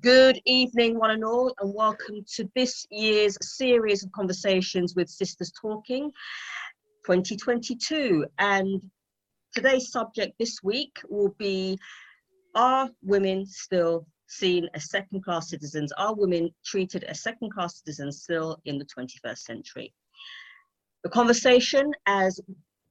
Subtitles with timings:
[0.00, 5.52] Good evening, one and all, and welcome to this year's series of conversations with Sisters
[5.60, 6.10] Talking
[7.04, 8.24] 2022.
[8.38, 8.80] And
[9.54, 11.78] today's subject this week will be
[12.54, 15.92] Are women still seen as second class citizens?
[15.98, 19.92] Are women treated as second class citizens still in the 21st century?
[21.04, 22.40] The conversation, as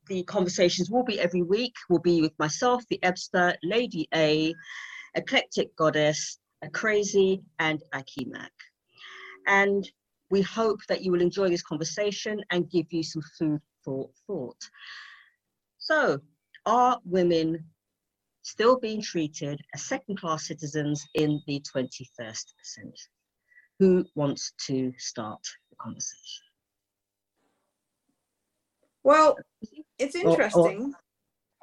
[0.08, 4.54] the conversations will be every week, will be with myself, the Ebster, Lady A,
[5.16, 8.50] Eclectic Goddess, a Crazy, and Akimak.
[9.48, 9.90] And
[10.30, 14.62] we hope that you will enjoy this conversation and give you some food for thought.
[15.78, 16.20] So,
[16.66, 17.66] are women
[18.44, 22.94] still being treated as second class citizens in the 21st century?
[23.80, 26.46] Who wants to start the conversation?
[29.04, 29.38] Well,
[29.98, 30.94] it's interesting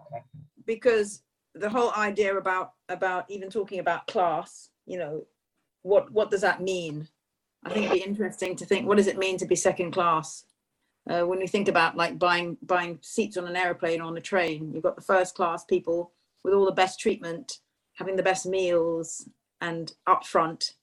[0.01, 0.43] oh, oh.
[0.65, 1.23] because
[1.59, 5.25] the whole idea about about even talking about class you know
[5.87, 7.09] what what does that mean?
[7.65, 10.45] I think it'd be interesting to think what does it mean to be second class?
[11.09, 14.21] Uh, when we think about like buying buying seats on an aeroplane or on a
[14.21, 16.11] train you've got the first class people
[16.43, 17.61] with all the best treatment
[17.95, 19.29] having the best meals
[19.61, 20.75] and up front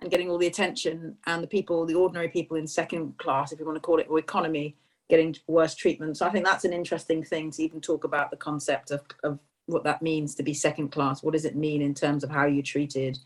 [0.00, 3.60] and getting all the attention and the people the ordinary people in second class if
[3.60, 4.74] you want to call it or economy
[5.10, 6.16] getting worse treatment.
[6.16, 9.38] So i think that's an interesting thing to even talk about the concept of, of
[9.66, 12.46] what that means to be second class what does it mean in terms of how
[12.46, 13.18] you're treated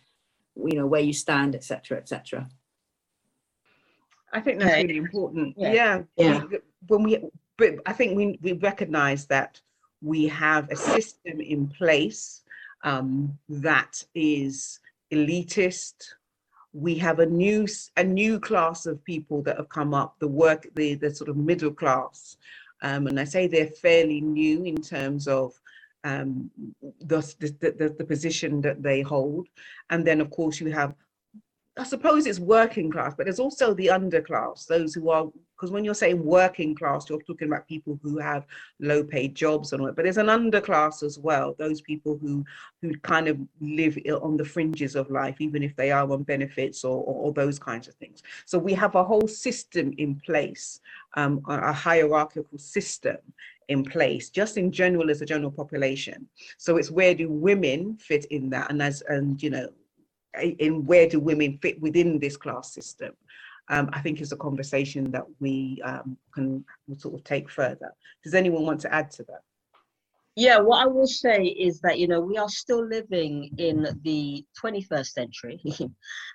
[0.56, 2.48] you know where you stand etc etc
[4.32, 4.82] I think that's Okay.
[4.86, 5.54] really important.
[5.58, 5.72] Yeah.
[5.72, 6.02] Yeah.
[6.16, 6.44] Yeah.
[6.44, 7.18] we- When we,
[7.56, 9.60] but I think we, we recognize that
[10.02, 12.42] we have a system in place
[12.84, 14.78] um, that is
[15.12, 15.94] elitist.
[16.72, 20.68] We have a new, a new class of people that have come up, the work,
[20.76, 22.36] the, the sort of middle class.
[22.82, 25.59] Um, and I say they're fairly new in terms of
[26.04, 26.50] um,
[27.00, 27.20] the,
[27.60, 29.48] the, the, position that they hold.
[29.90, 30.94] And then, of course, you have
[31.80, 35.84] I suppose it's working class, but there's also the underclass, those who are, because when
[35.84, 38.44] you're saying working class, you're talking about people who have
[38.80, 42.44] low paid jobs and all that, but there's an underclass as well, those people who
[42.82, 46.84] who kind of live on the fringes of life, even if they are on benefits
[46.84, 48.22] or, or, or those kinds of things.
[48.46, 50.80] So we have a whole system in place,
[51.14, 53.16] um, a hierarchical system
[53.70, 56.28] in place, just in general as a general population.
[56.58, 58.70] So it's where do women fit in that?
[58.70, 59.68] And as, and you know,
[60.38, 63.12] in where do women fit within this class system
[63.68, 66.64] um, i think is a conversation that we um, can
[66.96, 67.92] sort of take further
[68.22, 69.42] does anyone want to add to that
[70.36, 74.44] Yeah, what I will say is that, you know, we are still living in the
[74.62, 75.60] 21st century.
[75.64, 75.90] it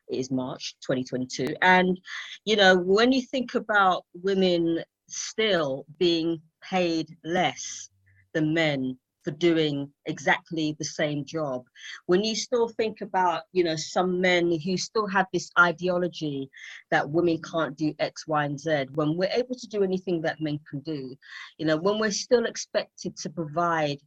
[0.10, 1.56] is March 2022.
[1.62, 1.98] And,
[2.44, 7.90] you know, when you think about women still being paid less
[8.34, 11.64] than men for doing exactly the same job,
[12.06, 16.48] when you still think about, you know, some men who still have this ideology
[16.92, 20.40] that women can't do X, Y, and Z, when we're able to do anything that
[20.40, 21.16] men can do,
[21.58, 23.98] you know, when we're still expected to provide,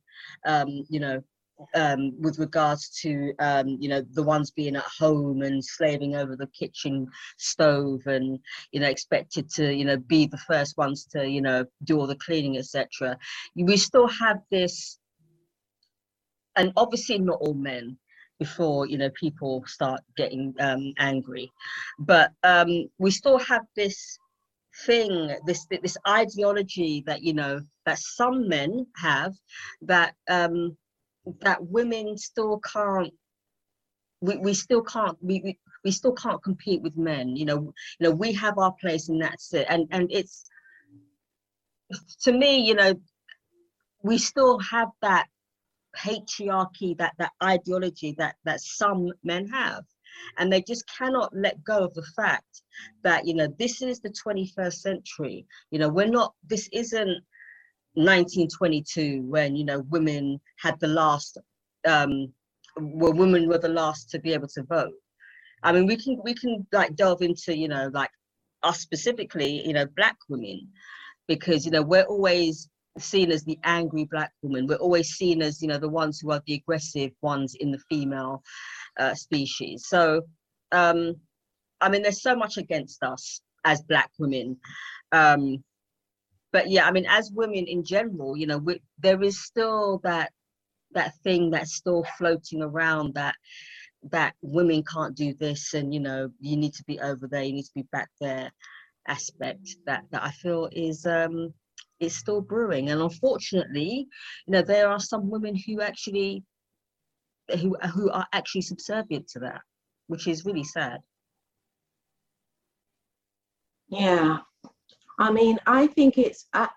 [0.46, 1.20] um, you know,
[1.74, 6.36] um, with regards to, um, you know, the ones being at home and slaving over
[6.36, 8.38] the kitchen stove and,
[8.72, 12.06] you know, expected to, you know, be the first ones to, you know, do all
[12.06, 13.18] the cleaning, etc.
[13.56, 14.98] We still have this,
[16.56, 17.98] and obviously not all men
[18.38, 21.50] before you know people start getting um angry
[21.98, 24.16] but um we still have this
[24.86, 29.32] thing this this ideology that you know that some men have
[29.82, 30.76] that um
[31.40, 33.12] that women still can't
[34.20, 38.08] we, we still can't we, we we still can't compete with men you know you
[38.08, 39.66] know we have our place and that's it.
[39.68, 40.44] And and it's
[42.22, 42.94] to me you know
[44.02, 45.26] we still have that
[45.96, 49.84] patriarchy that that ideology that that some men have.
[50.36, 52.62] And they just cannot let go of the fact
[53.04, 55.46] that you know this is the 21st century.
[55.70, 57.22] You know we're not this isn't
[57.98, 61.38] 1922 when you know women had the last
[61.86, 62.32] um
[62.76, 64.94] well women were the last to be able to vote.
[65.62, 68.10] I mean we can we can like delve into you know like
[68.62, 70.68] us specifically you know black women
[71.26, 72.68] because you know we're always
[72.98, 74.66] seen as the angry black woman.
[74.66, 77.78] We're always seen as you know the ones who are the aggressive ones in the
[77.90, 78.42] female
[78.98, 79.86] uh, species.
[79.88, 80.22] So
[80.72, 81.14] um
[81.80, 84.56] i mean there's so much against us as black women.
[85.12, 85.64] Um
[86.52, 90.30] but yeah i mean as women in general you know we, there is still that
[90.92, 93.34] that thing that's still floating around that
[94.10, 97.52] that women can't do this and you know you need to be over there you
[97.52, 98.50] need to be back there
[99.08, 101.52] aspect that that i feel is um
[101.98, 104.06] is still brewing and unfortunately
[104.46, 106.44] you know there are some women who actually
[107.56, 109.60] who who are actually subservient to that,
[110.06, 111.00] which is really sad.
[113.88, 114.38] Yeah,
[115.18, 116.68] I mean, I think it's I,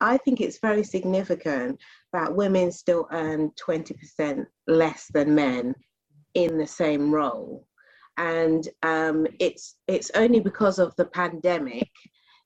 [0.00, 1.78] I think it's very significant
[2.12, 5.74] that women still earn twenty percent less than men
[6.34, 7.66] in the same role,
[8.16, 11.88] and um, it's it's only because of the pandemic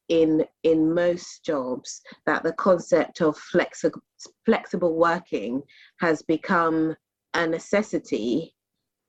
[0.08, 4.02] in in most jobs that the concept of flexible
[4.44, 5.62] flexible working
[6.00, 6.94] has become
[7.35, 8.55] a necessity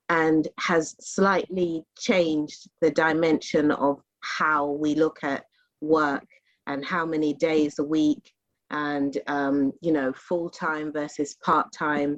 [0.09, 5.43] and has slightly changed the dimension of how we look at
[5.83, 6.25] work
[6.67, 8.31] and how many days a week
[8.69, 12.17] and um, you know full-time versus part-time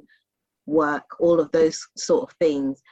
[0.66, 2.82] work all of those sort of things.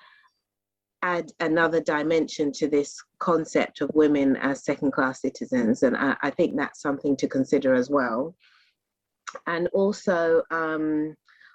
[1.03, 6.31] Add another dimension to this concept of women as second class citizens and I, I
[6.31, 8.35] think that's something to consider as well.
[9.47, 11.15] And also um,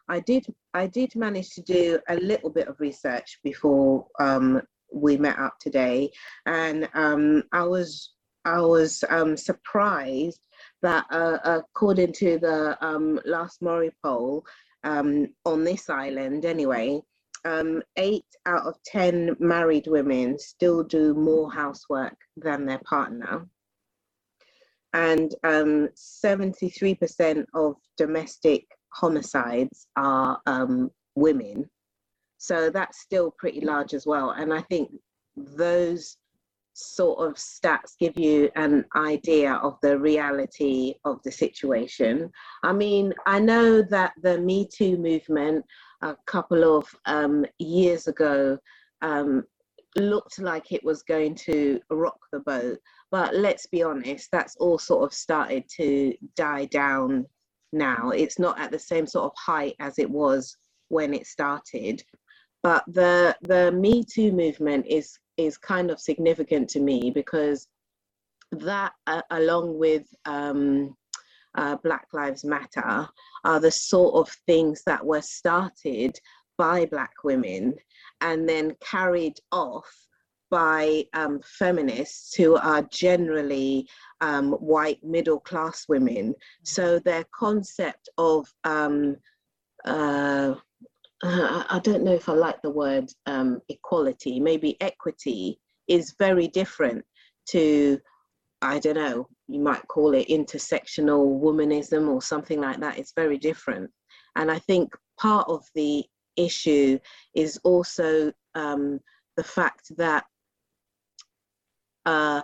[0.10, 4.62] I did I did manage to do a little bit of research before um,
[4.92, 6.10] we met up today,
[6.48, 8.14] and um, I was
[8.58, 10.40] I was um, surprised
[10.82, 14.46] that uh, according to the um, last Mori poll
[14.84, 17.02] um, on this island, anyway,
[17.46, 23.48] um, eight out of ten married women still do more housework than their partner
[24.94, 31.70] and um, 73% of domestic homicides are um, women.
[32.38, 34.32] So that's still pretty large as well.
[34.32, 34.90] And I think
[35.36, 36.18] those
[36.80, 42.32] sort of stats give you an idea of the reality of the situation.
[42.64, 45.66] I mean, I know that the Me Too movement
[46.02, 48.58] a couple of um, years ago
[49.02, 49.44] um,
[49.98, 52.80] looked like it was going to rock the boat.
[53.12, 57.26] But let's be honest, that's all sort of started to die down
[57.74, 58.12] now.
[58.12, 60.56] It's not at the same sort of height as it was
[60.90, 62.04] when it started.
[62.62, 67.68] But the the Me Too movement is is kind of significant to me because
[68.52, 70.96] that, uh, along with um,
[71.56, 73.08] uh, Black Lives Matter,
[73.44, 76.20] are the sort of things that were started
[76.58, 77.74] by Black women
[78.22, 79.90] and then carried off
[80.52, 83.88] by um, feminists who are generally
[84.22, 86.34] um, white middle class women.
[86.64, 89.16] So their concept of, um,
[89.86, 90.56] uh,
[91.22, 97.04] I don't know if I like the word um, equality, maybe equity is very different
[97.50, 98.00] to,
[98.62, 102.98] I don't know, you might call it intersectional womanism or something like that.
[102.98, 103.90] It's very different.
[104.36, 106.06] And I think part of the
[106.38, 107.00] issue
[107.36, 109.00] is also um,
[109.36, 110.24] the fact that
[112.06, 112.42] uh,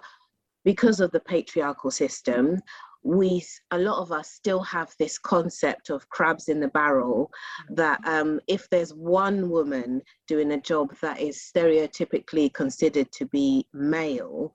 [0.65, 2.59] because of the patriarchal system,
[3.05, 7.29] we a lot of us still have this concept of crabs in the barrel
[7.69, 13.65] that um, if there's one woman doing a job that is stereotypically considered to be
[13.73, 14.51] male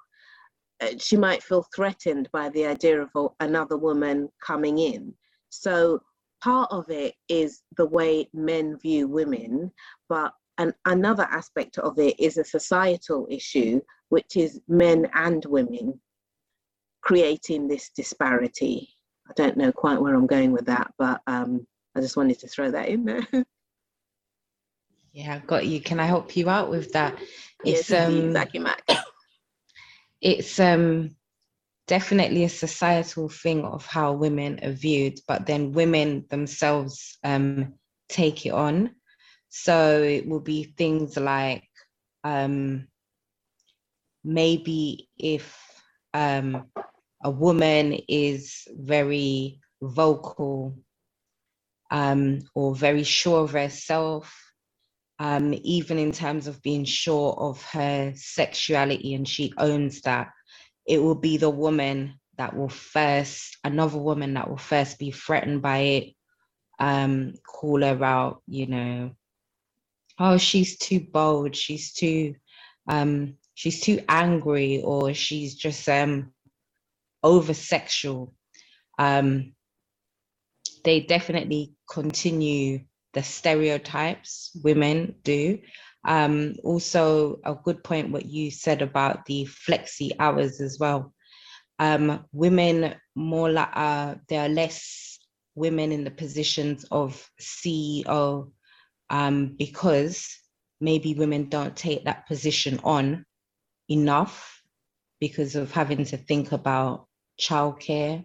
[0.80, 3.10] uh, she might feel threatened by the idea of
[3.40, 5.12] another woman coming in.
[5.50, 6.00] So
[6.42, 9.70] part of it is the way men view women
[10.08, 15.98] but and another aspect of it is a societal issue which is men and women
[17.02, 18.88] creating this disparity.
[19.28, 22.48] I don't know quite where I'm going with that, but um, I just wanted to
[22.48, 23.26] throw that in there.
[25.12, 25.80] yeah, I've got you.
[25.80, 27.18] Can I help you out with that?
[27.64, 28.82] It's yes, um, thank you, Mac.
[30.22, 31.16] It's um
[31.86, 37.72] definitely a societal thing of how women are viewed, but then women themselves um
[38.10, 38.90] take it on.
[39.48, 41.64] So it will be things like
[42.22, 42.86] um
[44.24, 45.56] maybe if
[46.14, 46.66] um,
[47.22, 50.76] a woman is very vocal
[51.90, 54.52] um, or very sure of herself,
[55.18, 60.30] um, even in terms of being sure of her sexuality, and she owns that,
[60.86, 65.62] it will be the woman that will first, another woman that will first be threatened
[65.62, 66.14] by it,
[66.78, 69.10] um, call her out, you know,
[70.18, 72.34] oh, she's too bold, she's too
[72.88, 76.32] um, she's too angry or she's just um
[77.22, 78.34] over sexual
[78.98, 79.52] um
[80.84, 82.80] they definitely continue
[83.12, 85.58] the stereotypes women do.
[86.06, 91.12] Um also a good point what you said about the flexi hours as well.
[91.78, 95.18] Um women more like uh there are less
[95.54, 98.50] women in the positions of ceo
[99.10, 100.28] um because
[100.80, 103.26] maybe women don't take that position on
[103.90, 104.62] enough
[105.20, 107.06] because of having to think about
[107.40, 108.24] childcare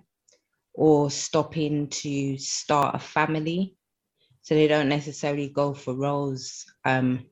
[0.73, 3.75] or stopping to start a family.
[4.41, 7.25] so they don't necessarily go for roles um,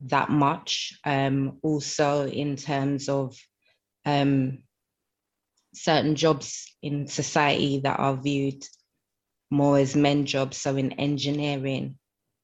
[0.00, 0.98] that much.
[1.04, 3.36] Um, also, in terms of
[4.06, 4.62] um,
[5.74, 8.64] certain jobs in society that are viewed
[9.50, 11.98] more as men jobs, so in engineering,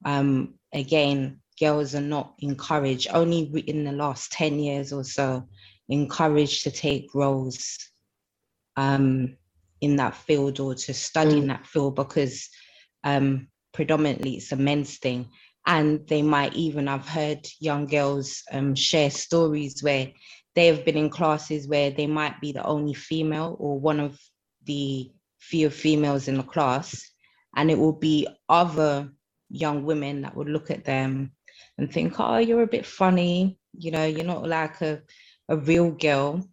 [0.04, 5.48] um, again, girls are not encouraged, only in the last 10 years or so,
[5.88, 7.89] encouraged to take roles
[8.80, 9.36] um,
[9.82, 11.42] in that field or to study mm.
[11.42, 12.48] in that field because
[13.04, 15.28] um, predominantly it's a men's thing.
[15.66, 20.10] And they might even, I've heard young girls um, share stories where
[20.54, 24.18] they have been in classes where they might be the only female or one of
[24.64, 27.06] the few females in the class.
[27.56, 29.10] And it will be other
[29.50, 31.32] young women that would look at them
[31.76, 33.58] and think, oh, you're a bit funny.
[33.78, 35.02] You know, you're not like a,
[35.50, 36.48] a real girl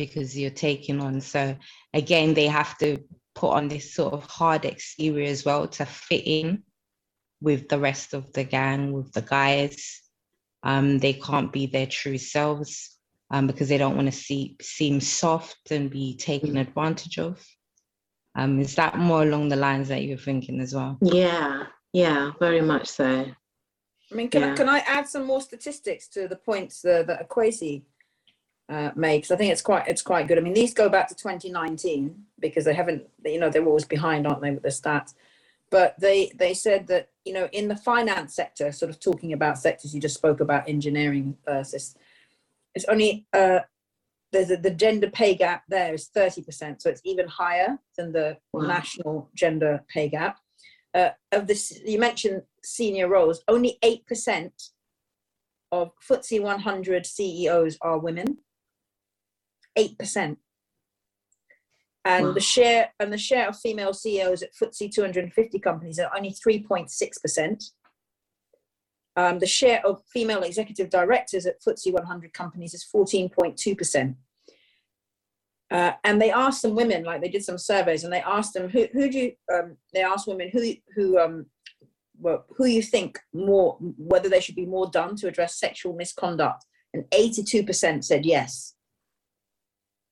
[0.00, 1.20] because you're taking on.
[1.20, 1.54] So
[1.92, 2.96] again, they have to
[3.34, 6.62] put on this sort of hard exterior as well to fit in
[7.42, 10.00] with the rest of the gang, with the guys.
[10.62, 12.96] Um, they can't be their true selves
[13.30, 17.38] um, because they don't want to see seem soft and be taken advantage of.
[18.34, 20.96] Um, is that more along the lines that you're thinking as well?
[21.02, 23.26] Yeah, yeah, very much so.
[24.10, 24.52] I mean, can, yeah.
[24.52, 27.82] I, can I add some more statistics to the points uh, that Akwesi
[28.70, 29.18] uh, made?
[29.18, 30.38] Because I think it's quite it's quite good.
[30.38, 34.26] I mean, these go back to 2019 because they haven't, you know, they're always behind,
[34.26, 35.14] aren't they, with the stats?
[35.70, 39.58] But they they said that you know in the finance sector, sort of talking about
[39.58, 41.94] sectors you just spoke about, engineering versus,
[42.74, 43.60] it's only uh,
[44.32, 48.38] there's a, the gender pay gap there is 30%, so it's even higher than the
[48.52, 48.62] wow.
[48.62, 50.38] national gender pay gap
[50.94, 54.50] uh, of this, you mentioned senior roles, only 8%
[55.72, 58.38] of FTSE 100 CEOs are women.
[59.78, 60.36] 8%.
[62.04, 62.32] And wow.
[62.32, 67.70] the share and the share of female CEOs at FTSE 250 companies are only 3.6%.
[69.16, 74.14] Um, the share of female executive directors at FTSE 100 companies is 14.2%.
[75.70, 78.68] Uh, and they asked some women, like they did some surveys, and they asked them
[78.68, 81.46] who who do you um, they asked women who who um
[82.18, 86.64] well, who you think more whether they should be more done to address sexual misconduct,
[86.92, 88.74] and eighty two percent said yes.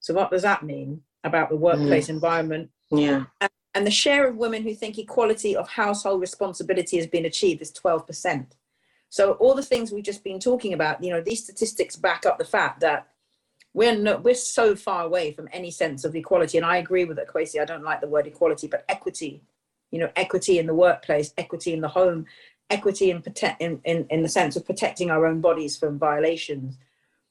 [0.00, 2.10] So what does that mean about the workplace mm.
[2.10, 2.70] environment?
[2.90, 3.24] Yeah.
[3.40, 7.62] And, and the share of women who think equality of household responsibility has been achieved
[7.62, 8.56] is twelve percent.
[9.10, 12.38] So all the things we've just been talking about, you know, these statistics back up
[12.38, 13.08] the fact that
[13.74, 16.58] we're we're so far away from any sense of equality.
[16.58, 17.60] And I agree with it, Kwesi.
[17.60, 19.42] I don't like the word equality, but equity.
[19.90, 22.26] You know, equity in the workplace, equity in the home,
[22.68, 26.76] equity in, protect, in, in, in the sense of protecting our own bodies from violations.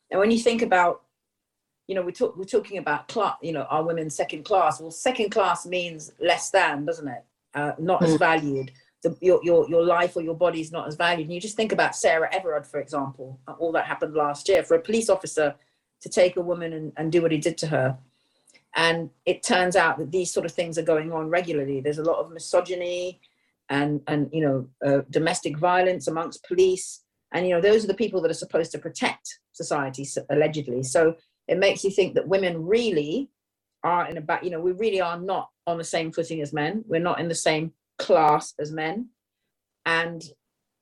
[0.09, 1.03] And when you think about,
[1.87, 4.79] you know, we talk, we're talking about class, you know, our women second class?
[4.79, 7.23] Well, second class means less than, doesn't it?
[7.55, 8.07] Uh, not mm.
[8.07, 8.71] as valued.
[9.03, 11.27] The, your, your, your life or your body is not as valued.
[11.27, 14.63] And you just think about Sarah Everard, for example, all that happened last year.
[14.63, 15.55] For a police officer
[16.01, 17.97] to take a woman and, and do what he did to her.
[18.75, 21.79] And it turns out that these sort of things are going on regularly.
[21.79, 23.21] There's a lot of misogyny
[23.69, 27.01] and, and you know, uh, domestic violence amongst police.
[27.31, 30.83] And, you know, those are the people that are supposed to protect society, allegedly.
[30.83, 31.15] So
[31.47, 33.29] it makes you think that women really
[33.83, 36.53] are in a back, you know, we really are not on the same footing as
[36.53, 36.83] men.
[36.87, 39.09] We're not in the same class as men.
[39.85, 40.23] And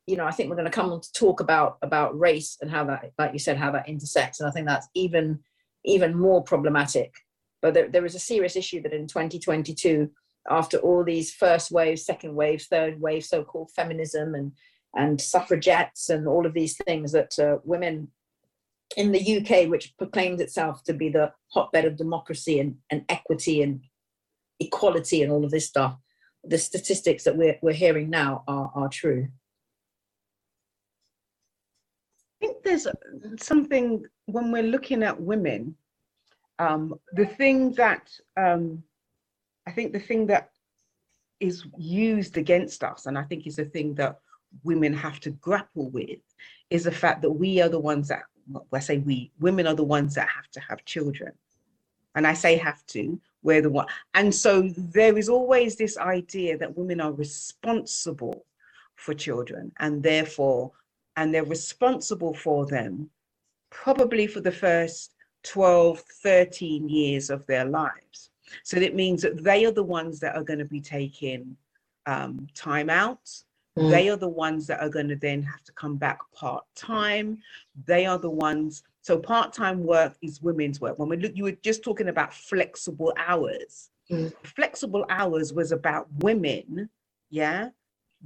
[0.07, 2.69] you know, I think we're going to come on to talk about about race and
[2.69, 4.39] how that, like you said, how that intersects.
[4.39, 5.39] And I think that's even
[5.83, 7.13] even more problematic.
[7.61, 10.09] But there, there is a serious issue that in 2022,
[10.49, 14.51] after all these first waves, second waves, third wave, so-called feminism and
[14.95, 18.07] and suffragettes and all of these things that uh, women
[18.97, 23.61] in the UK, which proclaims itself to be the hotbed of democracy and, and equity
[23.61, 23.81] and
[24.59, 25.97] equality and all of this stuff,
[26.43, 29.27] the statistics that we're, we're hearing now are, are true.
[32.41, 32.87] I think there's
[33.37, 35.75] something when we're looking at women,
[36.59, 38.83] um, the thing that um,
[39.67, 40.49] I think the thing that
[41.39, 44.19] is used against us, and I think is the thing that
[44.63, 46.19] women have to grapple with,
[46.69, 48.23] is the fact that we are the ones that,
[48.71, 51.31] I say we, women are the ones that have to have children.
[52.15, 53.87] And I say have to, we're the one.
[54.13, 58.45] And so there is always this idea that women are responsible
[58.95, 60.71] for children and therefore
[61.17, 63.09] and they're responsible for them
[63.69, 68.31] probably for the first 12, 13 years of their lives.
[68.63, 71.57] So that means that they are the ones that are going to be taking
[72.05, 73.29] um, time out.
[73.77, 73.89] Mm.
[73.89, 77.39] They are the ones that are going to then have to come back part time.
[77.85, 78.83] They are the ones.
[79.01, 80.97] So part time work is women's work.
[80.97, 83.89] When we look, you were just talking about flexible hours.
[84.09, 84.33] Mm.
[84.43, 86.89] Flexible hours was about women,
[87.29, 87.69] yeah,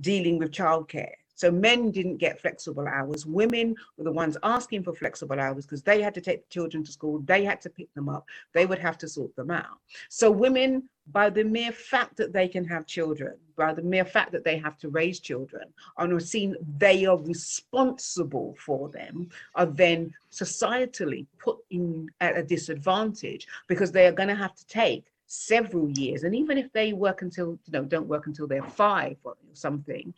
[0.01, 1.13] dealing with childcare.
[1.39, 3.25] So men didn't get flexible hours.
[3.25, 6.83] Women were the ones asking for flexible hours because they had to take the children
[6.83, 9.79] to school, they had to pick them up, they would have to sort them out.
[10.09, 14.31] So women, by the mere fact that they can have children, by the mere fact
[14.31, 15.63] that they have to raise children,
[15.97, 22.43] and are seen they are responsible for them, are then societally put in at a
[22.43, 26.23] disadvantage because they are going to have to take several years.
[26.23, 30.13] And even if they work until you know don't work until they're five or something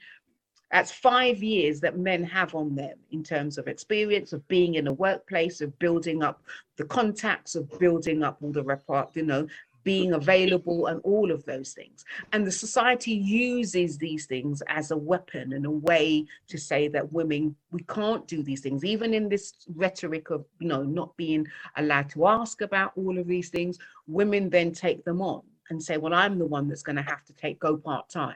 [0.72, 4.88] that's five years that men have on them in terms of experience of being in
[4.88, 6.42] a workplace, of building up
[6.78, 9.46] the contacts, of building up all the report, you know,
[9.84, 12.06] being available and all of those things.
[12.34, 17.12] And the society uses these things as a weapon and a way to say that
[17.12, 18.84] women, we can't do these things.
[18.84, 21.48] Even in this rhetoric of, you know, not being
[21.78, 25.98] allowed to ask about all of these things, women then take them on and say,
[25.98, 28.36] well, I'm the one that's going to have to take go part-time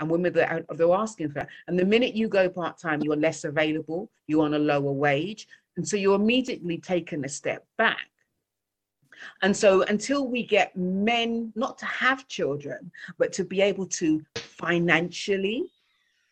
[0.00, 1.48] and women that are, they're asking for that.
[1.68, 5.46] And the minute you go part-time, you're less available, you're on a lower wage.
[5.76, 8.08] And so you're immediately taken a step back.
[9.42, 14.24] And so until we get men not to have children, but to be able to
[14.36, 15.70] financially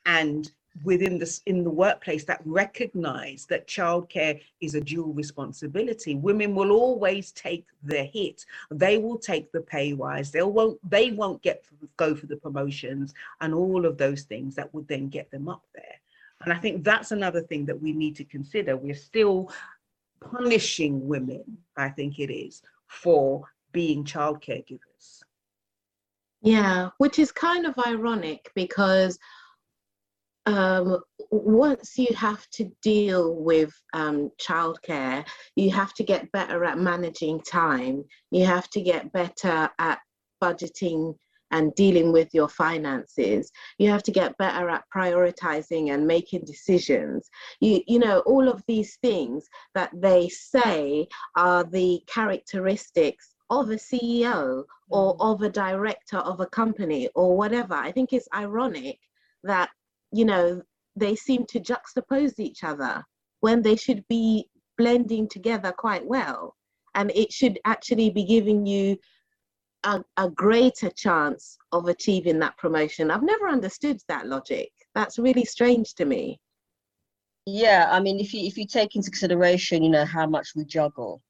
[0.06, 0.50] and
[0.84, 6.14] within this in the workplace that recognize that childcare is a dual responsibility.
[6.14, 8.44] Women will always take the hit.
[8.70, 10.30] They will take the pay rise.
[10.30, 11.64] They won't they won't get
[11.96, 15.64] go for the promotions and all of those things that would then get them up
[15.74, 15.96] there.
[16.44, 18.76] And i think that's another thing that we need to consider.
[18.76, 19.50] We're still
[20.20, 21.42] punishing women
[21.76, 25.22] i think it is for being child caregivers.
[26.42, 29.18] yeah which is kind of ironic because
[30.46, 30.98] um,
[31.30, 37.40] once you have to deal with um, childcare, you have to get better at managing
[37.42, 38.04] time.
[38.30, 39.98] You have to get better at
[40.42, 41.14] budgeting
[41.50, 43.50] and dealing with your finances.
[43.78, 47.28] You have to get better at prioritizing and making decisions.
[47.60, 53.74] You, you know, all of these things that they say are the characteristics of a
[53.74, 55.20] CEO or mm.
[55.20, 57.74] of a director of a company or whatever.
[57.74, 58.98] I think it's ironic
[59.42, 59.70] that
[60.12, 60.62] you know,
[60.96, 63.04] they seem to juxtapose each other
[63.40, 66.56] when they should be blending together quite well.
[66.94, 68.96] And it should actually be giving you
[69.84, 73.10] a, a greater chance of achieving that promotion.
[73.10, 74.70] I've never understood that logic.
[74.94, 76.40] That's really strange to me.
[77.46, 80.64] Yeah, I mean, if you if you take into consideration, you know, how much we
[80.64, 81.22] juggle,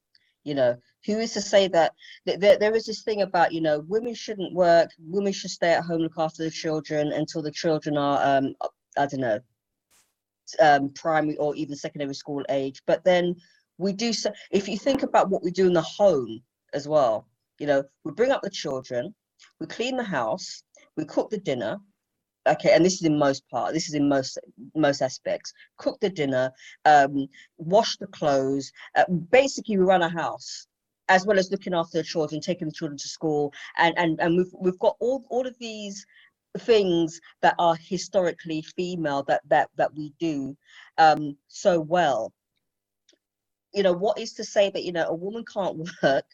[0.44, 1.92] you know, who is to say that
[2.26, 5.72] th- there, there is this thing about, you know, women shouldn't work, women should stay
[5.72, 8.54] at home, look after the children until the children are, um,
[8.98, 9.40] I don't know,
[10.58, 12.82] um, primary or even secondary school age.
[12.86, 13.36] But then
[13.78, 16.42] we do, so, if you think about what we do in the home
[16.74, 17.28] as well,
[17.60, 19.14] you know, we bring up the children,
[19.60, 20.62] we clean the house,
[20.96, 21.78] we cook the dinner,
[22.48, 24.38] okay and this is in most part this is in most
[24.74, 25.52] most aspects.
[25.78, 26.50] Cook the dinner
[26.86, 30.66] um wash the clothes uh, basically we run a house
[31.10, 34.36] as well as looking after the children, taking the children to school, and and and
[34.36, 36.06] we've we've got all all of these
[36.60, 40.56] things that are historically female that that that we do
[40.98, 42.32] um so well.
[43.74, 46.24] You know what is to say that you know a woman can't work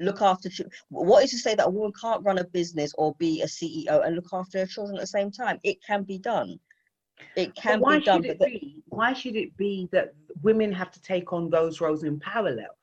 [0.00, 0.48] look after
[0.88, 4.04] what is to say that a woman can't run a business or be a ceo
[4.04, 5.58] and look after her children at the same time?
[5.62, 6.58] It can be done.
[7.36, 11.02] It can be done should it be, why should it be that women have to
[11.02, 12.76] take on those roles in parallel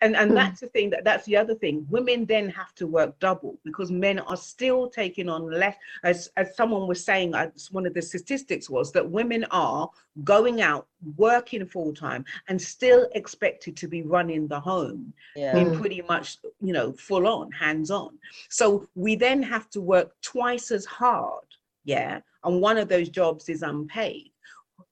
[0.00, 0.34] and and mm.
[0.34, 1.86] that's the thing that that's the other thing.
[1.90, 5.76] Women then have to work double because men are still taking on less.
[6.04, 7.34] As as someone was saying
[7.70, 9.90] one of the statistics was that women are
[10.24, 10.86] going out
[11.16, 15.56] working full time and still expected to be running the home yeah.
[15.56, 20.12] in pretty much you know full on hands on so we then have to work
[20.20, 21.44] twice as hard
[21.84, 24.30] yeah and one of those jobs is unpaid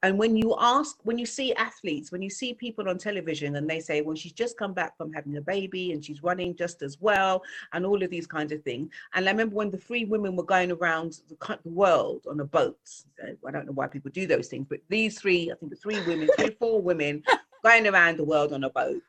[0.03, 3.69] and when you ask when you see athletes when you see people on television and
[3.69, 6.83] they say well she's just come back from having a baby and she's running just
[6.83, 8.91] as well and all of these kinds of things.
[9.15, 12.79] And i remember when the three women were going around the world on a boat.
[13.23, 16.01] I don't know why people do those things but these three i think the three
[16.07, 17.23] women three four women
[17.65, 19.03] going around the world on a boat.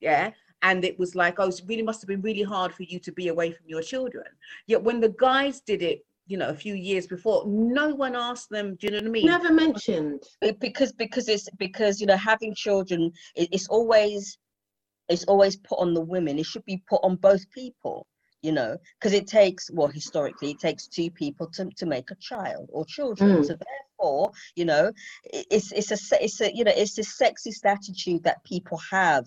[0.00, 0.32] Yeah?
[0.62, 3.12] And it was like oh it really must have been really hard for you to
[3.12, 4.26] be away from your children.
[4.66, 8.50] Yet when the guys did it you know a few years before no one asked
[8.50, 9.26] them do you know what i mean?
[9.26, 10.22] Never mentioned.
[10.60, 14.38] Because because it's because you know having children it's always
[15.08, 16.38] it's always put on the women.
[16.38, 18.06] It should be put on both people
[18.42, 22.16] you know because it takes well historically it takes two people to, to make a
[22.20, 23.38] child or children.
[23.38, 23.44] Mm.
[23.44, 24.92] so therefore you know
[25.24, 29.26] it's it's a it's a you know it's a sexist attitude that people have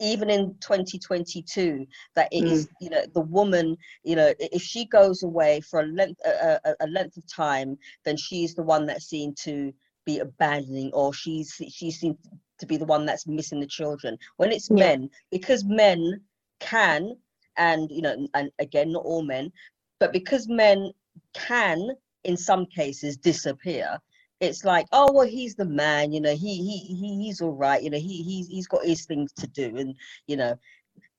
[0.00, 2.50] even in 2022 that it mm.
[2.50, 6.60] is you know the woman you know if she goes away for a length a,
[6.64, 9.72] a, a, length of time then she's the one that's seen to
[10.06, 12.16] be abandoning or she's she's seen
[12.58, 14.86] to be the one that's missing the children when it's yeah.
[14.86, 16.20] men because men
[16.58, 17.14] can
[17.56, 19.50] and you know and again not all men
[19.98, 20.90] but because men
[21.34, 21.90] can
[22.24, 23.98] in some cases disappear
[24.40, 27.82] it's like oh well he's the man you know he he, he he's all right
[27.82, 29.94] you know he he's, he's got his things to do and
[30.26, 30.58] you know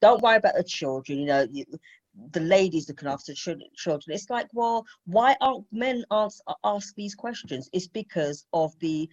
[0.01, 1.47] don't worry about the children you know
[2.31, 4.15] the ladies looking after children.
[4.15, 7.69] It's like well why aren't men ask ask these questions?
[7.73, 9.09] It's because of the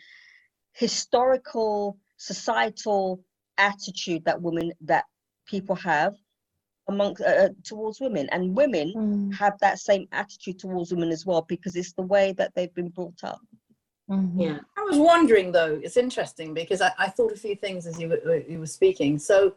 [0.72, 3.20] historical societal
[3.56, 5.04] attitude that women that
[5.46, 6.14] people have
[6.88, 8.28] amongst uh, uh, towards women.
[8.32, 9.34] And women mm.
[9.34, 12.88] have that same attitude towards women as well because it's the way that they've been
[12.88, 13.40] brought up
[14.08, 14.40] mm-hmm.
[14.40, 17.98] yeah i was wondering though it's interesting because I, I thought a few things as
[17.98, 19.54] you were, you were speaking so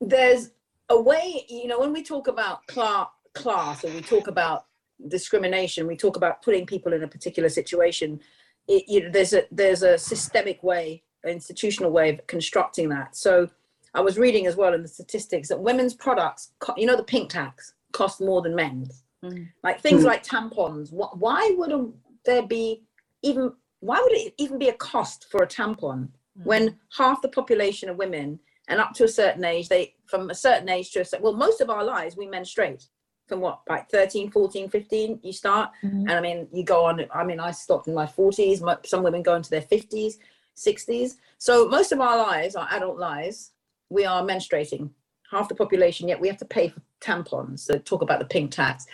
[0.00, 0.50] there's
[0.88, 4.66] a way you know when we talk about class class or we talk about
[5.08, 8.20] discrimination we talk about putting people in a particular situation
[8.66, 13.14] it, you know there's a there's a systemic way an institutional way of constructing that
[13.14, 13.48] so
[13.94, 17.30] I was reading as well in the statistics that women's products, you know, the pink
[17.30, 19.02] tax cost more than men's.
[19.24, 19.48] Mm.
[19.64, 20.06] Like things mm.
[20.06, 20.92] like tampons.
[20.92, 21.92] Why would
[22.28, 22.82] there be
[23.22, 23.52] even?
[23.80, 26.44] Why would it even be a cost for a tampon mm.
[26.44, 30.34] when half the population of women and up to a certain age, they from a
[30.34, 32.84] certain age to a certain well, most of our lives we menstruate
[33.28, 36.08] from what like 13 14 15 you start mm-hmm.
[36.08, 39.22] and i mean you go on i mean i stopped in my 40s some women
[39.22, 40.14] go into their 50s
[40.56, 43.52] 60s so most of our lives our adult lives
[43.90, 44.90] we are menstruating,
[45.30, 47.60] half the population, yet we have to pay for tampons.
[47.60, 48.86] So talk about the pink tax.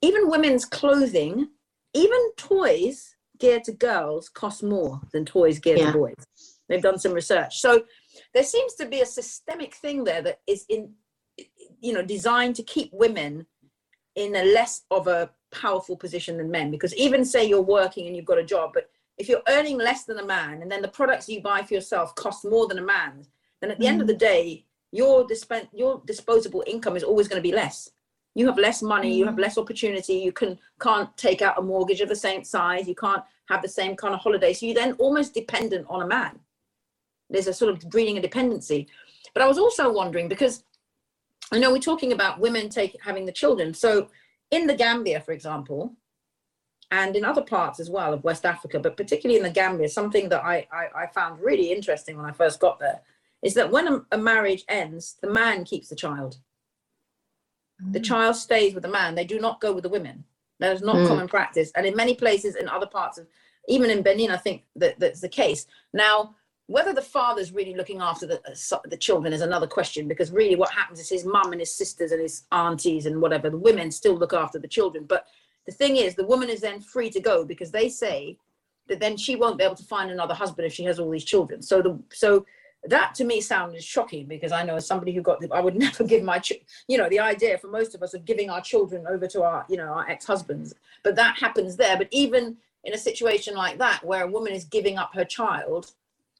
[0.00, 1.48] Even women's clothing,
[1.94, 5.92] even toys geared to girls cost more than toys geared yeah.
[5.92, 6.14] to boys.
[6.68, 7.60] They've done some research.
[7.60, 7.84] So
[8.34, 10.92] there seems to be a systemic thing there that is in
[11.80, 13.46] you know designed to keep women
[14.14, 18.14] in a less of a powerful position than men because even say you're working and
[18.14, 20.88] you've got a job but if you're earning less than a man and then the
[20.88, 23.26] products you buy for yourself cost more than a man
[23.62, 23.88] then at the mm.
[23.88, 27.88] end of the day, your disp- your disposable income is always going to be less.
[28.34, 29.40] You have less money, you have mm.
[29.40, 33.22] less opportunity, you can can't take out a mortgage of the same size, you can't
[33.48, 34.52] have the same kind of holiday.
[34.52, 36.38] So you then almost dependent on a man.
[37.28, 38.88] There's a sort of breeding a dependency.
[39.34, 40.64] But I was also wondering because
[41.50, 43.74] I know we're talking about women take having the children.
[43.74, 44.08] So
[44.50, 45.94] in the Gambia, for example,
[46.90, 50.28] and in other parts as well of West Africa, but particularly in the Gambia, something
[50.28, 53.00] that I, I, I found really interesting when I first got there
[53.42, 56.36] is that when a, a marriage ends, the man keeps the child.
[57.84, 57.92] Mm.
[57.92, 59.14] The child stays with the man.
[59.14, 60.24] They do not go with the women.
[60.60, 61.08] That is not mm.
[61.08, 61.72] common practice.
[61.74, 63.26] And in many places, in other parts of,
[63.68, 65.66] even in Benin, I think that that's the case.
[65.92, 66.34] Now,
[66.66, 70.56] whether the father's really looking after the, uh, the children is another question because really
[70.56, 73.90] what happens is his mum and his sisters and his aunties and whatever the women
[73.90, 75.26] still look after the children but
[75.66, 78.38] the thing is the woman is then free to go because they say
[78.88, 81.24] that then she won't be able to find another husband if she has all these
[81.24, 82.46] children so the so
[82.84, 85.76] that to me sounded shocking because I know as somebody who got the, I would
[85.86, 88.60] never give my ch- you know the idea for most of us of giving our
[88.60, 90.74] children over to our you know our ex-husbands.
[91.04, 91.96] But that happens there.
[91.96, 95.92] But even in a situation like that where a woman is giving up her child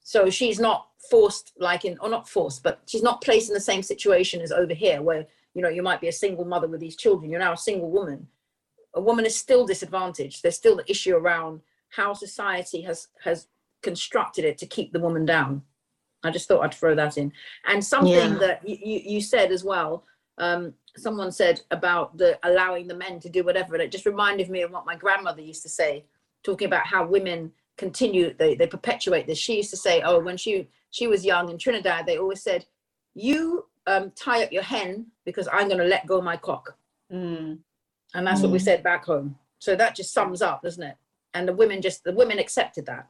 [0.03, 3.61] so she's not forced like in or not forced but she's not placed in the
[3.61, 6.81] same situation as over here where you know you might be a single mother with
[6.81, 7.31] these children.
[7.31, 8.27] You're now a single woman.
[8.95, 10.43] A woman is still disadvantaged.
[10.43, 13.47] There's still the issue around how society has has
[13.83, 15.63] constructed it to keep the woman down
[16.25, 17.33] I just thought I'd throw that in.
[17.67, 18.39] And something yeah.
[18.39, 20.05] that you, you said as well,
[20.39, 23.75] um, someone said about the allowing the men to do whatever.
[23.75, 26.05] And it just reminded me of what my grandmother used to say,
[26.43, 29.39] talking about how women continue, they, they perpetuate this.
[29.39, 32.67] She used to say, oh, when she, she was young in Trinidad, they always said,
[33.15, 36.77] you um, tie up your hen because I'm going to let go my cock.
[37.13, 37.59] Mm.
[38.15, 38.45] And that's mm.
[38.45, 38.63] what we mm.
[38.63, 39.37] said back home.
[39.59, 40.97] So that just sums up, doesn't it?
[41.35, 43.09] And the women just, the women accepted that.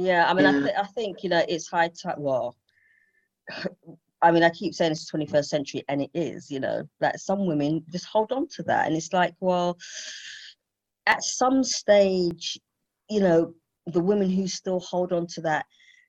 [0.00, 0.58] Yeah, I mean, yeah.
[0.58, 2.14] I, th- I think you know it's high time.
[2.16, 2.56] Well,
[4.22, 6.50] I mean, I keep saying it's 21st century, and it is.
[6.50, 9.76] You know, that some women just hold on to that, and it's like, well,
[11.06, 12.58] at some stage,
[13.10, 13.52] you know,
[13.86, 15.66] the women who still hold on to that,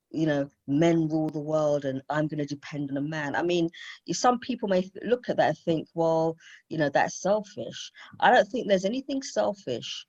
[0.10, 3.36] you know, men rule the world, and I'm going to depend on a man.
[3.36, 3.69] I mean,
[4.10, 6.38] some people may look at that and think, well,
[6.69, 7.91] you know, that's selfish.
[8.21, 10.06] I don't think there's anything selfish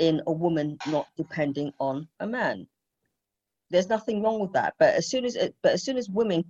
[0.00, 2.66] in a woman not depending on a man
[3.72, 6.44] there's nothing wrong with that but as soon as it, but as soon as women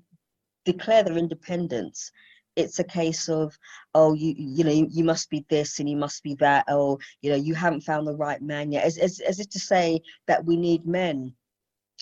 [0.64, 2.12] declare their independence
[2.54, 3.56] it's a case of
[3.94, 6.98] oh you you know you, you, must be this and you must be that oh
[7.22, 9.98] you know you haven't found the right man yet as, as, as if to say
[10.26, 11.32] that we need men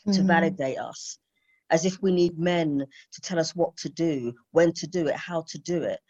[0.06, 0.12] mm-hmm.
[0.12, 1.18] to validate us
[1.70, 5.14] as if we need men to tell us what to do, when to do it,
[5.14, 6.00] how to do it.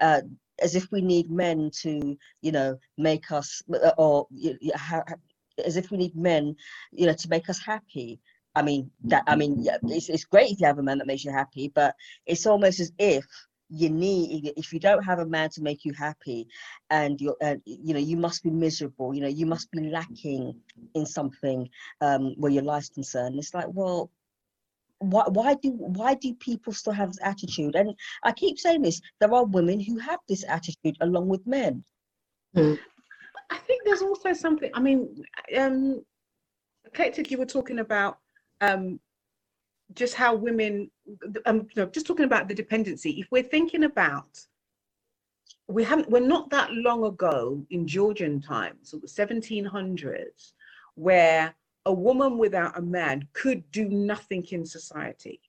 [0.00, 0.22] Uh,
[0.62, 4.26] as if we need men to, you know, make us, uh, or
[5.64, 6.54] as if we need men,
[6.92, 8.20] you know, to make us happy.
[8.54, 11.06] I mean, that I mean, yeah, it's, it's great if you have a man that
[11.06, 11.94] makes you happy, but
[12.26, 13.24] it's almost as if
[13.70, 16.48] you need if you don't have a man to make you happy
[16.90, 20.52] and you're uh, you know you must be miserable you know you must be lacking
[20.94, 21.68] in something
[22.00, 23.38] um where your life's concerned.
[23.38, 24.10] It's like well
[24.98, 27.76] why, why do why do people still have this attitude?
[27.76, 31.84] And i keep saying this there are women who have this attitude along with men.
[32.56, 32.76] Mm.
[33.50, 35.22] i think there's also something i mean
[35.56, 36.02] um
[36.92, 38.18] collective you were talking about
[38.60, 39.00] um
[39.94, 40.90] just how women,
[41.46, 44.40] um, just talking about the dependency, if we're thinking about,
[45.68, 50.52] we haven't, we're not that long ago in Georgian times, the 1700s,
[50.94, 51.54] where
[51.86, 55.40] a woman without a man could do nothing in society.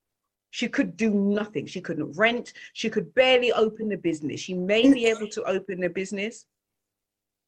[0.51, 1.65] She could do nothing.
[1.65, 2.53] She couldn't rent.
[2.73, 4.39] She could barely open a business.
[4.39, 6.45] She may be able to open a business,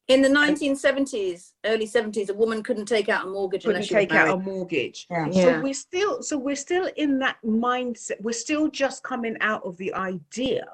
[0.10, 3.96] in the 1970s, early 70s, a woman couldn't take out a mortgage couldn't unless she
[3.96, 5.08] take out a mortgage.
[5.10, 5.30] Yeah.
[5.32, 5.62] So Yeah.
[5.62, 8.22] we're still, so we're still in that mindset.
[8.22, 10.66] We're still just coming out of the idea,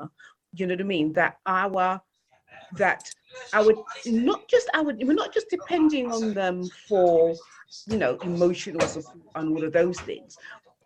[0.53, 2.01] you know what I mean, that our,
[2.77, 3.11] that
[3.53, 3.73] our,
[4.07, 7.35] not just our, we're not just depending on them for,
[7.85, 10.37] you know, emotional support and all of those things,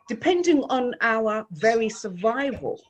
[0.09, 2.81] depending on our very survival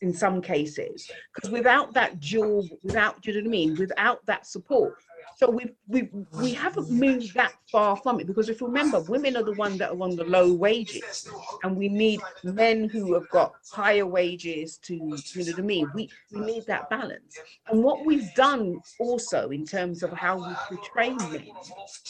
[0.00, 1.10] in some cases.
[1.34, 3.76] Because without that dual without do you know what i mean?
[3.76, 4.94] Without that support
[5.38, 9.36] so we we we haven't moved that far from it because if you remember women
[9.36, 11.30] are the ones that are on the low wages
[11.62, 15.88] and we need men who have got higher wages to you know i mean?
[15.94, 17.38] We we need that balance.
[17.68, 21.46] And what we've done also in terms of how we portray men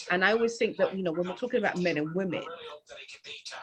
[0.09, 2.43] and i always think that you know when we're talking about men and women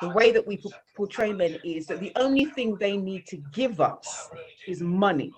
[0.01, 0.63] the way that we
[0.95, 4.31] portray men is that the only thing they need to give us
[4.69, 5.33] is money.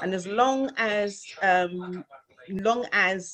[0.00, 2.04] And as long as um
[2.52, 3.32] long as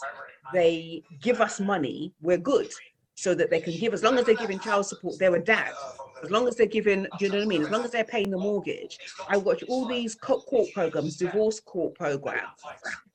[0.52, 2.72] they give us money, we're good.
[3.14, 5.72] So that they can give, as long as they're giving child support, they're a dad.
[6.22, 7.62] As long as they're giving, do you know what I mean?
[7.62, 8.96] As long as they're paying the mortgage.
[9.28, 12.60] I watch all these court programs, divorce court programs,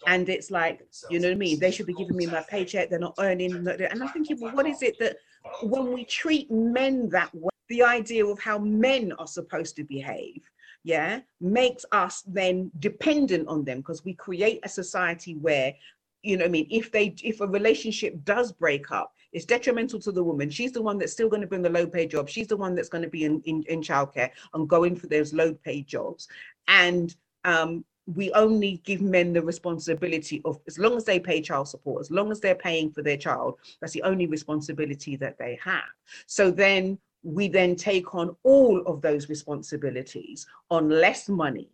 [0.06, 1.58] and it's like, you know what I mean?
[1.58, 2.90] They should be giving me my paycheck.
[2.90, 5.16] They're not earning, and I'm thinking, well, what is it that
[5.62, 10.44] when we treat men that way, the idea of how men are supposed to behave,
[10.84, 15.74] yeah, makes us then dependent on them because we create a society where,
[16.22, 20.12] you know, I mean, if they, if a relationship does break up, it's detrimental to
[20.12, 20.50] the woman.
[20.50, 22.30] She's the one that's still going to bring the low paid job.
[22.30, 25.34] She's the one that's going to be in, in, in childcare and going for those
[25.34, 26.28] low paid jobs.
[26.68, 31.68] And um, we only give men the responsibility of, as long as they pay child
[31.68, 35.58] support, as long as they're paying for their child, that's the only responsibility that they
[35.64, 35.84] have.
[36.28, 41.70] So then we then take on all of those responsibilities on less money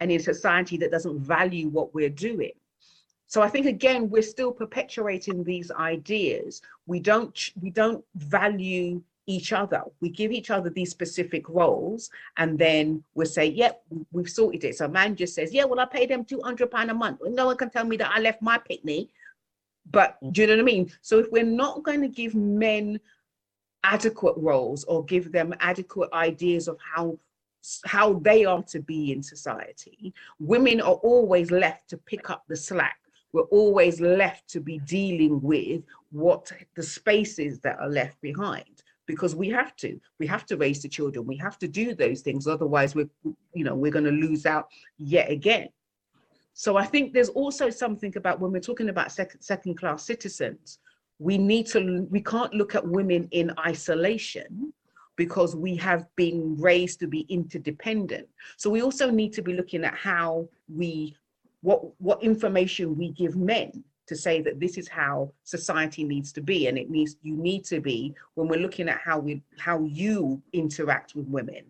[0.00, 2.52] and in a society that doesn't value what we're doing.
[3.26, 6.62] So I think again, we're still perpetuating these ideas.
[6.86, 9.82] We don't we don't value each other.
[10.00, 14.76] We give each other these specific roles and then we'll say, yep, we've sorted it.
[14.76, 17.20] So man just says, yeah, well, I pay them 200 pound a month.
[17.24, 19.08] No one can tell me that I left my picnic.
[19.90, 20.92] But do you know what I mean?
[21.00, 23.00] So if we're not going to give men
[23.84, 27.16] adequate roles or give them adequate ideas of how
[27.86, 30.12] how they are to be in society.
[30.38, 32.98] Women are always left to pick up the slack.
[33.32, 39.34] We're always left to be dealing with what the spaces that are left behind because
[39.34, 39.98] we have to.
[40.18, 41.26] We have to raise the children.
[41.26, 42.46] We have to do those things.
[42.46, 43.10] Otherwise we're
[43.54, 44.68] you know we're going to lose out
[44.98, 45.68] yet again.
[46.56, 50.78] So i think there's also something about when we're talking about second second class citizens
[51.18, 54.72] we need to we can't look at women in isolation
[55.16, 58.28] because we have been raised to be interdependent.
[58.56, 61.14] So we also need to be looking at how we
[61.60, 66.42] what what information we give men to say that this is how society needs to
[66.42, 66.66] be.
[66.66, 70.42] And it needs you need to be when we're looking at how we how you
[70.52, 71.64] interact with women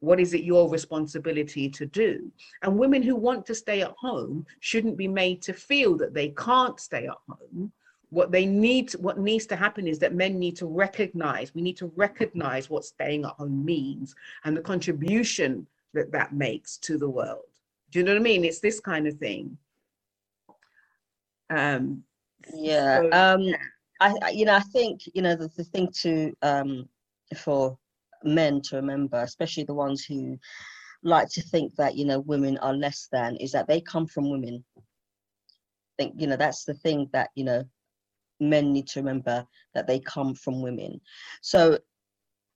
[0.00, 2.32] what is it your responsibility to do?
[2.62, 6.30] And women who want to stay at home shouldn't be made to feel that they
[6.30, 7.70] can't stay at home
[8.10, 11.76] what they need what needs to happen is that men need to recognize we need
[11.76, 17.08] to recognize what staying at home means and the contribution that that makes to the
[17.08, 17.42] world.
[17.90, 18.44] Do you know what i mean?
[18.44, 19.56] It's this kind of thing.
[21.50, 22.04] Um
[22.54, 23.54] yeah so, um
[24.00, 26.88] I, I you know i think you know the, the thing to um
[27.36, 27.76] for
[28.24, 30.38] men to remember especially the ones who
[31.02, 34.30] like to think that you know women are less than is that they come from
[34.30, 34.64] women.
[34.76, 37.64] I think you know that's the thing that you know
[38.40, 41.00] men need to remember that they come from women.
[41.42, 41.78] So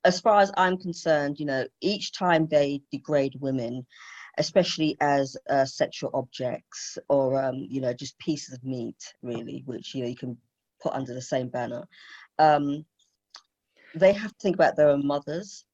[0.04, 3.86] as far as I'm concerned, you know, each time they degrade women,
[4.38, 9.94] especially as uh, sexual objects or, um, you know, just pieces of meat, really, which,
[9.94, 10.36] you know, you can
[10.82, 11.86] put under the same banner,
[12.38, 12.84] um,
[13.94, 15.64] they have to think about their own mothers,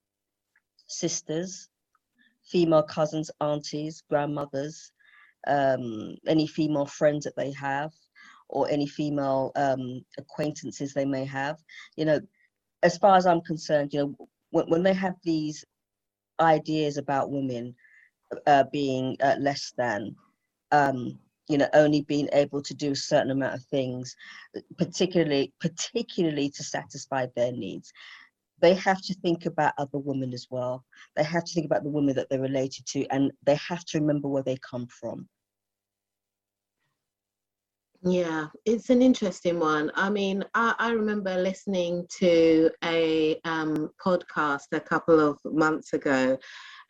[0.87, 1.69] sisters,
[2.45, 4.93] female cousins, aunties, grandmothers,
[5.47, 7.93] um, any female friends that they have,
[8.51, 11.57] or any female um, acquaintances they may have.
[11.97, 12.21] You know,
[12.83, 15.65] as far as I'm concerned, you know, when, when they have these
[16.41, 17.75] ideas about women
[18.47, 20.15] uh, being uh, less than,
[20.73, 24.15] um, you know, only being able to do a certain amount of things,
[24.79, 27.93] particularly particularly to satisfy their needs,
[28.61, 30.85] they have to think about other women as well.
[31.17, 33.99] They have to think about the women that they're related to, and they have to
[33.99, 35.29] remember where they come from.
[38.03, 39.91] Yeah, it's an interesting one.
[39.95, 46.39] I mean, I, I remember listening to a um, podcast a couple of months ago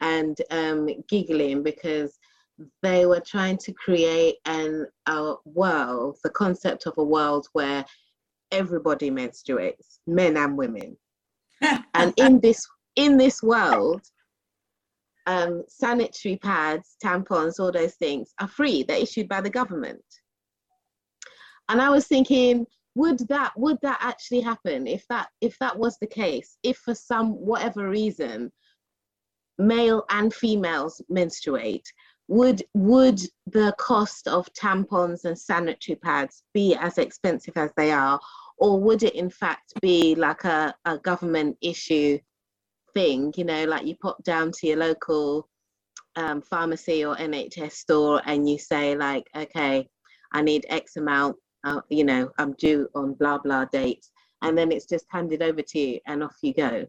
[0.00, 2.16] and um, giggling because
[2.82, 7.84] they were trying to create an a world, the concept of a world where
[8.52, 10.96] everybody menstruates, men and women.
[11.94, 14.02] and in this in this world,
[15.26, 18.84] um, sanitary pads, tampons, all those things are free.
[18.84, 20.04] They're issued by the government
[21.70, 24.86] and i was thinking would that would that actually happen?
[24.86, 28.50] If that if that was the case if for some whatever reason
[29.58, 31.86] male and females menstruate
[32.28, 38.18] would would the cost of tampons and sanitary pads be as expensive as they are?
[38.58, 42.18] Or would it in fact be like a, a government issue
[42.92, 45.48] thing you know like you pop down to your local
[46.16, 49.88] um, pharmacy or nhs store and you say like okay
[50.32, 54.10] i need x amount uh, you know, I'm due on blah, blah dates.
[54.42, 56.86] And then it's just handed over to you and off you go.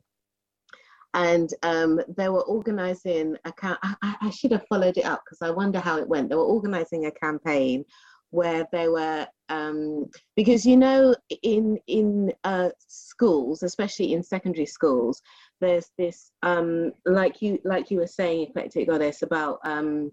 [1.13, 5.41] And um, they were organizing a, cam- I, I should have followed it up because
[5.41, 6.29] I wonder how it went.
[6.29, 7.83] They were organizing a campaign
[8.31, 15.21] where they were um, because you know in in uh, schools especially in secondary schools
[15.59, 20.11] there's this um, like you like you were saying eclectic goddess about um,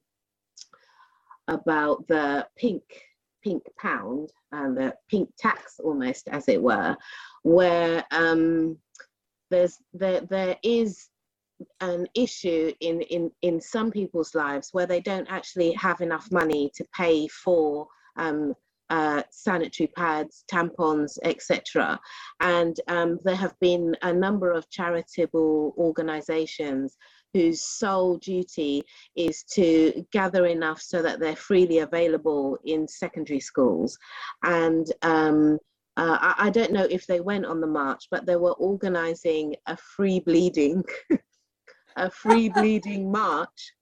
[1.46, 2.82] about the pink
[3.42, 6.96] pink pound and the pink tax almost as it were
[7.42, 8.76] where um,
[9.50, 11.08] there's there there is
[11.80, 16.70] an issue in in in some people's lives where they don't actually have enough money
[16.74, 18.54] to pay for um,
[18.90, 21.98] uh, sanitary pads, tampons, etc.
[22.40, 26.96] And um, there have been a number of charitable organizations
[27.34, 28.82] whose sole duty
[29.16, 33.98] is to gather enough so that they're freely available in secondary schools.
[34.44, 35.58] And um,
[35.96, 39.54] uh, I, I, don't know if they went on the march, but they were organizing
[39.66, 40.84] a free bleeding,
[41.96, 43.72] a free bleeding march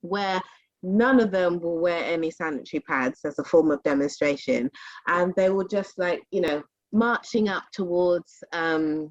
[0.00, 0.40] where
[0.82, 4.70] none of them will wear any sanitary pads as a form of demonstration.
[5.06, 9.10] And they were just like, you know, marching up towards um,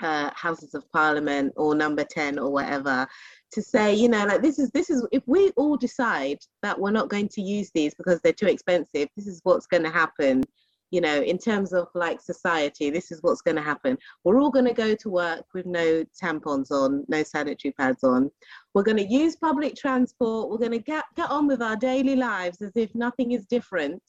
[0.00, 3.06] uh, houses of parliament or number 10 or whatever
[3.52, 6.90] to say you know like this is this is if we all decide that we're
[6.90, 10.42] not going to use these because they're too expensive this is what's going to happen
[10.90, 13.98] you know in terms of like society this is what's going to happen.
[14.24, 18.30] We're all going to go to work with no tampons on no sanitary pads on.
[18.74, 20.50] We're going to use public transport.
[20.50, 24.02] We're going to get get on with our daily lives as if nothing is different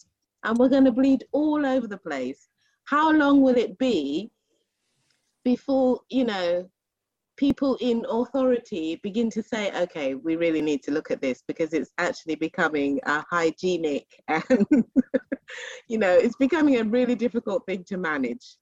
[0.43, 2.47] and we're going to bleed all over the place.
[2.85, 4.31] How long will it be
[5.47, 6.69] before you know
[7.37, 11.71] people in authority begin to say okay we really need to look at this because
[11.71, 14.67] it's actually becoming a hygienic and
[15.87, 18.57] you know it's becoming a really difficult thing to manage.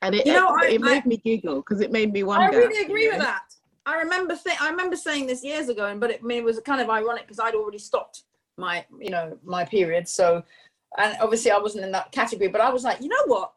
[0.00, 2.22] And it, you know, it, I, it made I, me giggle because it made me
[2.22, 3.24] wonder i really agree with know?
[3.24, 3.42] that.
[3.84, 6.44] I remember th- i remember saying this years ago and but it, I mean, it
[6.44, 8.22] was kind of ironic because i'd already stopped
[8.56, 10.42] my you know my period so
[10.96, 13.52] and obviously i wasn't in that category but i was like you know what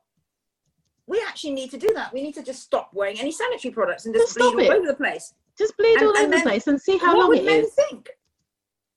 [1.07, 2.13] we actually need to do that.
[2.13, 4.87] We need to just stop wearing any sanitary products and just, just bleed all over
[4.87, 5.33] the place.
[5.57, 7.73] Just bleed and, all over the place and see how long it men is.
[7.73, 8.09] Think?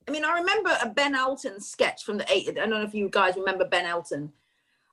[0.08, 2.50] I mean, I remember a Ben Elton sketch from the 80s.
[2.50, 4.32] I don't know if you guys remember Ben Elton.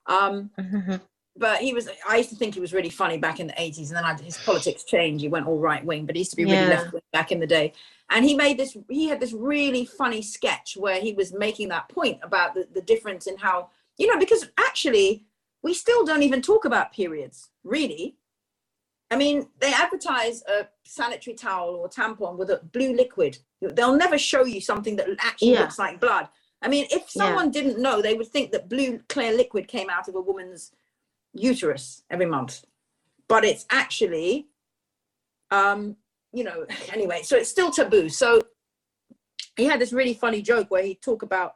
[0.06, 0.50] Um.
[1.36, 3.88] But he was, I used to think he was really funny back in the 80s.
[3.88, 5.20] And then I, his politics changed.
[5.20, 6.68] He went all right wing, but he used to be really yeah.
[6.68, 7.72] left wing back in the day.
[8.10, 11.88] And he made this, he had this really funny sketch where he was making that
[11.88, 15.24] point about the, the difference in how, you know, because actually
[15.64, 18.16] we still don't even talk about periods, really.
[19.10, 23.38] I mean, they advertise a sanitary towel or tampon with a blue liquid.
[23.62, 25.60] They'll never show you something that actually yeah.
[25.60, 26.28] looks like blood.
[26.60, 27.62] I mean, if someone yeah.
[27.62, 30.72] didn't know, they would think that blue clear liquid came out of a woman's
[31.32, 32.64] uterus every month.
[33.26, 34.48] But it's actually
[35.50, 35.96] Um,
[36.32, 38.10] you know, anyway, so it's still taboo.
[38.10, 38.40] So
[39.56, 41.54] he had this really funny joke where he talk about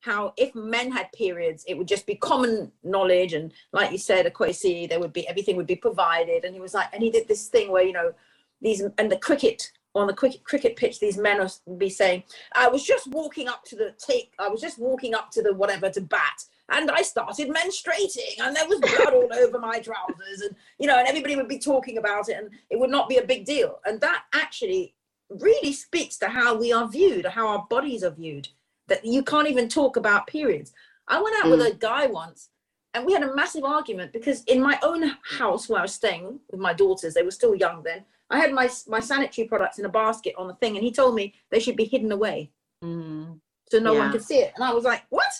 [0.00, 4.26] how if men had periods, it would just be common knowledge, and like you said,
[4.26, 6.44] a Akwesi, there would be everything would be provided.
[6.44, 8.12] And he was like, and he did this thing where you know
[8.60, 12.22] these and the cricket on the cricket cricket pitch, these men would be saying,
[12.54, 15.52] "I was just walking up to the take, I was just walking up to the
[15.52, 20.42] whatever to bat, and I started menstruating, and there was blood all over my trousers,
[20.42, 23.18] and you know, and everybody would be talking about it, and it would not be
[23.18, 23.80] a big deal.
[23.84, 24.94] And that actually
[25.28, 28.48] really speaks to how we are viewed, how our bodies are viewed.
[28.90, 30.72] That you can't even talk about periods.
[31.08, 32.50] I went out with a guy once,
[32.92, 36.40] and we had a massive argument because in my own house where I was staying
[36.50, 38.04] with my daughters, they were still young then.
[38.30, 41.14] I had my my sanitary products in a basket on the thing, and he told
[41.14, 42.52] me they should be hidden away
[42.84, 43.40] Mm.
[43.70, 44.52] so no one could see it.
[44.56, 45.32] And I was like, "What?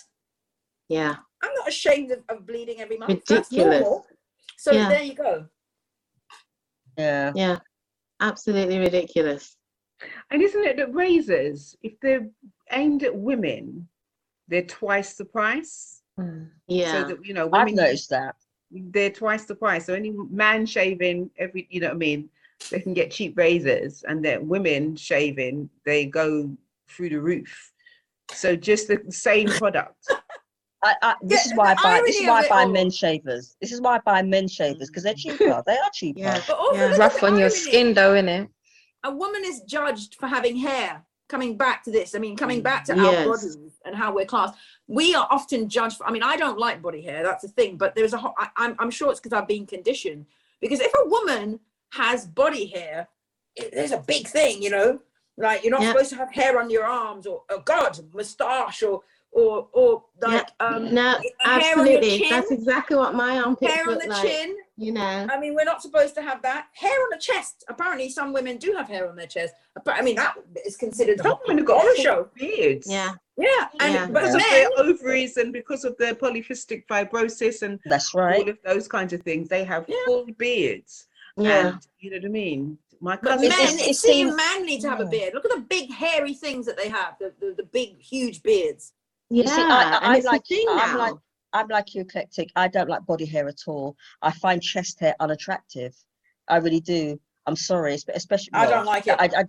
[0.87, 1.15] Yeah.
[1.43, 3.25] I'm not ashamed of, of bleeding every month.
[3.25, 4.05] That's normal."
[4.57, 4.89] So Yeah.
[4.89, 5.47] there you go.
[6.97, 7.31] Yeah.
[7.35, 7.59] Yeah.
[8.21, 9.57] Absolutely ridiculous.
[10.29, 12.27] And isn't it that razors, if they're
[12.71, 13.87] aimed at women,
[14.47, 16.01] they're twice the price?
[16.17, 16.43] Hmm.
[16.67, 17.01] Yeah.
[17.03, 18.35] So that, you know, I've noticed that.
[18.71, 19.85] they're twice the price.
[19.85, 22.29] So any man shaving every, you know what I mean?
[22.69, 26.55] They can get cheap razors and then women shaving, they go
[26.89, 27.71] through the roof.
[28.31, 30.05] So just the same product.
[30.83, 32.01] I, I, this Yeah, is why I buy.
[32.05, 32.69] This is why I buy all.
[32.69, 33.55] men's shavers.
[33.61, 35.37] This is why I buy men's shavers because they're mm.
[35.37, 35.63] cheaper.
[35.65, 36.19] They are cheaper.
[36.19, 36.41] Yeah.
[36.47, 36.97] But also Yeah.
[36.97, 38.49] Rough the on your skin though, isn't it?
[39.03, 41.03] A woman is judged for having hair.
[41.31, 43.05] Coming back to this, I mean, coming back to Yes.
[43.25, 44.55] our bodies and how we're classed,
[44.87, 45.95] we are often judged.
[45.97, 47.23] For, I mean, I don't like body hair.
[47.23, 47.77] That's the thing.
[47.77, 48.17] But there's a.
[48.17, 50.25] ho- I, I'm, I'm sure it's because I've been conditioned.
[50.59, 51.61] Because if a woman
[51.91, 53.07] has body hair,
[53.55, 54.99] it, there's a big thing, you know.
[55.37, 55.93] Like you're not Yeah.
[55.93, 59.01] supposed to have hair on your arms or, oh God, moustache or
[59.31, 62.17] or or like um no, hair on your absolutely.
[62.19, 64.21] chin, That's exactly what my armpits hair on look the like.
[64.27, 64.57] chin.
[64.81, 65.27] You know.
[65.31, 66.65] I mean, we're not supposed to have that.
[66.73, 67.63] Hair on the chest.
[67.69, 69.53] Apparently, some women do have hair on their chest.
[69.85, 70.33] But I mean, that
[70.65, 72.29] is considered Some women have got horror full show.
[72.33, 72.87] beards.
[72.89, 73.11] Yeah.
[73.37, 74.05] Yeah, and Yeah.
[74.07, 78.49] but Because of their ovaries and because of their polycystic fibrosis and That's all right.
[78.49, 79.97] of those kinds of things, they have Yeah.
[80.07, 81.05] full beards.
[81.37, 81.67] Yeah.
[81.67, 82.79] And you know what I mean?
[82.99, 85.35] My but cousin men, It's- it it seems seems- manly to have a beard.
[85.35, 87.17] Look at the big hairy things that they have.
[87.19, 88.93] The the, the big huge beards.
[89.29, 89.45] Yeah.
[89.45, 90.97] see, I- I- and I it's like- the thing I'm now.
[90.97, 91.13] like-
[91.53, 92.49] I'm like you, eclectic.
[92.55, 93.95] I don't like body hair at all.
[94.21, 95.95] I find chest hair unattractive.
[96.47, 97.19] I really do.
[97.45, 98.49] I'm sorry, espe- especially.
[98.53, 99.15] I well, don't like it.
[99.19, 99.43] I, I,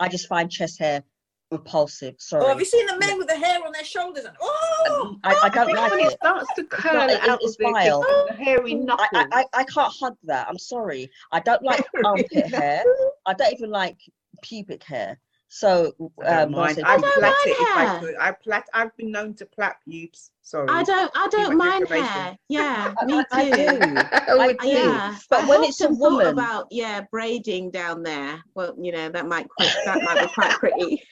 [0.00, 1.02] I just find chest hair
[1.50, 2.16] repulsive.
[2.18, 2.44] Sorry.
[2.44, 4.24] Oh, have you seen the men with the hair on their shoulders?
[4.24, 6.18] And oh, I, I don't think like when it it.
[6.22, 8.00] starts to curl it- out it's of the, vile.
[8.00, 9.08] the, the hairy I, knuckles.
[9.14, 10.48] I, I, I can't hug that.
[10.48, 11.08] I'm sorry.
[11.32, 12.82] I don't like armpit hair.
[13.26, 13.98] I don't even like
[14.42, 15.18] pubic hair.
[15.48, 15.92] So
[16.24, 16.78] I um, don't what's mind.
[16.78, 18.00] it- I'd don't plait mind it if I hair.
[18.00, 18.16] could.
[18.16, 18.62] I plait.
[18.74, 20.30] I've been known to plait pubes.
[20.42, 20.66] Sorry.
[20.68, 22.36] I don't I don't mind hair.
[22.48, 23.56] Yeah, I- me I- I too.
[23.56, 23.78] do.
[23.96, 24.68] I I do.
[24.68, 28.42] Yeah, But I when it's a woman- about yeah braiding down there.
[28.54, 31.02] Well, you know that might quite, that might be quite pretty.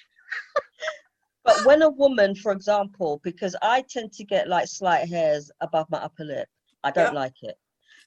[1.45, 5.87] But when a woman, for example, because I tend to get like slight hairs above
[5.91, 6.49] my upper lip,
[6.83, 7.21] I don't Yeah.
[7.21, 7.57] like it.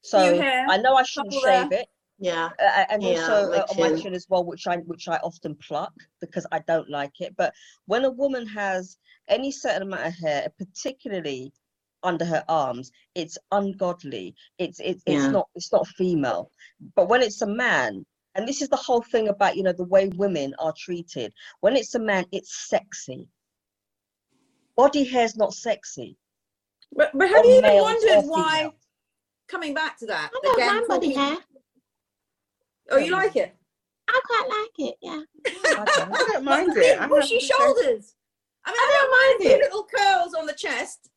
[0.04, 1.64] So I know I shouldn't couple there.
[1.64, 1.88] shave it,
[2.20, 4.02] Yeah, uh, and Yeah, also my uh, on my chin.
[4.02, 7.36] chin as well, which I which I often pluck because I don't like it.
[7.38, 7.54] But
[7.86, 8.98] when a woman has
[9.28, 11.52] any certain amount of hair, particularly
[12.04, 14.34] under her arms, it's ungodly.
[14.58, 15.30] It's it's it's Yeah.
[15.32, 16.50] not it's not female.
[16.96, 18.04] But when it's a man,
[18.34, 21.32] and this is the whole thing about you know the way women are treated.
[21.60, 23.28] When it's a man, it's sexy.
[24.76, 26.18] Body hair's not sexy.
[26.94, 28.72] but, but have or you even wondered why?
[29.48, 30.68] Coming back to that I don't again.
[30.76, 31.38] mind body talking- hair.
[32.92, 33.54] Oh, you like it?
[34.10, 34.96] I quite like it.
[35.02, 36.12] Yeah, I don't.
[36.14, 36.76] I don't But mind it.
[36.76, 38.16] big I have bushy shoulders.
[38.66, 41.10] I mean, I, I don't mind don't a mind few little curls on the chest,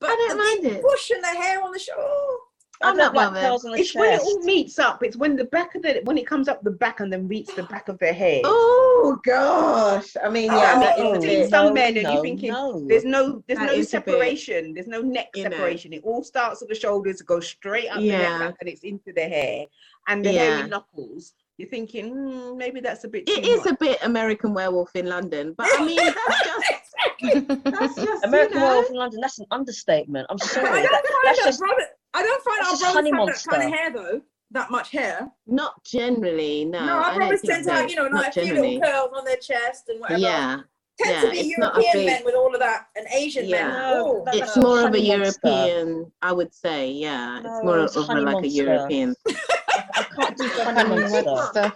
[0.00, 0.82] but I don't the mind big it.
[0.82, 2.36] bush and the hair on the shoulder.
[2.82, 3.42] I I'm don't not like bothered.
[3.42, 5.02] curls on the It's when it all meets up.
[5.02, 7.52] It's when the back of the when it comes up the back and then meets
[7.54, 8.42] the back of their head.
[8.44, 11.50] Oh gosh, I mean, Oh, yeah, I mean, is a it's bit.
[11.50, 12.86] some men and you're thinking, no.
[12.88, 14.74] There's no there's That no is bit, separation.
[14.74, 15.50] There's no neck you know.
[15.50, 15.92] separation.
[15.92, 19.22] It all starts at the shoulders, goes straight up the neck and it's into the
[19.24, 19.66] hair
[20.06, 20.56] and the Yeah.
[20.58, 21.34] hairy knuckles.
[21.56, 23.28] You're thinking hmm, maybe that's a bit.
[23.28, 23.72] It too is much.
[23.72, 25.96] a bit American Werewolf in London, but I mean,
[26.28, 26.87] that's
[27.20, 30.26] just that's just American you know, Werewolf in London, that's an understatement.
[30.30, 30.66] I'm sorry.
[30.66, 30.82] I sorry.
[30.82, 31.82] don't That- find that's our just brother.
[32.14, 34.22] I don't find our just brothers honey have that kind of hair though.
[34.52, 35.30] That much hair.
[35.46, 36.64] not generally.
[36.64, 38.78] No, No, I our brothers tend to have, you know, Not like a few generally.
[38.78, 40.20] little curls on their chest and whatever.
[40.20, 40.60] Yeah,
[40.98, 43.06] Tend yeah, to be it's not a European big- men with all of that, and
[43.12, 43.68] Asian men.
[43.70, 43.92] Yeah.
[44.00, 45.40] Oh, it's more of a honey monster.
[45.48, 46.90] European, I would say.
[46.90, 48.48] Yeah, it's more it's of a, honey like a.
[48.48, 49.14] European.
[49.28, 51.72] I can't do honey honey monster.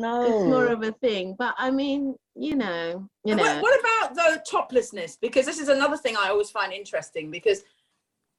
[0.00, 0.30] Monster.
[0.30, 0.42] No.
[0.42, 4.14] It's more of a thing, but I mean, you know, you know, What, what about
[4.14, 5.16] though toplessness?
[5.20, 7.30] Because this is another thing I always find interesting.
[7.30, 7.62] Because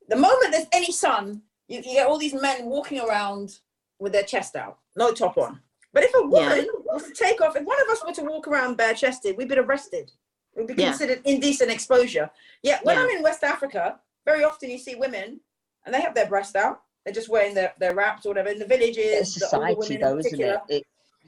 [0.07, 3.59] the moment there's any sun, you, you get all these men walking around
[3.99, 5.59] with their chest out, no top on.
[5.93, 6.93] But if a woman yeah.
[6.93, 9.49] was to take off, if one of us were to walk around bare chested, we'd
[9.49, 10.11] be arrested.
[10.55, 11.33] We'd be considered yeah.
[11.33, 12.29] indecent exposure.
[12.61, 13.03] Yeah, when yeah.
[13.03, 15.39] I'm in West Africa, very often you see women
[15.85, 16.81] and they have their breast out.
[17.05, 18.97] They're just wearing their, their wraps or whatever in the villages.
[18.97, 20.59] It's society, though, isn't it?
[20.67, 20.83] it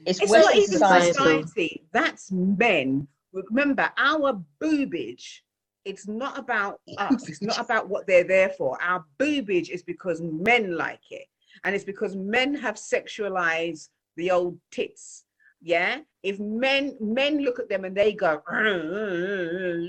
[0.06, 1.12] it's, it's not even society.
[1.12, 1.84] society.
[1.92, 3.06] That's men.
[3.32, 5.40] Remember, our boobage
[5.84, 7.28] it's not about us.
[7.28, 8.80] It's not about what they're there for.
[8.82, 11.26] Our boobage is because men like it.
[11.64, 15.24] And it's because men have sexualized the old tits.
[15.62, 16.00] Yeah.
[16.22, 18.42] If men men look at them and they go,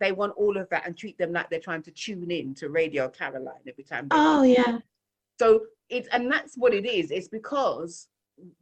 [0.00, 2.68] they want all of that and treat them like they're trying to tune in to
[2.68, 4.08] Radio Caroline every time.
[4.10, 4.78] Oh yeah.
[5.38, 7.10] So it's and that's what it is.
[7.10, 8.08] It's because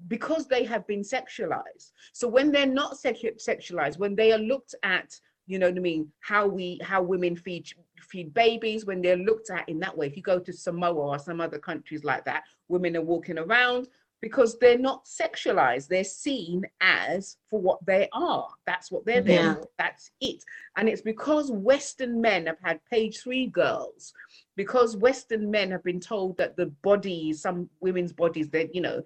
[0.08, 1.92] because they have been sexualized.
[2.12, 6.10] So when they're not sexualized, when they are looked at you know what I mean,
[6.20, 7.68] how we how women feed
[8.00, 10.06] feed babies when they're looked at in that way.
[10.06, 13.88] If you go to Samoa or some other countries like that, women are walking around
[14.20, 15.88] because they're not sexualized.
[15.88, 18.48] They're seen as for what they are.
[18.66, 19.54] That's what they're there yeah.
[19.78, 20.42] That's it.
[20.76, 24.12] And it's because Western men have had page three girls,
[24.56, 29.02] because Western men have been told that the bodies, some women's bodies, that you know,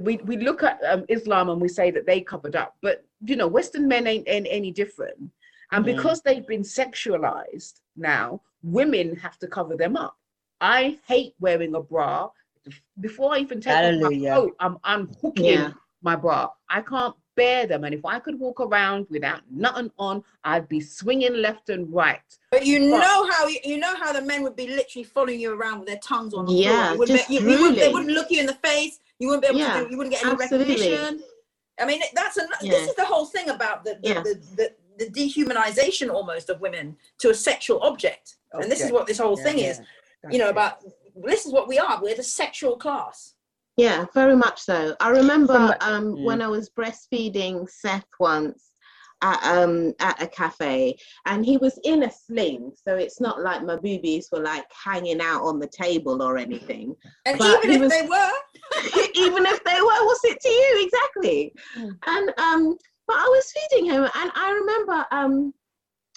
[0.00, 3.36] we, we look at um, Islam and we say that they covered up, but you
[3.36, 5.30] know, Western men ain't, ain't any different.
[5.70, 5.94] And mm.
[5.94, 10.16] because they've been sexualized now, women have to cover them up.
[10.60, 12.30] I hate wearing a bra.
[13.00, 14.30] Before I even take Hallelujah.
[14.30, 15.72] off my coat, I'm unhooking yeah.
[16.02, 16.48] my bra.
[16.68, 17.84] I can't bear them.
[17.84, 22.20] And if I could walk around without nothing on, I'd be swinging left and right.
[22.50, 25.54] But you but, know how you know how the men would be literally following you
[25.54, 27.06] around with their tongues on the yeah, floor.
[27.06, 29.00] Just be, you, you wouldn't, they wouldn't look you in the face.
[29.22, 29.90] You wouldn't be able yeah, to do.
[29.92, 30.74] You wouldn't get any absolutely.
[30.74, 31.22] recognition.
[31.78, 32.48] I mean, that's a.
[32.60, 32.72] Yeah.
[32.72, 34.20] This is the whole thing about the the, yeah.
[34.20, 38.38] the, the, the dehumanization almost of women to a sexual object.
[38.52, 39.80] And this is what this whole yeah, thing is.
[40.28, 40.82] You know, about
[41.14, 42.02] this is what we are.
[42.02, 43.34] We're the sexual class.
[43.76, 44.96] Yeah, very much so.
[44.98, 46.24] I remember um, mm.
[46.24, 48.71] when I was breastfeeding Seth once
[49.22, 50.96] at um at a cafe
[51.26, 55.20] and he was in a sling so it's not like my boobies were like hanging
[55.20, 56.94] out on the table or anything
[57.24, 58.30] and but even if was, they were
[59.14, 61.96] even if they were what's it to you exactly mm.
[62.06, 65.54] and um but I was feeding him, and I remember um,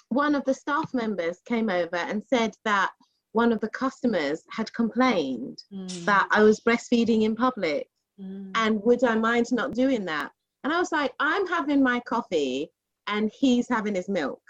[0.08, 2.90] one of the staff members came over and said that
[3.32, 6.04] one of the customers had complained mm.
[6.04, 7.88] that I was breastfeeding in public,
[8.20, 8.50] mm.
[8.54, 10.30] and would I mind not doing that?
[10.64, 12.70] And I was like, I'm having my coffee,
[13.06, 14.40] and he's having his milk.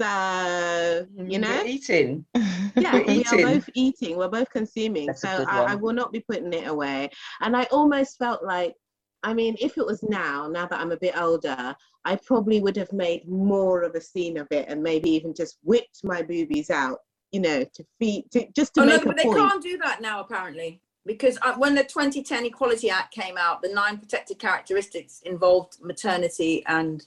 [0.00, 2.24] So you know, We're eating.
[2.76, 3.44] Yeah, We're we eating.
[3.44, 4.16] are both eating.
[4.16, 5.06] We're both consuming.
[5.06, 7.10] That's so I, I will not be putting it away.
[7.40, 8.74] And I almost felt like
[9.22, 11.74] I mean, if it was now, now that I'm a bit older,
[12.04, 15.58] I probably would have made more of a scene of it and maybe even just
[15.62, 17.00] whipped my boobies out,
[17.32, 19.36] you know, to feed, to, just to oh, make no, but a point.
[19.36, 23.60] they can't do that now, apparently, because uh, when the 2010 Equality Act came out,
[23.60, 27.04] the nine protected characteristics involved maternity and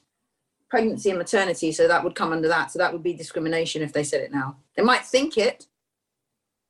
[0.71, 2.71] pregnancy and maternity, so that would come under that.
[2.71, 4.57] So that would be discrimination if they said it now.
[4.75, 5.67] They might think it,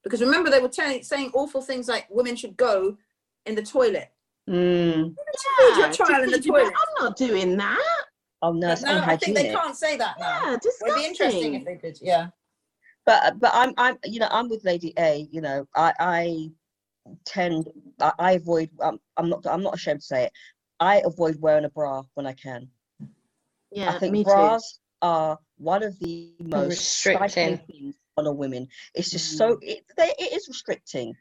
[0.04, 2.98] because remember they were telling, saying awful things like women should go
[3.46, 4.12] in the toilet
[4.50, 5.16] Mm.
[5.78, 6.66] Yeah, trial in the toilet.
[6.66, 8.06] I'm not doing that.
[8.42, 10.40] Oh no, no I think they can't say that now.
[10.44, 10.88] Yeah, disgusting.
[10.88, 12.00] It'd be interesting if they did.
[12.02, 12.28] Yeah.
[13.06, 15.28] But but I'm I'm you know I'm with Lady A.
[15.32, 16.50] You know I I
[17.26, 17.68] tend
[18.00, 20.32] I, I avoid um, I'm not I'm not ashamed to say it.
[20.80, 22.68] I avoid wearing a bra when I can.
[23.72, 24.78] Yeah, I think bras too.
[25.02, 28.68] are one of the most restricting things on a women.
[28.94, 29.38] It's just mm.
[29.38, 31.14] so it, they, it is restricting.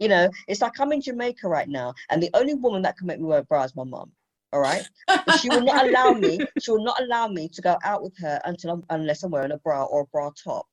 [0.00, 3.06] You know, it's like I'm in Jamaica right now, and the only woman that can
[3.06, 4.10] make me wear a bra is my mom.
[4.52, 6.40] All right, but she will not allow me.
[6.60, 9.52] She will not allow me to go out with her until I'm, unless I'm wearing
[9.52, 10.66] a bra or a bra top.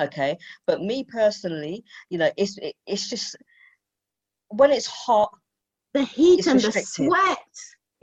[0.00, 3.36] Okay, but me personally, you know, it's it, it's just
[4.48, 5.32] when it's hot,
[5.92, 7.38] the heat and the sweat.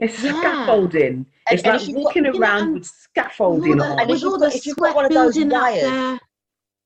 [0.00, 0.38] It's yeah.
[0.38, 1.26] scaffolding.
[1.50, 4.00] It's and, like walking got, around know, with scaffolding on.
[4.00, 6.20] And if you've, got, if you've got one of those wires,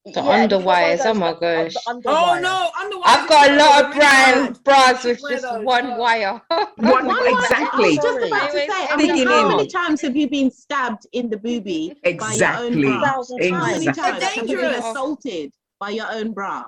[0.05, 1.75] the yeah, underwires, oh my gosh.
[1.87, 3.03] Oh no, underwires.
[3.05, 6.41] I've got a lot of brand bras with just one wire.
[6.77, 7.97] one, exactly.
[7.97, 11.37] just about to say, I mean, how many times have you been stabbed in the
[11.37, 12.19] boobie exactly.
[12.19, 13.21] by your own bra?
[13.21, 13.51] Exactly.
[13.51, 16.65] How many times have you been assaulted by your own bra?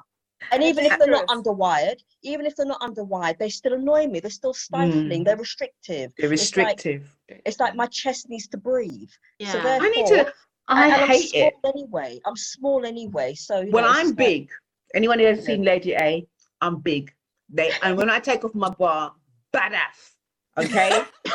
[0.52, 4.20] And even if they're not underwired, even if they're not underwired, they still annoy me.
[4.20, 5.22] They're still stifling.
[5.22, 5.24] Mm.
[5.24, 6.12] They're restrictive.
[6.18, 7.02] They're restrictive.
[7.28, 9.10] It's like, it's like, my chest needs to breathe.
[9.38, 9.52] Yeah.
[9.52, 10.32] So I need to
[10.68, 11.54] I and hate it.
[11.64, 13.34] Anyway, I'm small anyway.
[13.34, 14.50] So when know, I'm big,
[14.94, 16.26] anyone who has seen Lady A,
[16.60, 17.12] I'm big.
[17.50, 19.12] They and when I take off my bar,
[19.54, 20.14] badass.
[20.56, 21.02] Okay,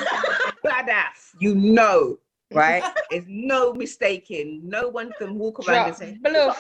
[0.66, 1.36] badass.
[1.40, 2.18] You know,
[2.52, 2.84] right?
[3.12, 4.62] It's no mistaking.
[4.64, 6.02] No one can walk around Drop.
[6.02, 6.56] and say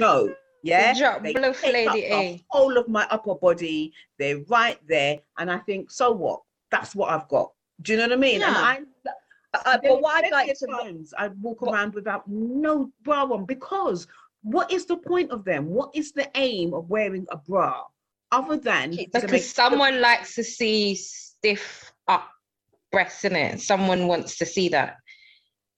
[0.00, 0.34] no.
[0.62, 3.92] Yeah, they up Lady the whole of my upper body.
[4.18, 6.40] They're right there, and I think, so what?
[6.70, 7.52] That's what I've got.
[7.82, 8.42] Do you know what I mean?
[8.42, 8.60] And Yeah.
[8.60, 8.82] I,
[9.54, 12.28] Uh, but what I'd plenty like of to know, times I walk what- around without
[12.28, 14.06] no bra on because
[14.42, 15.68] what is the point of them?
[15.70, 17.84] What is the aim of wearing a bra
[18.30, 22.28] other than Because someone likes to see stiff up
[22.92, 23.60] breasts in it.
[23.60, 24.98] Someone wants to see that.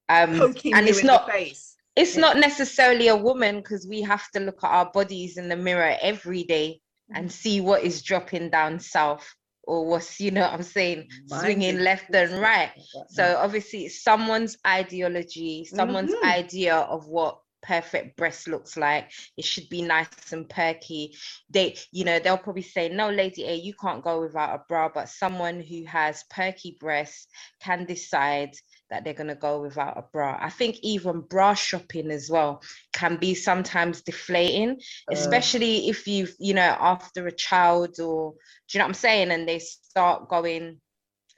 [0.08, 1.69] Um, and it's not face?
[1.96, 5.56] It's not necessarily a woman because we have to look at our bodies in the
[5.56, 6.80] mirror every day
[7.14, 9.28] and see what is dropping down south
[9.64, 12.70] or what's you know i'm saying Mine swinging left and right.
[13.08, 16.22] so obviously it's someone's ideology someone's Mhm.
[16.24, 19.10] idea of what perfect breast looks like.
[19.36, 21.14] It should be nice and perky.
[21.50, 24.88] They you know they'll probably say no lady a you can't go without a bra
[24.88, 27.26] but someone who has perky breasts
[27.62, 28.52] can decide
[28.90, 30.36] that they're going to go without a bra.
[30.40, 32.62] I think even bra shopping as well
[32.92, 38.70] can be sometimes deflating Uh, especially if you've you know after a child or do
[38.72, 39.30] you know what i'm saying?
[39.30, 40.80] And they start going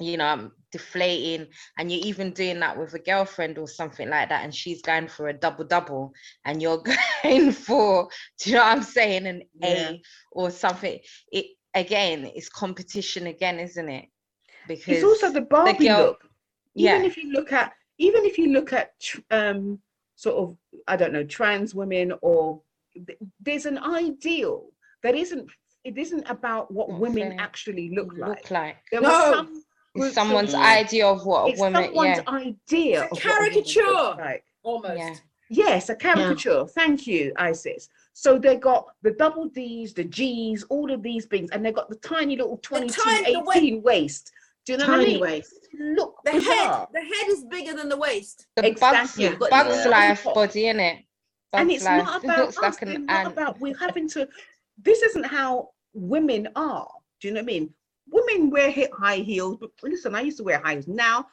[0.00, 1.46] you know um, deflating
[1.78, 5.06] and you're even doing that with a girlfriend or something like that and she's going
[5.06, 6.12] for a double double
[6.46, 6.82] and you're
[7.22, 8.08] going for
[8.40, 9.26] do you know what i'm saying?
[9.26, 9.90] An Yeah.
[9.90, 10.98] a or something.
[11.30, 14.06] It again it's competition again isn't it?
[14.66, 16.24] Because It's also the Barbie girl- look.
[16.74, 18.92] Even yeah if you look at, even if you look at,
[19.30, 19.78] um,
[20.16, 20.56] sort of,
[20.88, 22.60] I don't know, trans women or
[23.40, 24.68] there's an ideal
[25.02, 25.50] that isn't.
[25.84, 27.40] It isn't about what Not women fair.
[27.40, 28.28] actually look like.
[28.42, 29.08] look like There No.
[29.32, 29.64] some
[29.96, 33.02] it's of someone's women- idea of what a It's woman someone's yeah idea.
[33.02, 34.14] It's a of what woman caricature.
[34.16, 34.44] like.
[34.62, 34.96] almost.
[34.98, 35.14] Yeah.
[35.50, 36.66] Yes, a caricature.
[36.68, 37.88] Thank you, Isis.
[38.12, 41.88] So they got the double D's, the G's, all of these things, and they got
[41.90, 44.30] the tiny little 22, tiny- the wa- 18 waist.
[44.64, 45.20] Do you know what I Tiny mean?
[45.20, 45.68] waist.
[45.78, 46.88] Look The head, bizarre.
[46.92, 48.46] the head is bigger than the waist.
[48.56, 48.98] the Exactly.
[48.98, 51.04] bugs, You've bugs life body in it
[51.52, 52.62] and it's not about looks us.
[52.62, 53.32] like It's an not ant.
[53.32, 54.28] about we're having to.
[54.82, 56.88] This isn't how women are.
[57.20, 57.74] Do you know what I mean?
[58.10, 60.88] Women wear hip high heels, but listen, I used to wear high heels.
[60.88, 61.26] Now,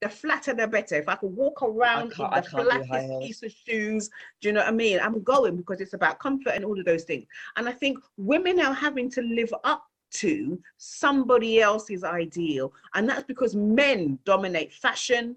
[0.00, 0.96] the flatter the better.
[0.96, 4.08] If I could walk around in the can't flattest piece of shoes,
[4.40, 4.98] do you know what I mean?
[5.00, 7.26] I'm going because it's about comfort and all of those things.
[7.56, 13.24] And I think women are having to live up to somebody else's ideal, and that's
[13.24, 15.36] because men dominate fashion,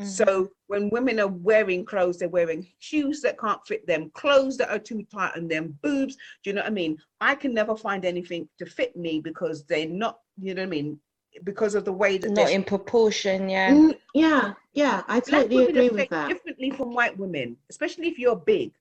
[0.00, 0.06] Mhm.
[0.06, 4.70] so when women are wearing clothes, they're wearing shoes that can't fit them, clothes that
[4.70, 6.16] are too tight on them, boobs.
[6.42, 6.98] Do you know what I mean?
[7.20, 10.70] I can never find anything to fit me because they're not, you know what I
[10.70, 11.00] mean?
[11.44, 15.90] Because of the way that not in proportion yeah Mm, yeah, yeah, I totally agree
[15.90, 16.28] with that.
[16.28, 18.72] differently from white women, especially if you're big.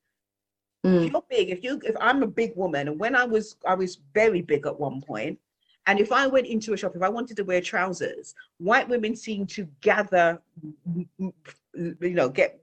[0.84, 3.56] If Mm, you're big, if you if I'm a big woman, and when I was
[3.68, 5.38] I was very big at one point,
[5.86, 9.16] and if I went into a shop, if I wanted to wear trousers, white women
[9.16, 10.42] seem to gather,
[10.90, 11.34] mm, mm,
[12.02, 12.60] you know, get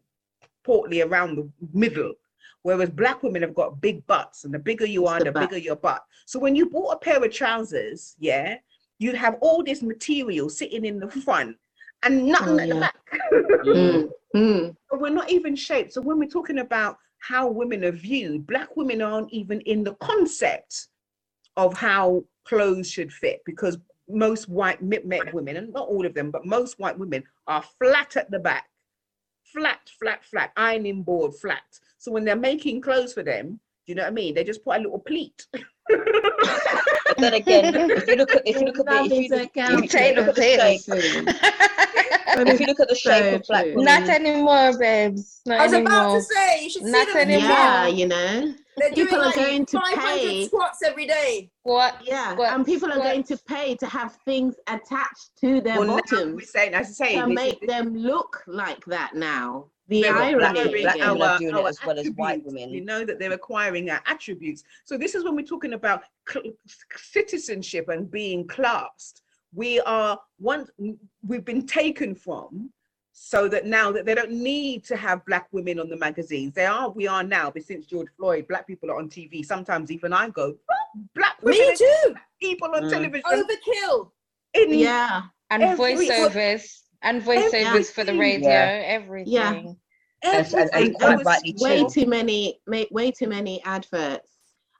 [0.64, 2.14] portly around the middle.
[2.62, 5.38] Whereas black women have got big butts, and the bigger you It's are, the the
[5.40, 6.04] bigger your butt.
[6.26, 8.56] So when you bought a pair of trousers, yeah,
[8.98, 11.56] you'd have all this material sitting in the front
[12.02, 12.96] and nothing Oh, at the back.
[13.62, 14.76] mm, mm.
[14.92, 15.92] We're not even shaped.
[15.92, 19.94] So when we're talking about how women are viewed, black women aren't even in the
[19.94, 20.88] concept
[21.56, 26.14] of how clothes should fit because most white mi- mi- women, and not all of
[26.14, 28.66] them, but most white women are flat at the back,
[29.52, 31.62] flat, flat, flat, ironing board, flat.
[31.98, 34.34] So when they're making clothes for them, do you know what I mean?
[34.34, 35.46] They just put a little pleat.
[37.08, 39.50] But then again, if you look at if you look at the if you look,
[39.54, 41.67] if you Take look the at
[42.46, 45.60] the if you look at the shape so of black women, not anymore babes not
[45.60, 47.16] I was about anymore to say, you should see Not them.
[47.16, 47.48] anymore.
[47.50, 50.46] yeah, you know, They're doing people are like going to pay.
[50.46, 51.50] squats every day.
[51.62, 55.60] what yeah, What- and people are what- going to pay to have things attached to
[55.60, 58.84] their Well, bottoms we're saying, as I say, to this is- make them look like
[58.86, 59.66] that now.
[59.88, 60.38] The They're black- irony.
[60.38, 60.54] black
[60.96, 62.70] women are doing it as well as white women.
[62.72, 64.62] We know that they're acquiring our attributes.
[64.84, 66.44] So this is when we're talking about cl-
[66.94, 69.22] citizenship and being classed.
[69.54, 70.70] We are once
[71.26, 72.70] we've been taken from,
[73.12, 76.54] so that now that they don't need to have black women on the magazines.
[76.54, 76.90] They are.
[76.90, 77.50] We are now.
[77.50, 79.44] But since George Floyd, black people are on TV.
[79.44, 82.14] Sometimes even I go, "Oh, black women, Me too.
[82.40, 82.90] people on Mm.
[82.90, 83.22] television.
[83.26, 84.10] Overkill.
[84.54, 88.82] In, Yeah, and Every- voiceovers and voiceovers for the radio Yeah.
[88.86, 89.36] everything
[90.22, 91.24] And- and- and everything.
[91.24, 91.90] was- way too.
[91.90, 94.37] too many, way too many adverts.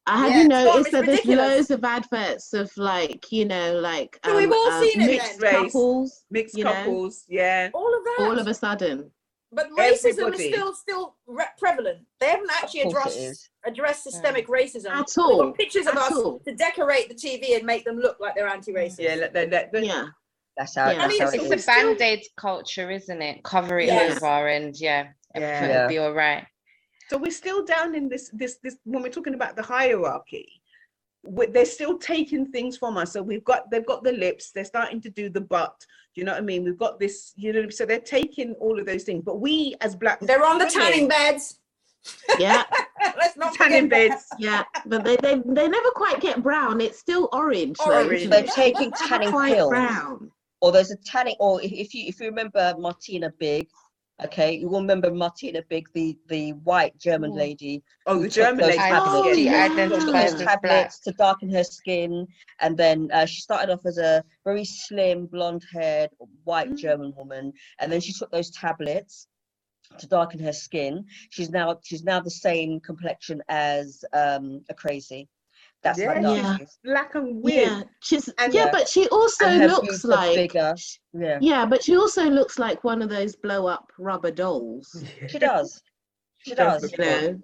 [0.08, 3.74] Have Yeah, you it's noticed it's that there's loads of adverts of like, you know,
[3.80, 5.52] like So we've all uh, seen it mixed then.
[5.64, 6.72] couples mixed you know?
[6.72, 7.24] couples.
[7.28, 7.70] Yeah.
[7.74, 8.16] All of that.
[8.20, 9.10] all of a sudden?
[9.50, 10.44] but racism Everybody.
[10.44, 12.00] is still still re- prevalent.
[12.20, 14.90] They haven't actually Of course it addressed addressed systemic racism.
[14.90, 15.42] At They've all.
[15.44, 16.38] got pictures of At us all.
[16.40, 18.98] to decorate the TV and make them look like they're anti-racist.
[18.98, 19.14] Yeah.
[19.80, 20.04] Yeah.
[20.58, 20.90] That's how.
[20.90, 20.98] Yeah.
[20.98, 21.66] That's I how mean, it it's we're a is.
[21.66, 24.22] band-aid culture isn't it cover it Yes.
[24.22, 25.82] over and yeah everything Yeah.
[25.82, 26.44] will be all right
[27.08, 30.46] So we're still down in this, this, this, when we're talking about the hierarchy,
[31.24, 33.12] they're still taking things from us.
[33.12, 35.74] So we've got, they've got the lips, they're starting to do the butt.
[36.14, 36.64] Do you know what I mean?
[36.64, 39.22] We've got this, you know, so they're taking all of those things.
[39.24, 41.60] But we as black They're on the women- tanning beds.
[42.38, 42.62] Yeah,
[43.18, 44.10] Let's not tanning forget that.
[44.10, 44.26] beds.
[44.38, 46.80] yeah, but they, they they never quite get brown.
[46.80, 47.76] It's still orange.
[47.84, 48.12] Orange.
[48.12, 48.50] isn't They're it?
[48.52, 49.68] taking Never tanning quite pills.
[49.70, 50.30] brown.
[50.60, 53.68] or there's a tanning or if, if you if you remember Martina Big,
[54.24, 57.36] okay, you will remember Martina Big, the the white German Mm.
[57.36, 58.78] lady Oh, the German lady.
[58.78, 59.14] tablets.
[59.14, 59.68] Oh, Identity yeah.
[59.68, 60.62] took those as black.
[60.62, 62.26] tablets to darken her skin,
[62.60, 66.10] and then uh, she started off as a very slim, blonde-haired
[66.44, 66.76] white Mm.
[66.78, 69.26] German woman, and then she took those tablets
[69.98, 71.04] to darken her skin.
[71.30, 75.28] She's now she's now the same complexion as um, a crazy.
[75.82, 76.56] That's how Yeah, dark Yeah.
[76.58, 76.64] she.
[76.84, 77.68] Black and weird.
[77.68, 78.70] Yeah, she's And- yeah, Yeah.
[78.72, 80.52] but she also looks like.
[80.54, 80.74] Yeah,
[81.40, 85.04] yeah, but she also looks like one of those blow up rubber dolls.
[85.28, 85.80] she does.
[86.38, 86.92] She does does.
[86.92, 87.40] You know.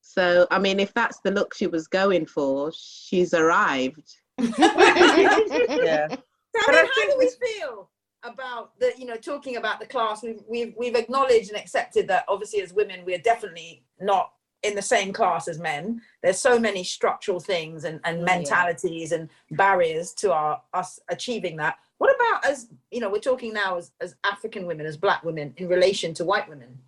[0.00, 4.08] So I mean, if that's the look she was going for, she's arrived.
[4.38, 6.08] Yeah.
[6.10, 7.90] So, But I I mean, how do we feel
[8.24, 10.22] about the, you know, talking about the class?
[10.22, 14.30] We've, we've, we've acknowledged and accepted that obviously as women, we're definitely not
[14.62, 16.00] in the same class as men.
[16.22, 18.24] There's so many structural things and, and oh, Yeah.
[18.36, 21.76] mentalities and barriers to our us achieving that.
[21.98, 25.54] What about as, you know, we're talking now as, as African women, as black women
[25.56, 26.78] in relation to white women?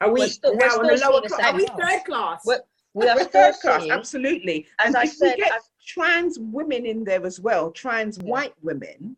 [0.00, 1.52] Are we We're still- we're now in the lower seeing the class?
[1.52, 2.42] Are we third class?
[2.46, 2.60] We're-
[2.94, 4.66] We are third class, seeing, absolutely.
[4.78, 8.18] as and I if said, we get as- trans women in there as well, trans
[8.18, 8.24] Yeah.
[8.24, 9.16] white women,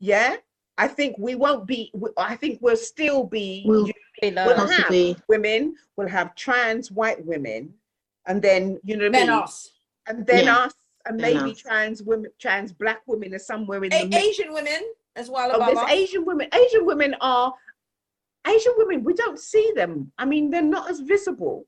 [0.00, 0.36] yeah,
[0.78, 1.92] I think we won't be.
[2.16, 3.64] I think we'll still be.
[3.66, 4.46] We'll you- Below.
[4.46, 5.76] We'll have possibly women.
[5.96, 7.72] We'll have trans white women,
[8.26, 9.30] and then you know what I mean.
[9.30, 9.70] us.
[10.08, 10.56] And then Yeah.
[10.56, 10.74] us,
[11.06, 11.58] and Then maybe us.
[11.58, 14.28] trans women, trans black women are somewhere in A- the middle.
[14.28, 15.90] Asian women as well Oh, there's us.
[15.90, 16.48] Asian women.
[16.52, 17.54] Asian women are.
[18.46, 20.10] Asian women, we don't see them.
[20.18, 21.66] I mean, they're not as visible.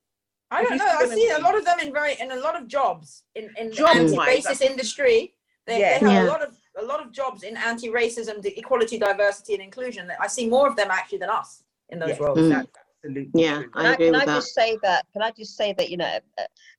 [0.51, 0.85] I don't know.
[0.85, 3.23] I what I see a lot of them in very in a lot of jobs
[3.37, 5.35] in in the Job-wise, anti-racist industry.
[5.67, 5.99] They, Yeah.
[6.01, 6.29] they have Yeah.
[6.29, 10.11] a lot of a lot of jobs in anti-racism, the equality, diversity, and inclusion.
[10.21, 12.39] I see more of them actually than us in those Yes, roles.
[12.39, 12.67] Mm.
[13.03, 13.63] absolutely yeah.
[13.63, 14.35] Can I I, agree can with I that.
[14.37, 15.07] just say that?
[15.13, 16.19] Can I just say that you know,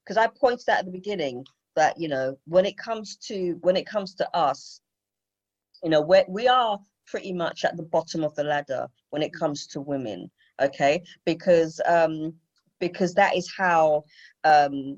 [0.04, 3.76] because I pointed out at the beginning that you know when it comes to when
[3.76, 4.82] it comes to us,
[5.84, 9.34] you know, we we are pretty much at the bottom of the ladder when it
[9.34, 10.30] comes to women.
[10.62, 12.34] Okay, because um
[12.80, 14.04] because that is how
[14.44, 14.98] um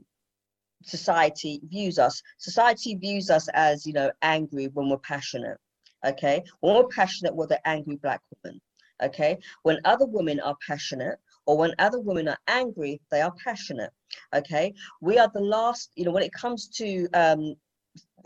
[0.84, 2.22] society views us.
[2.38, 5.58] Society views us as you know angry when we're passionate.
[6.06, 8.60] Okay, when we're passionate, we're the angry black woman.
[9.02, 13.92] Okay, when other women are passionate or when other women are angry, they are passionate.
[14.34, 17.56] Okay, we are the last, you know, when it comes to um,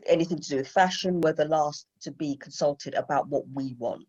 [0.08, 4.06] anything to do with fashion, we're the last to be consulted about what we want.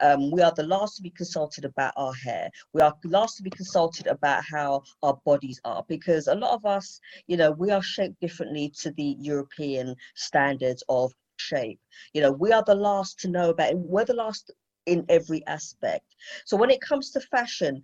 [0.00, 2.50] Um, we are the last to be consulted about our hair.
[2.72, 6.54] We are the last to be consulted about how our bodies are because a lot
[6.54, 11.80] of us, you know, we are shaped differently to the European standards of shape.
[12.12, 13.78] You know, we are the last to know about it.
[13.78, 14.50] We're the last
[14.86, 16.04] in every aspect.
[16.44, 17.82] So when it comes to fashion,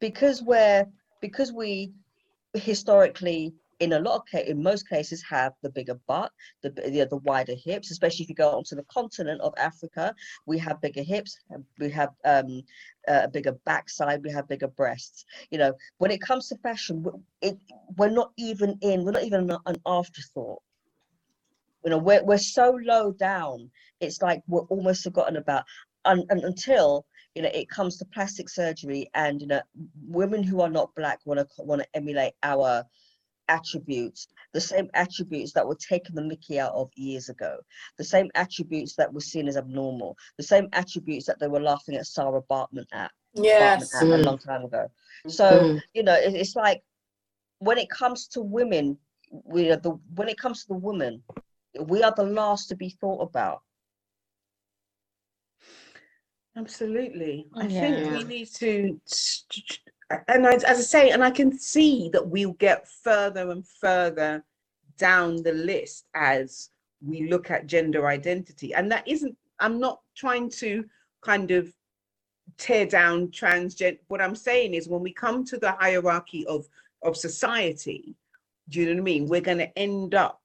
[0.00, 0.86] because we're
[1.20, 1.92] because we
[2.54, 6.30] historically in a lot of ca- in most cases have the bigger butt
[6.62, 10.14] the the, the wider hips especially if you go onto the continent of africa
[10.46, 11.38] we have bigger hips
[11.78, 12.62] we have um
[13.08, 15.24] a bigger backside we have bigger breasts.
[15.50, 17.04] You know when it comes to fashion
[17.40, 17.58] it
[17.96, 20.62] we're not even in we're not even an, an afterthought.
[21.84, 23.70] You know we're, we're so low down
[24.00, 25.64] it's like we're almost forgotten about.
[26.06, 27.04] And, and until
[27.34, 29.60] you know it comes to plastic surgery and you know
[30.06, 32.84] women who are not black want to want to emulate our
[33.56, 37.52] attributes the same attributes that were taken the mickey out of years ago
[37.98, 41.96] the same attributes that were seen as abnormal the same attributes that they were laughing
[41.96, 43.94] at sarah bartman at, Bartman Yes.
[43.94, 44.24] at a Mm.
[44.24, 44.84] long time ago
[45.28, 45.82] so Mm.
[45.94, 46.80] you know it, it's like
[47.58, 48.96] when it comes to women
[49.54, 51.22] we are the when it comes to the woman
[51.92, 53.62] we are the last to be thought about
[56.56, 57.46] Absolutely.
[57.54, 57.80] I Yeah.
[57.80, 59.00] think we need to,
[60.28, 64.44] and I, as I say, and I can see that we'll get further and further
[64.98, 66.70] down the list as
[67.04, 68.74] we look at gender identity.
[68.74, 70.84] And that isn't, I'm not trying to
[71.22, 71.72] kind of
[72.58, 73.98] tear down transgender.
[74.08, 76.66] What I'm saying is when we come to the hierarchy of,
[77.02, 78.14] of society,
[78.68, 79.26] do you know what I mean?
[79.26, 80.40] We're going to end up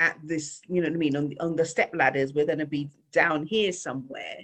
[0.00, 2.58] at this, you know what I mean, on, the- on the step ladders, we're going
[2.58, 4.36] to be down here somewhere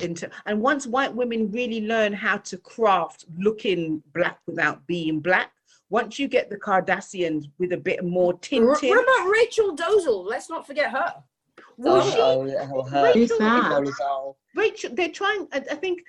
[0.00, 5.50] into and once white women really learn how to craft looking black without being black
[5.90, 10.24] once you get the Kardashians with a bit more R- tinting what about Rachel Dolezal?
[10.24, 11.14] Let's not forget her.
[11.76, 13.12] well Oh, she oh, yeah, her.
[13.12, 14.34] Who's Rachel, that?
[14.54, 16.00] Rachel they're trying I, I think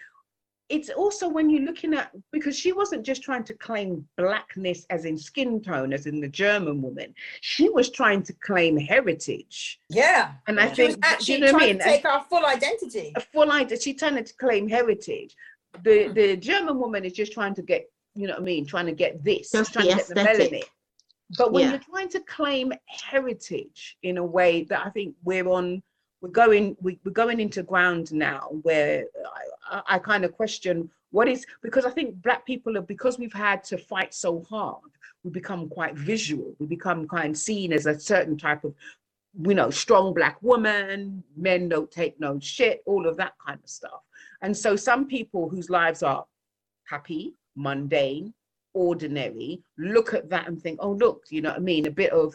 [0.75, 5.05] it's also when you're looking at because she wasn't just trying to claim blackness as
[5.05, 7.13] in skin tone as in the german woman.
[7.41, 9.79] She was trying to claim heritage.
[9.89, 10.31] Yeah.
[10.47, 11.79] And i she think was actually you know what i trying mean?
[11.79, 13.07] to take our full identity.
[13.15, 15.31] A full identity she trying to claim heritage.
[15.87, 17.83] The the german woman is just trying to get
[18.15, 20.21] you know what i mean trying to get this Just trying the to get the
[20.21, 20.51] aesthetic.
[20.51, 20.63] melanin.
[21.39, 21.69] But when Yeah.
[21.71, 22.67] you're trying to claim
[23.13, 25.67] heritage in a way that i think we're on
[26.23, 29.03] we're going we, we're going into ground now where
[29.69, 33.19] I, I, I kind of question what is because I think black people are because
[33.19, 34.89] we've had to fight so hard,
[35.23, 36.55] we become quite visual.
[36.57, 38.73] We become kind of seen as a certain type of,
[39.39, 41.23] you know, strong black woman.
[41.37, 42.81] Men don't take no shit.
[42.87, 44.01] All of that kind of stuff.
[44.41, 46.25] And so some people whose lives are
[46.85, 48.33] happy, mundane,
[48.73, 51.85] ordinary, look at that and think, oh look, you know what I mean?
[51.85, 52.33] A bit of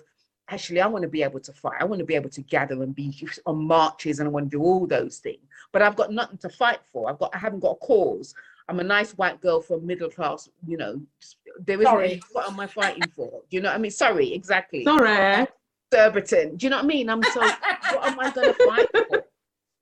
[0.51, 1.81] actually, I want to be able to fight.
[1.81, 4.57] I want to be able to gather and be on marches, and I want to
[4.57, 5.43] do all those things.
[5.73, 7.11] But I've got nothing to fight for.
[7.11, 8.35] I've got, I haven't got a cause.
[8.69, 10.49] I'm a nice white girl from middle class.
[10.67, 11.01] You know,
[11.65, 11.87] there isn't.
[11.87, 12.21] Sorry.
[12.33, 13.43] What am I fighting for?
[13.51, 13.91] You know what I mean?
[13.91, 14.85] Sorry, exactly.
[14.85, 15.47] Sorry.
[15.93, 16.57] Surbiton.
[16.57, 17.09] Do you know what I mean?
[17.09, 17.41] I'm so.
[17.41, 19.25] what am I going to fight for?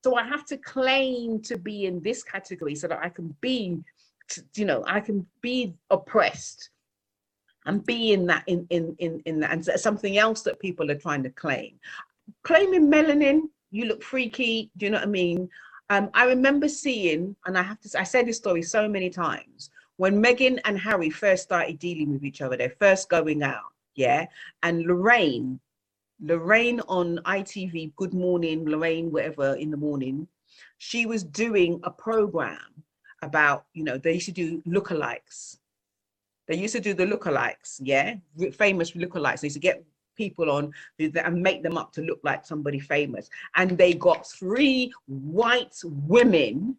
[0.04, 3.82] So I have to claim to be in this category so that I can be,
[4.54, 6.70] you know, I can be oppressed
[7.66, 10.98] and be in that in in in in that and something else that people are
[10.98, 11.78] trying to claim.
[12.42, 14.70] Claiming melanin, you look freaky.
[14.76, 15.48] Do you know what I mean?
[15.88, 19.70] Um, I remember seeing, and I have to, I said this story so many times
[19.98, 22.56] when Meghan and Harry first started dealing with each other.
[22.56, 24.26] They're first going out, yeah,
[24.62, 25.60] and Lorraine
[26.20, 30.26] Lorraine on ITV, Good Morning, Lorraine, whatever, in the morning,
[30.78, 32.82] she was doing a program
[33.22, 35.58] about, you know, they used to do lookalikes.
[36.46, 38.16] They used to do the lookalikes, yeah,
[38.52, 39.40] famous lookalikes.
[39.40, 39.84] They used to get
[40.16, 43.28] people on and make them up to look like somebody famous.
[43.56, 46.76] And they got three white women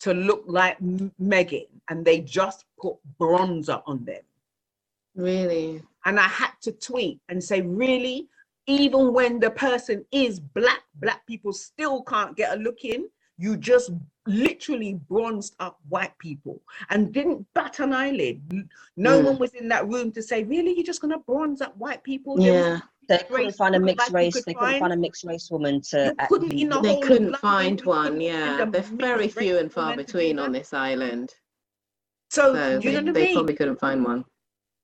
[0.00, 4.22] to look like Meghan, and they just put bronzer on them.
[5.14, 5.82] Really?
[6.06, 8.28] And I had to tweet and say, really?
[8.66, 13.08] Even when the person is black, black people still can't get a look in.
[13.40, 13.90] You just
[14.26, 16.60] literally bronzed up white people
[16.90, 18.42] and didn't bat an eyelid.
[18.98, 19.24] No Mm.
[19.24, 22.38] one was in that room to say, really, you're just gonna bronze up white people?
[22.38, 22.80] Yeah.
[23.08, 24.34] They couldn't find a mixed like race.
[24.34, 24.80] could They couldn't find.
[24.80, 28.58] find a mixed race woman to couldn't the They couldn't find one, couldn't yeah.
[28.58, 31.34] find They're very few and far woman to do between on this island.
[32.30, 33.34] So, So you they, know what they mean?
[33.34, 34.24] probably couldn't find one.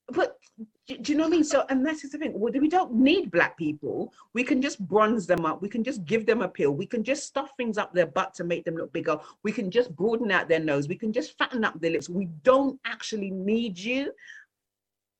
[0.08, 0.38] but
[0.86, 1.44] do, do you know what I mean?
[1.44, 2.38] So, and that's the thing.
[2.38, 4.12] We don't need black people.
[4.34, 5.60] We can just bronze them up.
[5.60, 6.72] We can just give them a pill.
[6.72, 9.18] We can just stuff things up their butt to make them look bigger.
[9.42, 10.86] We can just broaden out their nose.
[10.86, 12.08] We can just fatten up their lips.
[12.08, 14.12] We don't actually need you.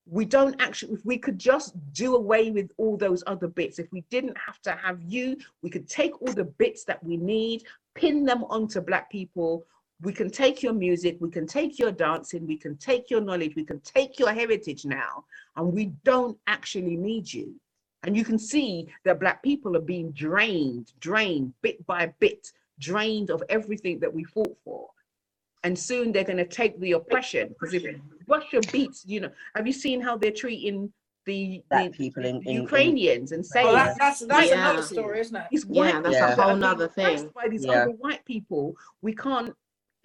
[0.09, 3.91] We don't actually, if we could just do away with all those other bits, if
[3.91, 7.65] we didn't have to have you, we could take all the bits that we need,
[7.97, 9.67] pin them onto black people,
[10.03, 13.55] we can take your music, we can take your dancing, we can take your knowledge,
[13.57, 15.25] we can take your heritage now,
[15.57, 17.55] and we don't actually need you.
[18.03, 23.31] And you can see that Black people are being drained, drained bit by bit, drained
[23.31, 24.89] of everything that we fought for.
[25.65, 27.85] And soon they're going to take the oppression because if
[28.29, 30.93] Russia beats, you know, have you seen how they're treating
[31.25, 34.69] the, the people in- in- in- Ukrainians and saying Well, that, that's that's Yeah.
[34.69, 35.47] another story, isn't it?
[35.51, 37.33] it's Yeah, white that's a people that whole are being nother oppressed thing.
[37.35, 37.73] By these Yeah.
[37.83, 39.53] other white people, we can't.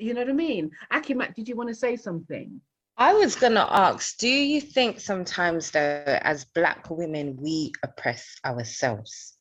[0.02, 0.72] You know what I mean?
[0.91, 2.60] Akimat, did you want to say something?
[2.97, 9.38] I was gonna ask, do you think sometimes though, as black women, we oppress ourselves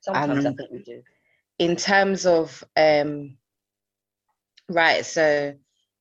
[0.00, 1.02] Sometimes I Um, think we do.
[1.58, 3.36] in terms of um
[4.68, 5.54] right, so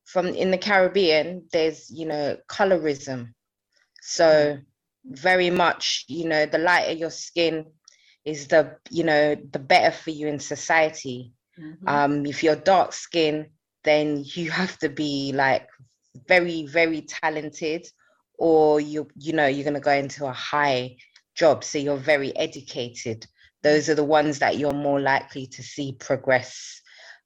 [0.05, 3.33] from in the Caribbean, there's you know colorism.
[4.01, 4.57] So
[5.05, 7.65] very much, you know, the lighter your skin
[8.25, 11.33] is the, you know, the better for you in society.
[11.87, 13.47] um if you're dark skinned
[13.83, 15.67] then you have to be like
[16.27, 17.87] very very talented
[18.37, 20.95] or you you know you're going to go into a high
[21.35, 21.63] job.
[21.63, 23.25] So you're very educated.
[23.63, 26.81] Those are the ones that you're more likely to see progress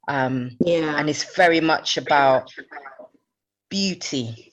[0.08, 0.97] um Yeah.
[0.97, 2.51] and it's very much about
[3.70, 4.51] beauty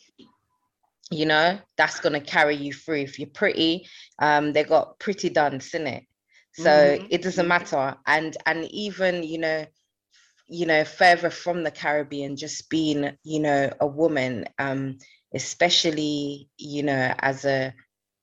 [1.10, 1.58] you know?
[1.76, 3.02] That's going to carry you through.
[3.02, 3.86] If you're pretty
[4.18, 6.04] um they got pretty dunce in it
[6.52, 7.96] so Mhm, it doesn't matter.
[8.06, 9.64] And and even you know
[10.48, 14.96] you know further from the caribbean just being you know a woman um
[15.34, 17.72] especially you know as a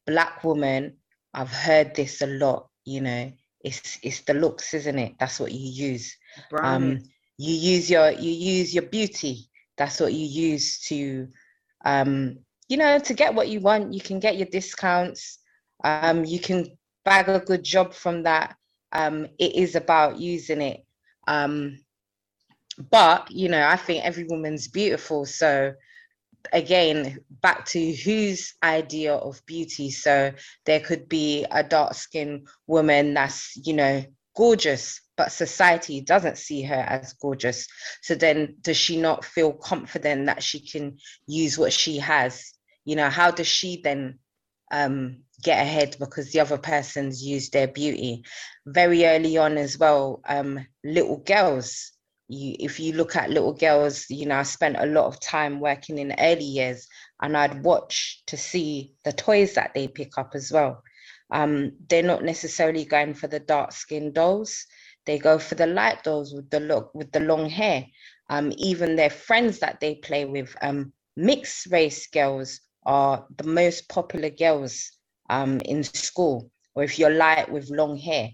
[0.07, 0.97] black woman
[1.33, 3.31] i've heard this a lot you know.
[3.63, 5.07] It's it's the looks isn't it?
[5.13, 5.59] That's what you
[5.91, 6.15] use.
[6.61, 6.99] Um
[7.37, 9.49] you use your you use your beauty.
[9.77, 11.27] That's what you use to
[11.85, 12.37] um
[12.69, 13.93] you know to get what you want.
[13.93, 15.39] You can get your discounts.
[15.83, 16.65] Um you can
[17.05, 18.55] bag a good job from that.
[18.91, 20.85] Um it is about using it.
[21.27, 21.77] Um
[22.89, 25.25] but you know, I think every woman's beautiful.
[25.25, 25.73] So
[26.53, 29.91] again, back to whose idea of beauty.
[29.91, 30.31] So
[30.65, 34.03] there could be a dark skinned woman that's, you know,
[34.35, 37.67] gorgeous, but society doesn't see her as gorgeous.
[38.01, 40.97] So then does she not feel confident that she can
[41.27, 42.53] use what she has?
[42.85, 44.19] You know, how does she then
[44.71, 48.23] um, get ahead because the other person's used their beauty?
[48.65, 51.91] Very early on as well, um, little girls
[52.31, 55.59] you if you look at little girls you know i spent a lot of time
[55.59, 56.87] working in early years
[57.21, 60.81] and i'd watch to see the toys that they pick up as well.
[61.31, 64.65] Um, they're not necessarily going for the dark skinned dolls.
[65.05, 67.85] They go for the light dolls with the look with the long hair.
[68.29, 73.89] Um, even their friends that they play with um, mixed race girls are the most
[73.89, 74.91] popular girls
[75.29, 76.51] um, in school.
[76.75, 78.29] Or if you're light with long hair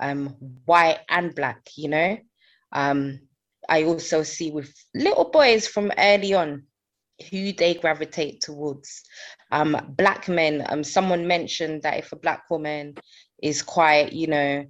[0.00, 0.28] um,
[0.64, 2.18] white and black you know?
[2.72, 3.20] Um,
[3.72, 6.64] I also see with little boys from early on
[7.30, 9.02] who they gravitate towards.
[9.50, 12.96] Um, black men, um, someone mentioned that if a black woman
[13.42, 14.66] is quite, you know,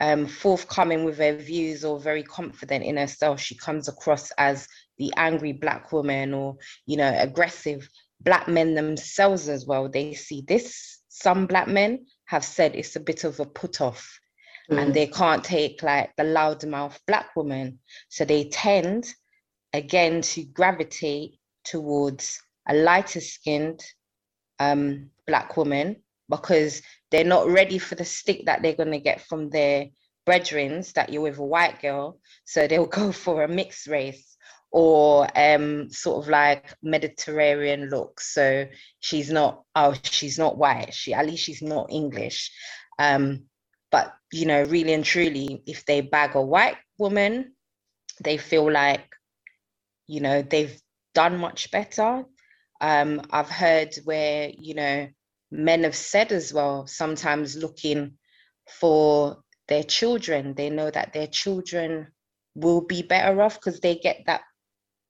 [0.00, 4.66] um, forthcoming with her views or very confident in herself, she comes across as
[4.96, 6.56] the angry black woman or,
[6.86, 7.86] you know, aggressive.
[8.22, 11.02] Black men themselves as well, they see this.
[11.10, 14.18] Some black men have said it's a bit of a put off
[14.70, 14.78] mm.
[14.78, 17.78] and they can't take like the loudmouth black woman.
[18.08, 19.06] So they tend
[19.72, 23.84] again to gravitate towards a lighter skinned
[24.58, 25.96] um, black woman
[26.28, 29.86] because they're not ready for the stick that they're going to get from their
[30.24, 32.18] brethren that you're with a white girl.
[32.44, 34.36] So they'll go for a mixed race
[34.70, 38.20] or um, sort of like Mediterranean look.
[38.20, 38.66] So
[39.00, 40.92] she's not, oh, she's not white.
[40.94, 42.50] She at least she's not English.
[42.98, 43.44] Um,
[43.94, 47.52] but you know, really and truly, if they bag a white woman,
[48.24, 49.06] they feel like,
[50.08, 50.76] you know, they've
[51.14, 52.24] done much better.
[52.80, 55.06] Um, I've heard where, you know,
[55.52, 58.18] men have said as well, sometimes looking
[58.68, 62.08] for their children, they know that their children
[62.56, 64.40] will be better off because they get that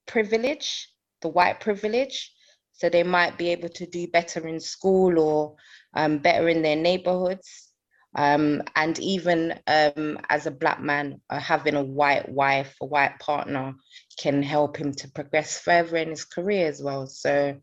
[0.06, 0.90] privilege,
[1.22, 2.30] the white privilege.
[2.72, 5.56] So they might be able to do better in school or
[5.94, 7.70] um, better in their neighborhoods.
[8.16, 13.18] Um, and even um, as a black man, uh, having a white wife, a white
[13.18, 13.74] partner
[14.18, 17.06] can help him to progress further in his career as well.
[17.06, 17.58] So,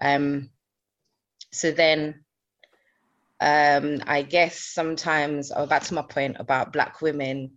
[0.00, 0.50] um,
[1.52, 2.24] so then
[3.40, 7.56] um, I guess sometimes, oh, back to my point about black women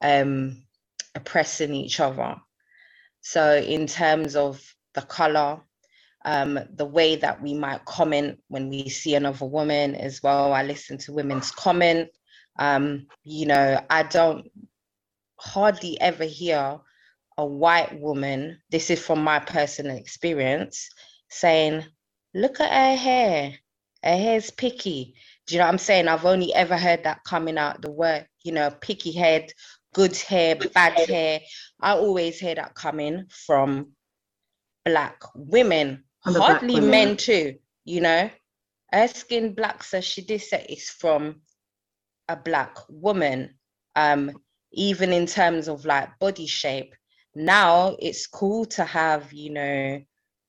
[0.00, 0.64] um,
[1.14, 2.36] oppressing each other.
[3.20, 4.60] So in terms of
[4.94, 5.60] the color,
[6.24, 10.52] um, the way that we might comment when we see another woman as well.
[10.52, 12.10] I listen to women's comment.
[12.58, 14.50] Um, you know, I don't
[15.38, 16.80] hardly ever hear
[17.38, 20.90] a white woman, this is from my personal experience,
[21.30, 21.84] saying,
[22.34, 23.54] look at her hair.
[24.04, 25.14] Her hair's picky.
[25.46, 26.08] Do you know what I'm saying?
[26.08, 29.52] I've only ever heard that coming out the word, you know, picky head,
[29.94, 31.40] good hair, bad hair.
[31.80, 33.92] I always hear that coming from
[34.84, 38.30] black women hardly men too, you know.
[38.92, 41.42] Her skin black, so she did say it's from
[42.28, 43.54] a black woman.
[43.94, 44.32] Um,
[44.72, 46.94] even in terms of like body shape.
[47.34, 50.00] Now it's cool to have, you know,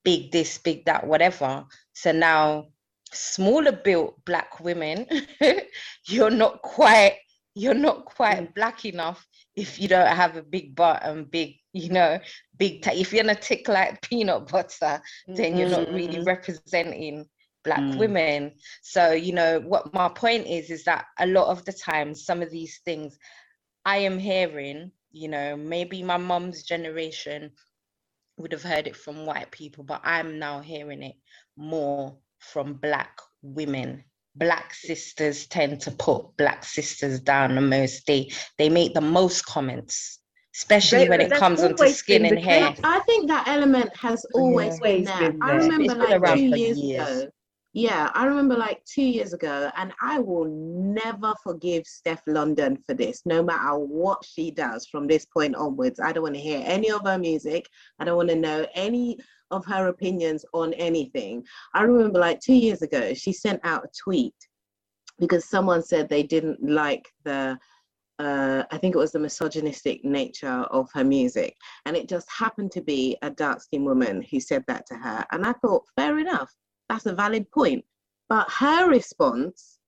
[0.04, 1.66] big this, big that, whatever.
[1.94, 2.68] So now
[3.12, 5.06] smaller built black women,
[6.08, 7.18] you're not quite,
[7.54, 11.90] you're not quite black enough if you don't have a big butt and big, you
[11.90, 12.20] know,
[12.58, 12.82] big.
[12.82, 16.24] T- if you're gonna tick like peanut butter, then you're not really mm-hmm.
[16.24, 17.26] representing
[17.64, 17.98] black mm.
[17.98, 18.54] women.
[18.82, 22.42] So you know what my point is is that a lot of the time, some
[22.42, 23.18] of these things
[23.86, 27.52] I am hearing, you know, maybe my mom's generation
[28.38, 31.16] would have heard it from white people, but I'm now hearing it
[31.58, 34.04] more from black women
[34.36, 38.06] black sisters tend to put black sisters down the most.
[38.08, 40.20] They they make the most comments,
[40.56, 42.74] especially they, when it comes onto skin and hair.
[42.84, 44.84] I think that element has always, yeah.
[44.84, 45.32] been, there.
[45.32, 45.50] been, there.
[45.50, 47.32] I remember like two years, years ago.
[47.74, 52.94] Yeah, I remember like two years ago, and I will never forgive Stefflon Don for
[52.94, 55.98] this, no matter what she does from this point onwards.
[55.98, 57.70] I don't want to hear any of her music.
[57.98, 59.20] I don't want to know any
[59.52, 61.46] of her opinions on anything.
[61.74, 64.36] I remember like two years ago, she sent out a tweet
[65.18, 67.58] because someone said they didn't like the
[68.20, 71.56] uh, I think it was the misogynistic nature of her music.
[71.88, 75.26] And it just happened to be a dark skinned woman who said that to her.
[75.32, 76.52] And I thought, fair enough,
[76.92, 77.86] that's a valid point.
[78.28, 79.80] But her response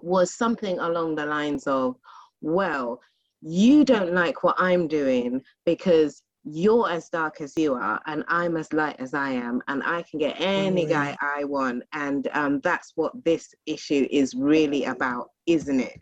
[0.00, 1.96] was something along the lines of,
[2.40, 3.00] well,
[3.40, 8.56] you don't like what I'm doing because you're as dark as you are and I'm
[8.56, 10.90] as light as I am and I can get any Mm.
[10.90, 15.98] guy I want and um, that's what this issue is really about, isn't it?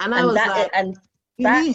[0.00, 0.96] And I and was that like, and
[1.40, 1.74] that,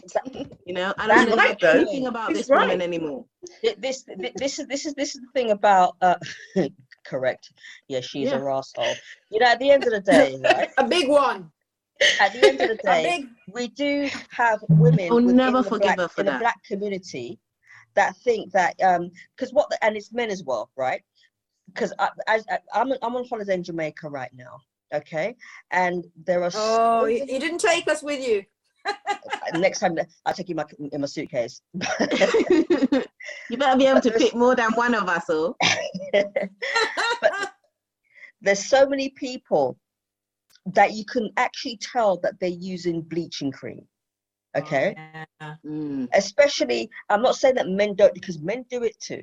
[0.66, 3.26] you know, I don't know right, anything about He's this woman anymore.
[3.61, 4.05] Th- this
[4.41, 6.16] this is this is this is the thing about uh
[7.06, 7.51] correct
[7.88, 8.39] yeah she's Yeah.
[8.39, 8.95] a asshole
[9.30, 11.51] you know at the end of the day right A big one.
[12.20, 13.30] at the end of the day big.
[13.53, 17.39] we do have women I'll never the forgive black, her for in the black community
[17.95, 21.01] that think that um because what the, and it's men as well right
[21.74, 24.60] because I, I, I- I'm I'm on holiday in Jamaica right now
[24.93, 25.36] okay
[25.72, 28.43] and there are Oh, so you, you didn't take us with you.
[29.56, 31.62] next time I'll take you my in my suitcase
[33.50, 35.56] you better be able to pick more than one of us, oh.
[38.42, 39.78] there's so many people
[40.74, 43.82] that you can actually tell that they're using bleaching cream
[44.58, 44.96] okay
[45.42, 45.56] Yeah.
[45.66, 46.08] Mm.
[46.14, 49.22] especially i'm not saying that men don't because men do it too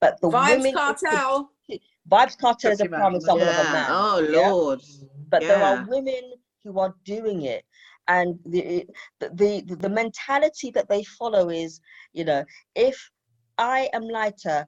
[0.00, 1.48] but the Vybz women Kartel.
[2.10, 3.72] Vybz Kartel is a Talking prime example of a Yeah.
[3.72, 4.50] man Oh yeah?
[4.50, 4.80] Lord.
[5.30, 7.64] but there are women who are doing it
[8.08, 8.86] and the,
[9.20, 11.80] the the mentality that they follow is
[12.12, 12.44] you know
[12.74, 13.10] if
[13.58, 14.66] i am lighter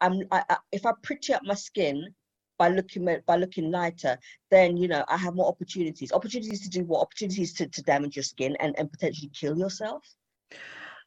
[0.00, 2.14] i'm I, I, if i pretty up my skin
[2.58, 4.18] by looking by looking lighter
[4.50, 6.12] then you know i have more opportunities.
[6.12, 7.00] Opportunities to do what?
[7.00, 10.04] Opportunities to, to damage your skin and and potentially kill yourself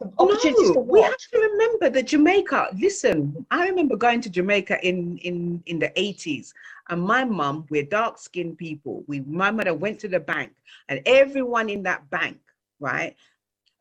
[0.02, 2.70] No, to we have to remember that Jamaica.
[2.80, 6.54] Listen, I remember going to Jamaica in in in the eighties,
[6.90, 9.04] and my mum, we're dark skinned people.
[9.08, 10.54] We my mother went to the bank,
[10.90, 12.38] and everyone in that bank,
[12.80, 13.16] right?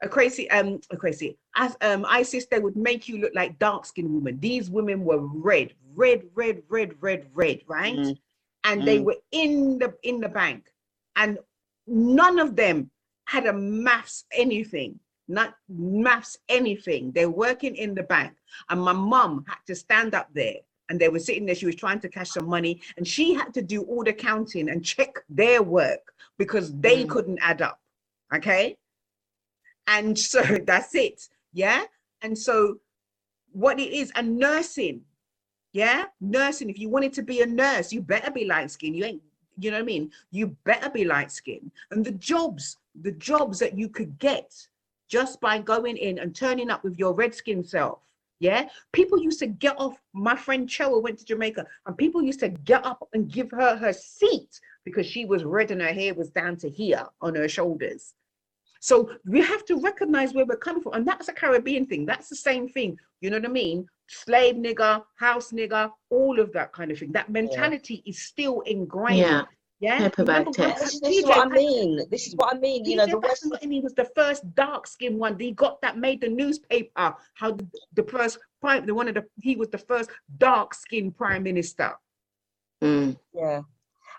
[0.02, 3.84] A crazy um a crazy as um ISIS, they would make you look like dark
[3.86, 4.38] skinned women.
[4.40, 7.98] These women were red, red, red, red, red, red, right?
[7.98, 8.18] Mm,
[8.64, 9.04] and they Mm.
[9.04, 10.72] were in the in the bank
[11.16, 11.38] and
[11.86, 12.90] none of them
[13.26, 17.12] had a maths anything not maths anything.
[17.12, 18.32] They're working in the bank.
[18.68, 20.56] And my mum had to stand up there.
[20.88, 21.54] And they were sitting there.
[21.54, 22.80] She was trying to cash some money.
[22.96, 27.08] And she had to do all the counting and check their work because they Mm.
[27.08, 27.80] couldn't add up.
[28.34, 28.76] Okay?
[29.86, 31.28] And so that's it.
[31.52, 31.84] Yeah?
[32.22, 32.80] And so
[33.52, 35.02] what it is and nursing.
[35.72, 36.70] Yeah, nursing.
[36.70, 38.94] If you wanted to be a nurse, you better be light skinned.
[38.94, 39.22] You ain't,
[39.58, 40.10] you know what I mean?
[40.30, 41.72] You better be light skinned.
[41.90, 44.54] And the jobs, the jobs that you could get
[45.14, 48.00] just by going in and turning up with your red skin self.
[48.40, 49.96] Yeah, people used to get off.
[50.12, 53.76] My friend Cheryl went to Jamaica, and people used to get up and give her
[53.76, 57.48] her seat because she was red and her hair was down to here on her
[57.48, 58.14] shoulders.
[58.80, 62.06] So we have to recognize where we're coming from, and that's a Caribbean thing.
[62.06, 62.98] That's the same thing.
[63.20, 63.86] You know what I mean?
[64.08, 67.12] Slave nigger, house nigger, all of that kind of thing.
[67.12, 69.18] That mentality is still ingrained.
[69.18, 69.44] Yeah.
[69.84, 69.98] Yeah.
[70.08, 70.80] Paper bag Remember test.
[70.80, 73.22] this, this is what i mean this is what i mean you know the DJ
[73.22, 75.38] west Passamaquoddy was the first dark skinned one.
[75.38, 77.14] He got that made the newspaper.
[77.40, 77.66] How the,
[77.98, 80.08] the first prime, the one of the he was the first
[80.38, 81.90] dark skinned prime minister.
[82.82, 83.16] Mm.
[83.34, 83.60] Yeah.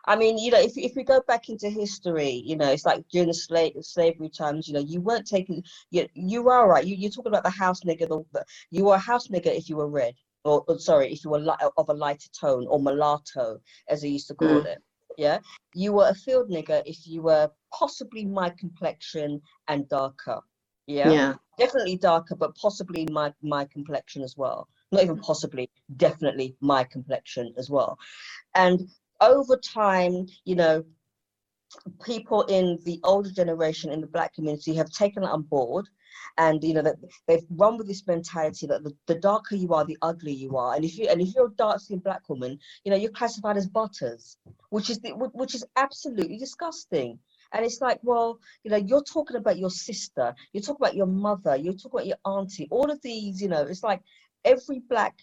[0.07, 3.03] I mean, you know, if, if we go back into history, you know, it's like
[3.11, 6.85] during the slave slavery times, you know, you weren't taking, you, you are right.
[6.85, 9.67] You, you're talking about the house nigger, the, the, you were a house nigger if
[9.67, 10.13] you were red,
[10.43, 13.59] or, or sorry, if you were li- of a lighter tone, or mulatto,
[13.89, 14.65] as they used to call Mm.
[14.67, 14.83] it.
[15.17, 15.39] Yeah.
[15.73, 20.41] You were a field nigger if you were possibly my complexion and darker.
[20.87, 21.11] Yeah.
[21.11, 21.33] Yeah.
[21.57, 24.67] Definitely darker, but possibly my, my complexion as well.
[24.91, 27.97] Not even possibly, definitely my complexion as well.
[28.53, 28.89] And
[29.21, 30.83] over time, you know,
[32.03, 35.87] people in the older generation in the black community have taken it on board
[36.37, 36.95] and you know that
[37.27, 40.75] they've run with this mentality that the, the darker you are the uglier you are.
[40.75, 43.57] And if you and if you're a dark skinned black woman you know you're classified
[43.57, 44.37] as butters
[44.69, 47.19] which is the, which is absolutely disgusting.
[47.53, 51.07] And it's like well you know you're talking about your sister you're talking about your
[51.07, 54.01] mother you're talking about your auntie all of these you know it's like
[54.43, 55.15] every black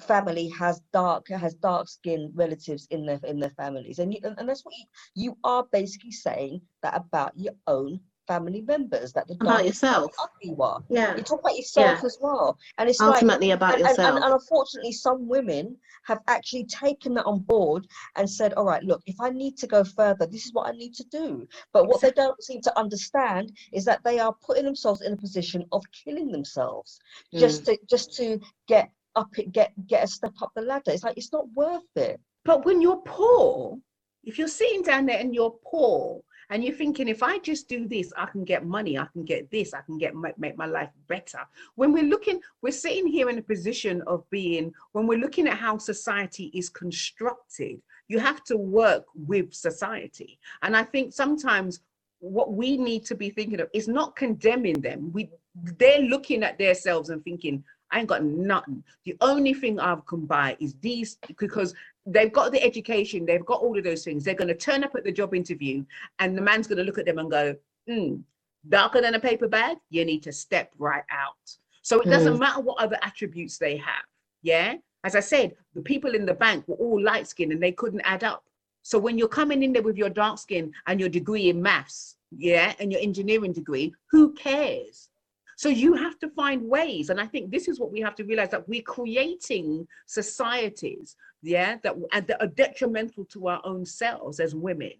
[0.00, 3.98] family has dark has dark skinned relatives in their in their families.
[3.98, 4.84] And you, and, that's what you,
[5.14, 10.10] you are basically saying that about your own family members that the About darker yourself.
[10.42, 11.16] you are Yeah.
[11.16, 14.14] you talk about yourself as well and it's like Ultimately about and, and, yourself.
[14.16, 17.86] and, and unfortunately some women have actually taken that on board
[18.16, 20.72] and said all right look if i need to go further this is what i
[20.72, 24.64] need to do but what they don't seem to understand is that they are putting
[24.64, 26.98] themselves in a position of killing themselves
[27.34, 27.64] just Mm.
[27.66, 31.16] to just to get up it get get a step up the ladder it's like
[31.16, 33.78] it's not worth it But when you're poor,
[34.24, 36.20] if you're sitting down there and you're poor
[36.50, 39.50] and you're thinking, if I just do this, I can get money, I can get
[39.50, 41.40] this, I can get make my life better.
[41.74, 45.56] When we're looking, we're sitting here in a position of being, when we're looking at
[45.56, 50.38] how society is constructed, you have to work with society.
[50.62, 51.80] And I think sometimes
[52.20, 55.10] what we need to be thinking of is not condemning them.
[55.12, 55.30] We
[55.78, 58.82] they're looking at themselves and thinking, I ain't got nothing.
[59.04, 61.74] The only thing I can buy is these because
[62.06, 64.24] they've got the education, they've got all of those things.
[64.24, 65.84] They're going to turn up at the job interview,
[66.18, 67.56] and the man's going to look at them and go,
[67.88, 68.22] mm,
[68.68, 71.56] darker than a paper bag, you need to step right out.
[71.82, 72.40] So it doesn't mm.
[72.40, 74.04] matter what other attributes they have.
[74.42, 74.74] Yeah.
[75.04, 78.00] As I said, the people in the bank were all light skinned and they couldn't
[78.00, 78.44] add up.
[78.82, 82.16] So when you're coming in there with your dark skin and your degree in maths,
[82.36, 85.10] yeah, and your engineering degree, who cares?
[85.56, 87.10] So you have to find ways.
[87.10, 91.16] And I think this is what we have to realize that we're creating societies,
[91.46, 94.92] yeah, that, and that are detrimental to our own selves as women.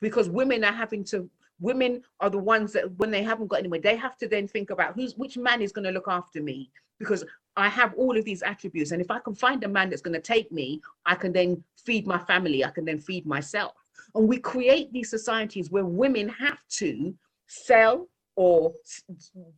[0.00, 3.80] Because women are having to, women are the ones that when they haven't got anywhere,
[3.80, 6.70] they have to then think about who's which man is going to look after me
[6.98, 7.24] because
[7.56, 8.92] I have all of these attributes.
[8.92, 11.62] And if I can find a man that's going to take me, I can then
[11.84, 13.72] feed my family, I can then feed myself.
[14.14, 17.14] And we create these societies where women have to
[17.48, 18.72] sell or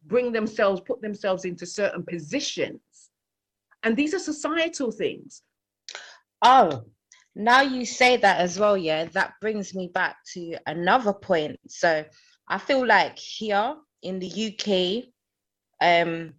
[0.06, 2.80] bring themselves, put themselves into certain positions.
[3.82, 5.42] And these are societal things.
[6.42, 6.84] Oh,
[7.34, 11.58] now you say that as well, yeah, that brings me back to another point.
[11.68, 12.04] So
[12.48, 15.04] I feel like here in the UK,
[15.80, 16.34] um,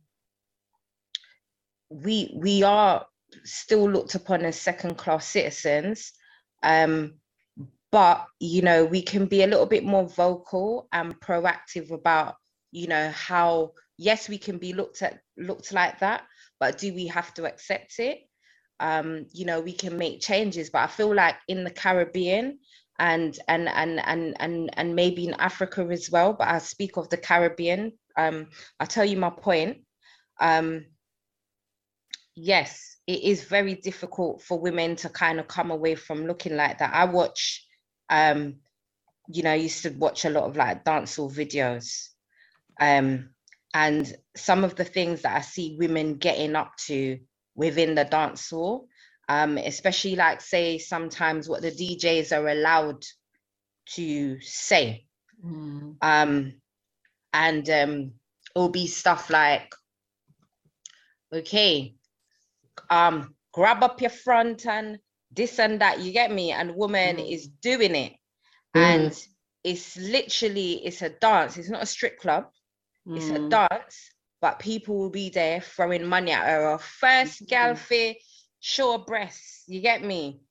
[1.89, 3.05] we we are
[3.43, 6.13] still looked upon as second class citizens
[6.63, 7.13] um,
[7.91, 12.35] but you know we can be a little bit more vocal and proactive about
[12.71, 16.23] you know how yes we can be looked at looked like that
[16.59, 18.19] but do we have to accept it
[18.80, 22.58] um, you know we can make changes but i feel like in the caribbean
[23.00, 27.10] and and and and and, and maybe in africa as well but i speak of
[27.10, 28.48] the caribbean um,
[28.80, 29.78] i'll tell you my point
[30.40, 30.86] um,
[32.36, 36.80] yes, it is very difficult for women to kind of come away from looking like
[36.80, 36.94] that.
[36.94, 37.66] I watch,
[38.10, 38.56] um,
[39.28, 42.10] you know, I used to watch a lot of like dancehall videos.
[42.80, 43.30] Um,
[43.74, 47.20] and some of the things that I see women getting up to
[47.55, 48.88] within the dancehall,
[49.30, 53.03] um, especially like say sometimes what the DJs are allowed
[53.95, 55.05] to say.
[55.45, 55.95] Mm.
[56.01, 56.53] Um,
[57.34, 58.11] and um,
[58.55, 59.73] it'll be stuff like,
[61.34, 61.95] okay,
[62.89, 64.99] um grab up your front and
[65.31, 67.31] this and that you get me and woman mm.
[67.31, 68.13] is doing it
[68.75, 68.81] mm.
[68.81, 69.27] and
[69.63, 72.45] it's literally it's a dance it's not a strip club
[73.07, 73.49] it's a mm.
[73.49, 74.11] dance
[74.44, 78.14] but people will be there throwing money at her first gal for
[78.60, 80.41] show breasts you get me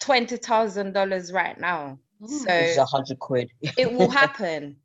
[0.00, 2.28] twenty thousand dollars right now mm.
[2.28, 4.76] so it's a hundred quid it will happen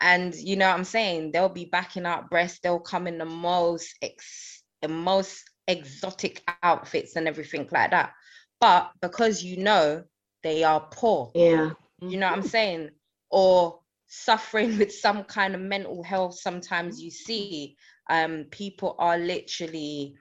[0.00, 3.24] and you know what i'm saying they'll be backing out breasts they'll come in the
[3.24, 8.12] most ex- the most exotic outfits and everything like that.
[8.60, 10.04] But because you know
[10.42, 11.30] they are poor.
[11.34, 11.70] Yeah.
[12.00, 12.90] You know what I'm saying?
[13.30, 13.79] Or
[14.10, 17.76] suffering with some kind of mental health, sometimes you see
[18.10, 20.14] um, people are literally,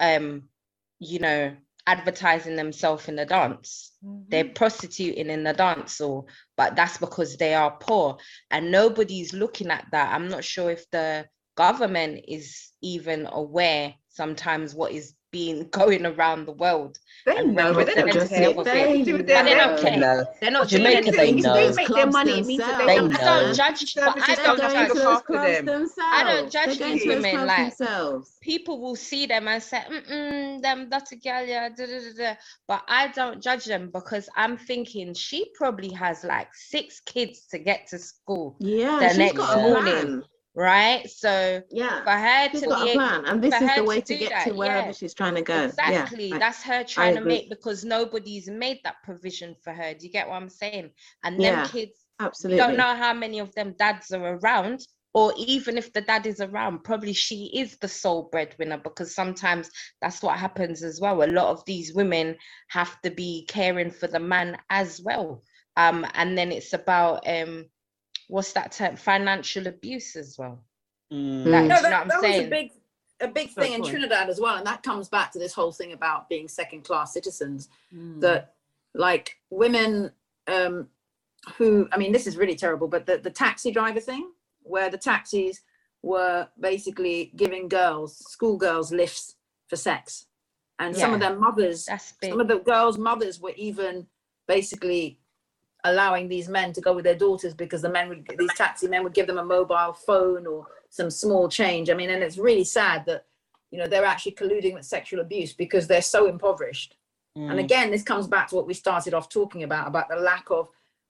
[0.00, 0.48] um,
[0.98, 1.54] you know,
[1.86, 3.92] advertising themselves in the dance.
[4.04, 4.24] Mm-hmm.
[4.28, 6.24] They're prostituting in the dance, or
[6.56, 8.18] but that's because they are poor,
[8.50, 10.12] and nobody's looking at that.
[10.12, 11.26] I'm not sure if the
[11.56, 16.98] government is even aware sometimes what is being going around the world.
[17.26, 20.26] They know, but they don't just they, they, do they don't care.
[20.40, 21.36] They're not doing anything.
[21.36, 21.54] They, know.
[21.54, 22.40] they make their money.
[22.40, 23.94] It means that they, they I don't judge.
[23.94, 25.64] But I don't judge.
[25.64, 25.88] Them.
[26.00, 27.46] I don't judge these women.
[27.46, 28.36] Like themselves.
[28.40, 32.12] people will see them and say, mm them that's a gal, yeah, da, da, da,
[32.16, 32.34] da.
[32.66, 37.58] But I don't judge them because I'm thinking she probably has like six kids to
[37.58, 38.56] get to school.
[38.60, 40.22] Yeah, the next morning
[40.58, 41.08] right?
[41.08, 44.06] So yeah, for her she's to got a plan, and this is the way to,
[44.06, 44.92] to get that, to wherever yeah.
[44.92, 45.62] she's trying to go.
[45.62, 49.94] Exactly, yeah, that's her trying to make because nobody's made that provision for her.
[49.94, 50.90] Do you get what I'm saying?
[51.22, 54.84] And then yeah, kids, absolutely, don't know how many of them dads are around.
[55.14, 59.70] Or even if the dad is around, probably she is the sole breadwinner because sometimes
[60.02, 61.22] that's what happens as well.
[61.22, 62.36] A lot of these women
[62.68, 65.42] have to be caring for the man as well.
[65.76, 67.64] Um, and then it's about um,
[68.28, 68.96] what's that term?
[68.96, 70.60] Financial abuse as well.
[71.12, 71.44] Mm.
[71.44, 72.70] That, no, that, that was a big,
[73.20, 75.92] a big thing in Trinidad as well, and that comes back to this whole thing
[75.92, 77.68] about being second-class citizens.
[77.94, 78.20] Mm.
[78.20, 78.54] That,
[78.94, 80.12] like, women
[80.46, 80.88] um,
[81.56, 84.30] who, I mean, this is really terrible, but the, the taxi driver thing,
[84.62, 85.62] where the taxis
[86.02, 89.36] were basically giving girls, schoolgirls, lifts
[89.66, 90.26] for sex,
[90.78, 91.00] and yeah.
[91.00, 91.88] some of their mothers,
[92.22, 94.06] some of the girls' mothers were even
[94.46, 95.18] basically
[95.84, 99.04] allowing these men to go with their daughters because the men would these taxi men
[99.04, 102.64] would give them a mobile phone or some small change i mean and it's really
[102.64, 103.24] sad that
[103.70, 106.96] you know they're actually colluding with sexual abuse because they're so impoverished
[107.36, 107.48] mm.
[107.48, 110.50] and again this comes back to what we started off talking about about the lack
[110.50, 110.68] of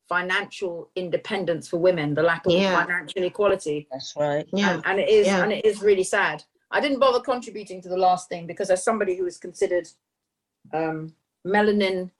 [0.09, 2.81] financial independence for women, the lack of Yeah.
[2.81, 3.87] financial equality.
[3.93, 4.49] That's right.
[4.53, 4.75] Yeah.
[4.75, 5.43] And, and it is Yeah.
[5.43, 6.43] and it is really sad.
[6.71, 9.89] I didn't bother contributing to the last thing because as somebody who is considered
[10.73, 11.15] um,
[11.47, 12.11] melanin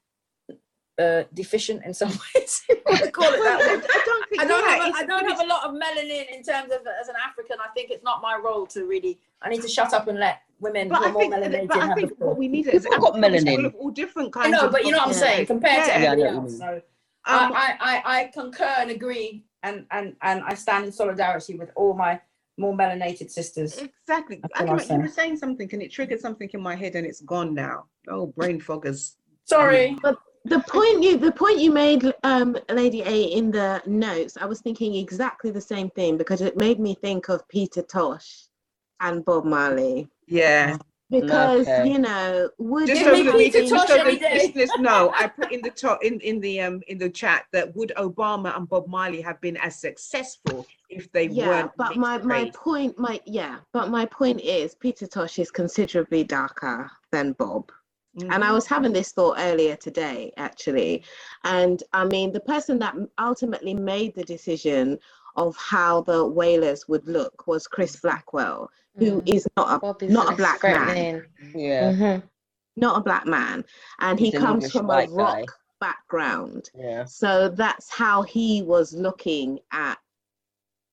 [0.99, 3.65] uh, deficient in some ways, if you want to call it that way.
[3.67, 6.43] I don't think I don't, yeah, have, a, don't have a lot of melanin in
[6.43, 7.57] terms of as an African.
[7.63, 9.19] I think it's not my role to really.
[9.41, 11.67] I need to shut up and let women But who I are more think, melanated
[11.69, 13.73] but I have think what we need is People got Africa is full melanin.
[13.75, 15.99] all different I kinds know, of but you know what I'm saying compared to Yeah.
[15.99, 16.57] Yeah, I everybody else.
[16.57, 16.81] So
[17.25, 21.55] Um, I, I, I, I concur and agree, and and and I stand in solidarity
[21.55, 22.19] with all my
[22.57, 23.77] more melanated sisters.
[23.77, 24.39] Exactly.
[24.41, 26.75] That's I what I'll can, you were saying something and it triggered something in my
[26.75, 27.85] head and it's gone now.
[28.09, 29.15] Oh, brain foggers.
[29.45, 29.97] Sorry.
[30.45, 34.61] The point you the point you made, um, Lady A, in the notes, I was
[34.61, 38.47] thinking exactly the same thing because it made me think of Peter Tosh
[39.01, 40.09] and Bob Marley.
[40.27, 40.77] Yeah.
[41.11, 41.89] Because Okay.
[41.89, 44.19] you know, would Just Give so me that we Peter just Tosh so any the
[44.19, 44.33] day.
[44.55, 47.75] listeners know, I put in the top in, in the um in the chat that
[47.75, 52.01] would Obama and Bob Marley have been as successful if they yeah, weren't but mixed
[52.01, 57.33] my my point, my yeah, but my point is Peter Tosh is considerably darker than
[57.33, 57.71] Bob.
[58.17, 58.53] And I Mhm.
[58.53, 61.03] was having this thought earlier today, actually.
[61.43, 64.99] And I mean, the person that ultimately made the decision
[65.35, 69.35] of how the Wailers would look was Chris Blackwell, who Mm.
[69.35, 71.25] is not a Bob not a black man, threatening.
[71.55, 71.91] Yeah.
[71.91, 72.23] Mhm.
[72.75, 73.63] not a black man,
[73.99, 75.45] and He's he comes English from a rock guy.
[75.79, 76.71] background.
[76.73, 77.05] Yeah.
[77.05, 79.97] So that's how he was looking at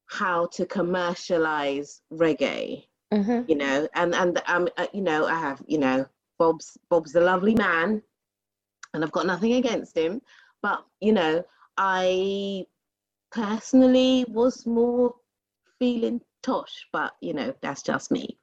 [0.07, 2.87] how to commercialize reggae.
[3.13, 3.49] Mhm.
[3.49, 6.05] you know and and um uh, you know i have you know
[6.39, 8.03] bob's bob's a lovely man
[8.95, 10.21] and i've got nothing against him
[10.63, 11.43] but you know
[11.77, 12.65] i
[13.33, 15.15] personally was more
[15.79, 18.39] feeling tosh but you know that's just me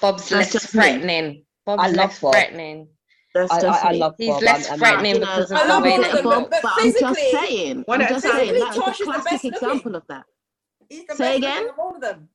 [0.00, 0.80] Bob's That's less just me.
[0.80, 1.44] threatening.
[1.66, 2.32] Bob's love less Bob.
[2.32, 2.88] threatening.
[3.34, 3.98] that's I, just I, I me.
[3.98, 4.42] love He's Bob.
[4.42, 6.16] less I'm- I'm- threatening you know, because of I the love way all of them,
[6.16, 9.04] he but- but I'm just saying What i'm just saying that Tosh is is a
[9.04, 9.68] the best classic looking.
[9.68, 10.24] example of that
[10.88, 11.68] He's the Say best again?
[11.68, 12.28] of all of them.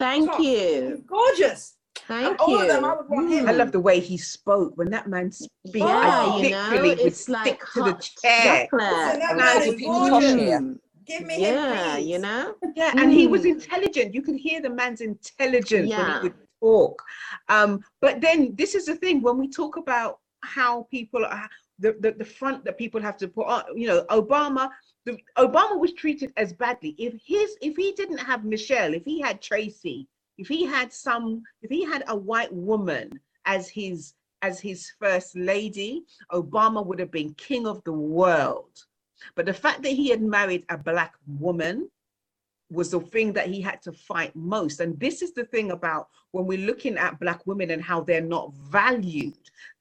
[0.00, 0.40] thank Tosh.
[0.40, 1.75] you He's gorgeous.
[2.08, 3.48] Thank all you of them, I would want him.
[3.48, 5.56] I love the way he spoke when that man speaks.
[5.74, 5.86] yeah.
[5.86, 7.92] I you know literally would it's stick like to the
[8.22, 8.68] chair.
[8.70, 10.34] chocolate Listen, that I'm man glad is you picked Tosh gorgeous.
[10.34, 10.60] here.
[10.60, 10.78] Mm.
[11.06, 13.50] Give me yeah him, you know Yeah, and he was Mm.
[13.50, 14.12] intelligent.
[14.14, 17.02] You could hear the man's intelligence when he would talk.
[17.48, 21.94] Um, but then this is the thing when we talk about how people are the,
[22.00, 24.70] the, the front that people have to put on, you know, Obama,
[25.04, 26.94] the, Obama was treated as badly.
[26.98, 30.08] If his if he didn't have Michelle, if he had Tracy,
[30.38, 35.36] if he had some, if he had a white woman as his as his first
[35.36, 38.70] lady, Obama would have been king of the world.
[39.34, 41.90] But the fact that he had married a black woman
[42.70, 44.80] was the thing that he had to fight most.
[44.80, 48.20] And this is the thing about when we're looking at black women and how they're
[48.20, 49.38] not valued.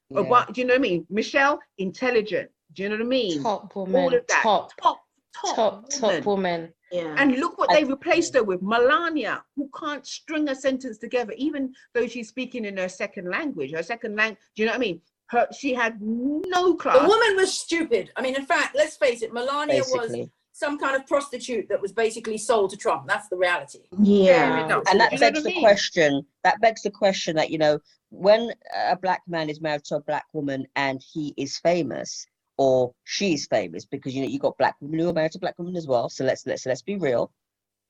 [0.09, 0.21] Yeah.
[0.21, 1.05] Obama, do you know what I mean?
[1.09, 2.49] Michelle, intelligent.
[2.73, 3.43] Do you know what I mean?
[3.43, 4.41] top All woman, of that.
[4.43, 5.01] top, top,
[5.33, 6.73] top, top, top woman.
[7.03, 7.15] Woman.
[7.15, 10.97] yeah And look what I- they replaced her with Melania, who can't string a sentence
[10.97, 13.71] together, even though she's speaking in her second language.
[13.73, 15.01] Her second language, do you know what I mean?
[15.27, 17.01] Her, she had no class.
[17.01, 18.11] The woman was stupid.
[18.15, 20.15] I mean, in fact, let's face it, Melania was
[20.51, 23.07] some kind of prostitute that was basically sold to Trump.
[23.07, 23.79] That's the reality.
[23.99, 24.83] yeah enough.
[24.89, 25.61] and that Do you know begs the mean?
[25.61, 28.53] question that begs the question that you know when
[28.87, 32.25] a black man is married to a black woman and he is famous
[32.57, 35.57] or she's famous because you know you got black women who are married to black
[35.57, 36.09] women as well.
[36.09, 37.31] So let's let's let's be real.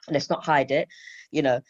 [0.09, 0.87] Let's not hide it.
[1.31, 1.61] You know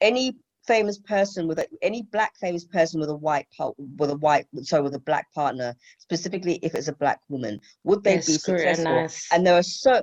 [0.00, 0.36] any
[0.66, 4.46] famous person with a, any black famous person with a white pa- with a white
[4.62, 8.58] sorry with a black partner specifically if it's a black woman would they be successful?
[8.74, 9.26] scrutinized.
[9.32, 10.02] and there are so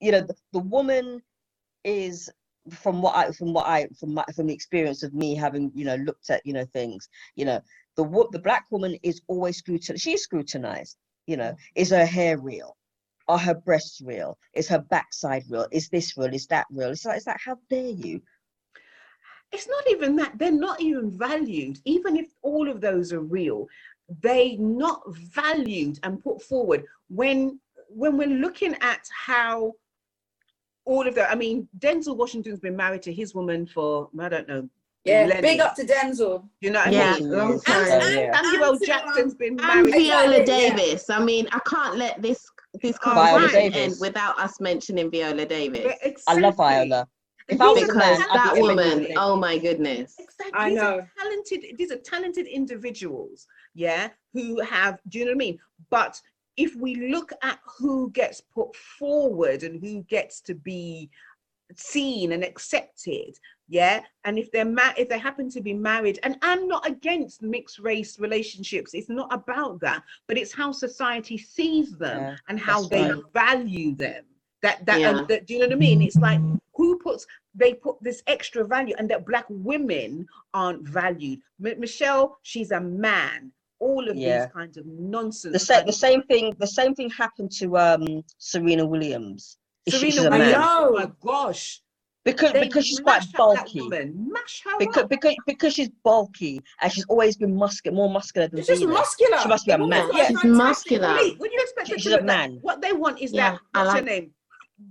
[0.00, 1.20] you know the, the woman
[1.82, 2.30] is
[2.70, 5.84] from what i from what i from my from the experience of me having you
[5.84, 7.60] know looked at you know things you know
[7.96, 10.96] the the black woman is always scrutinized she's scrutinized
[11.26, 12.76] you know is her hair real?
[13.26, 14.36] Are her breasts real?
[14.54, 15.66] Is her backside real?
[15.72, 16.34] Is this real?
[16.34, 16.90] Is that real?
[16.90, 18.20] It's like it's like how dare you?
[19.52, 20.36] It's not even that.
[20.36, 21.78] They're not even valued.
[21.84, 23.66] Even if all of those are real
[24.20, 26.84] they not valued and put forward.
[27.08, 29.72] When when we're looking at how
[30.84, 34.48] all of that i mean denzel washington's been married to his woman for i don't
[34.48, 34.68] know
[35.04, 35.42] Yeah, millennia.
[35.42, 36.48] big up to Denzel.
[36.60, 37.86] you know what Yeah, i mean long Yes, time.
[37.86, 38.42] so, and, yeah.
[38.42, 40.76] samuel And to, jackson's been and Viola Exactly, yeah.
[40.76, 41.10] Davis.
[41.10, 42.44] I mean, I can't let this
[42.82, 43.76] this Viola conversation Davis.
[43.92, 47.06] end without us mentioning Viola Davis But i love viola
[47.48, 50.14] if i these was a man because that woman, oh my goodness.
[50.18, 50.50] Exactly.
[50.54, 50.98] I these know.
[51.00, 51.60] Are talented.
[51.76, 53.46] These are talented individuals.
[53.74, 54.98] Yeah, who have.
[55.10, 55.58] Do you know what I mean?
[55.90, 56.18] But
[56.56, 61.10] if we look at who gets put forward and who gets to be
[61.76, 63.34] seen and accepted,
[63.68, 67.42] yeah and if they're ma- if they happen to be married and i'm not against
[67.42, 72.60] mixed race relationships it's not about that but it's how society sees them Yeah, and
[72.60, 73.22] how they right.
[73.32, 74.24] value them
[74.62, 75.10] that that, Yeah.
[75.10, 76.40] um, that do you know what i mean it's like
[76.74, 82.38] who puts they put this extra value and that black women aren't valued M- michelle
[82.42, 83.50] she's a man
[83.80, 84.44] all of Yeah.
[84.44, 88.22] these kinds of nonsense The same, the same thing, the same thing happened to um
[88.38, 89.58] Serena Williams.
[89.88, 90.60] Serena she's a Williams, man.
[90.62, 91.80] oh my gosh
[92.24, 93.80] because they because she's quite that bulky.
[93.82, 95.10] woman, mash her Because up.
[95.10, 99.38] because because she's bulky and she's always been muscular, more muscular than It's just muscular.
[99.40, 99.88] She must be a man.
[100.08, 101.08] got Yeah, she's fantastic muscular.
[101.14, 101.20] weight.
[101.32, 102.26] Wait, what do you expect her She's to a look like?
[102.26, 102.58] man.
[102.62, 104.30] What they want is Yeah, that I what's her name?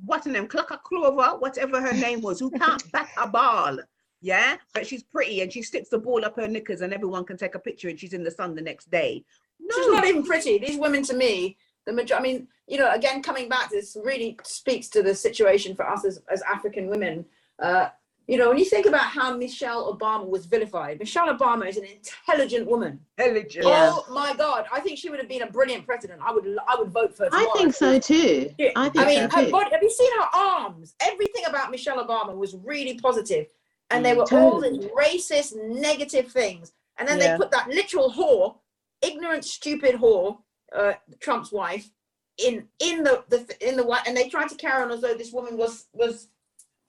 [0.05, 0.47] What's her name?
[0.47, 3.79] Clucker Clover, whatever her name was, who can't bat a ball.
[4.21, 7.35] Yeah, but she's pretty and she sticks the ball up her knickers and everyone can
[7.35, 9.23] take a picture and she's in the sun the next day.
[9.59, 10.59] No, She's not even pretty.
[10.59, 12.15] These women, to me, the major.
[12.15, 16.05] I mean, you know, again, coming back, this really speaks to the situation for us
[16.05, 17.25] as, as African women.
[17.61, 17.89] Uh,
[18.25, 21.83] you know, when you think about how Michelle Obama was vilified, Michelle Obama is an
[21.83, 23.01] intelligent woman.
[23.17, 23.65] intelligent.
[23.67, 26.21] Oh my God, I think she would have been a brilliant president.
[26.23, 27.29] I would, I would vote for her.
[27.33, 28.49] I think so too.
[28.57, 29.51] Yeah, I think I mean, so her too.
[29.51, 29.71] body.
[29.71, 30.95] Have you seen her arms?
[31.01, 33.47] Everything about Michelle Obama was really positive,
[33.91, 34.17] and they Mm.
[34.31, 36.71] were all these racist, negative things.
[36.97, 37.33] And then Yeah.
[37.33, 38.55] they put that literal whore,
[39.01, 40.37] ignorant, stupid whore,
[40.75, 41.89] uh, Trump's wife,
[42.37, 45.13] in in the, the in the white, and they tried to carry on as though
[45.15, 46.27] this woman was was.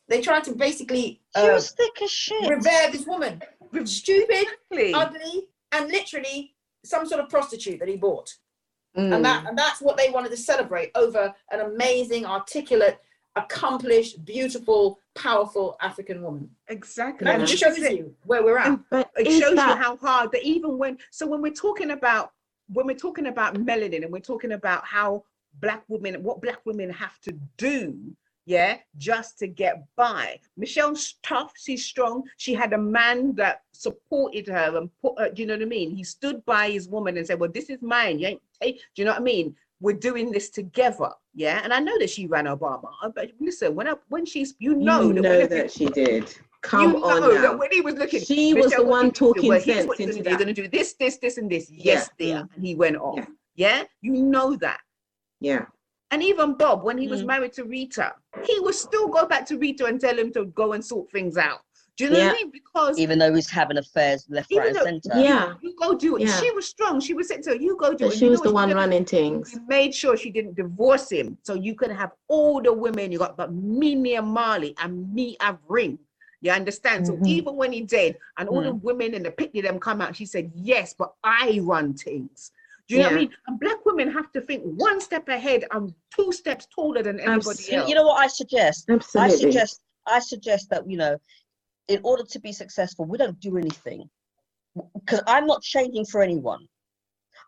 [0.06, 2.46] They tried to basically She uh, was thick as shit.
[2.50, 3.40] revere this woman,
[3.86, 4.30] stupid,
[4.70, 4.92] Exactly.
[4.92, 6.54] ugly, and literally
[6.84, 8.34] some sort of prostitute that he bought
[8.96, 9.12] Mm.
[9.16, 13.00] and that and that's what they wanted to celebrate over an amazing articulate
[13.34, 17.28] accomplished beautiful powerful african woman Exactly.
[17.28, 17.96] And this shows it.
[17.96, 20.98] you where we're at And But it shows that, you how hard that even when
[21.10, 22.30] so when we're talking about
[22.72, 25.22] when we're talking about melanin and we're talking about how
[25.60, 27.96] black women what black women have to do
[28.46, 30.38] yeah just to get by.
[30.56, 32.24] Michelle's tough she's strong.
[32.36, 35.66] She had a man that supported her and put her do you know what i
[35.66, 35.90] mean?
[35.94, 39.02] He stood by his woman and said well this is mine you ain't take do
[39.02, 39.54] you know what i mean?
[39.80, 41.60] We're doing this together yeah?
[41.64, 44.74] And i know that she ran obama uh, but listen when I, when she's you
[44.74, 46.36] know you that know that she did.
[46.64, 49.48] Come you know on that when he was looking She was the Michelle, one talking
[49.50, 50.30] Well, sense what you're into gonna do.
[50.30, 51.70] You're going to do this, this, this, and this.
[51.70, 52.36] Yeah, Yes, dear.
[52.38, 52.48] mm.
[52.56, 53.16] And he went off.
[53.18, 53.26] Yeah.
[53.56, 53.84] Yeah.
[54.00, 54.80] You know that.
[55.40, 55.66] Yeah.
[56.10, 57.26] And even Bob, when he was Mm.
[57.26, 58.14] married to Rita,
[58.46, 61.36] he would still go back to Rita and tell him to go and sort things
[61.36, 61.60] out.
[61.96, 62.50] Do you know what I mean?
[62.50, 65.20] Because Even though he's having affairs left, Even right, and centre.
[65.20, 65.54] Yeah.
[65.60, 66.22] you go do it.
[66.22, 66.40] Yeah.
[66.40, 66.98] She was strong.
[66.98, 68.18] She was saying to her, you go do But it.
[68.18, 69.50] she was the one running things.
[69.52, 71.38] She made sure she didn't divorce him.
[71.42, 73.12] So you could have all the women.
[73.12, 75.98] You got but me, Mia Marley, and me have ring.
[76.44, 77.06] You understand?
[77.06, 77.26] So Mhm.
[77.26, 78.82] even when he did, and all the Mm.
[78.82, 82.52] women and the picnic them come out, she said, Yes, but I run things.
[82.86, 83.34] Do you know what I mean?
[83.46, 87.38] And black women have to think one step ahead and two steps taller than anybody
[87.46, 87.76] Absolutely.
[87.76, 87.88] else.
[87.88, 88.90] You know what I suggest?
[88.90, 89.32] Absolutely.
[89.32, 91.16] I suggest I suggest that you know,
[91.88, 94.10] in order to be successful, we don't do anything
[95.00, 96.68] because I'm not changing for anyone.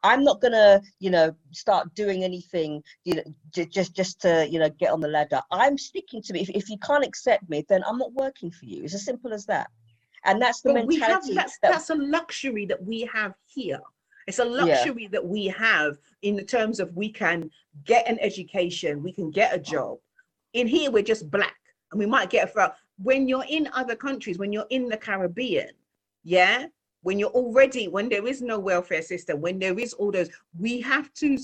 [0.02, 4.58] I'm not gonna, you know, start doing anything, you know, j- just just to, you
[4.58, 5.40] know, get on the ladder.
[5.50, 6.40] I'm sticking to me.
[6.40, 8.84] If, if you can't accept me, then I'm not working for you.
[8.84, 9.70] It's as simple as that.
[10.24, 11.34] And that's the but we have mentality.
[11.34, 13.80] that's, that- that's a luxury that we have here
[14.26, 17.48] it's a luxury that we have in the terms of we can
[17.84, 19.98] get an education we can get a job
[20.52, 21.54] in here we're just black
[21.92, 25.70] and we might get a when you're in other countries when you're in the caribbean
[26.24, 26.66] yeah
[27.06, 30.28] when you're already when there is no welfare system when there is all those
[30.58, 31.38] we have to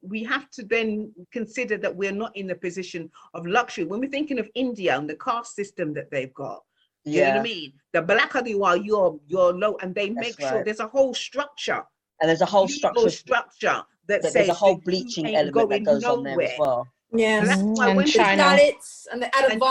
[0.00, 4.08] we have to then consider that we're not in the position of luxury when we're
[4.18, 6.60] thinking of india and the caste system that they've got
[7.04, 7.40] do you know what.
[7.40, 7.72] I mean?
[7.94, 11.14] The blacker you are, you're you're low, and they That's make sure there's a whole
[11.14, 11.82] structure,
[12.20, 13.08] And there's a whole structure.
[13.08, 13.78] structure
[14.08, 16.80] that that says there's a whole bleaching element that going goes on there as well.
[17.22, 18.42] yeah And that's why and when the they- China.
[18.42, 19.62] Dalits and the And-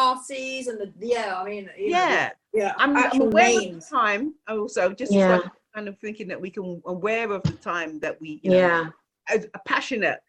[0.72, 4.34] and the yeah I mean yeah, yeah I'm, I'm actual aware of the time.
[4.48, 5.38] Also, just Yeah.
[5.38, 8.58] like kind of thinking that we can aware of the time that we, you know,
[8.58, 8.90] Yeah.
[9.30, 10.20] as a passionate.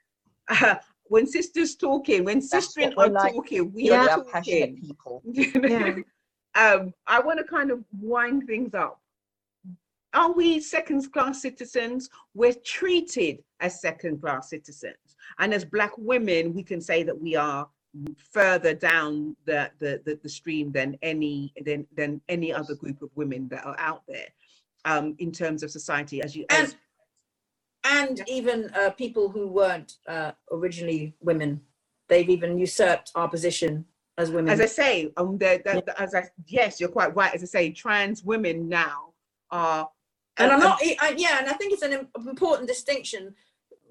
[1.15, 3.33] when sisters talking, when sisters are like.
[3.35, 4.05] talking, we Yeah.
[4.07, 4.83] Are are passionate talking.
[4.89, 5.23] people.
[6.55, 6.65] Yeah.
[6.65, 9.01] um, I want to kind of wind things up.
[10.15, 12.09] Are we second class citizens?
[12.35, 14.97] We're treated as second class citizens.
[15.39, 17.69] And as Black women, we can say that we are
[18.33, 23.11] further down the, the, the, the stream than any than, than any other group of
[23.15, 24.29] women that are out there
[24.85, 26.23] um, in terms of society.
[26.23, 26.77] As you as,
[27.85, 31.61] and and even uh, people who weren't uh, originally women
[32.09, 33.85] they've even usurped our position
[34.17, 37.33] as women as I say, um, as I yes, you're quite right.
[37.35, 39.13] As I say, trans women now
[39.51, 39.89] are
[40.39, 40.81] and I'm um, not.
[40.83, 43.35] I, yeah, and I think it's an important distinction.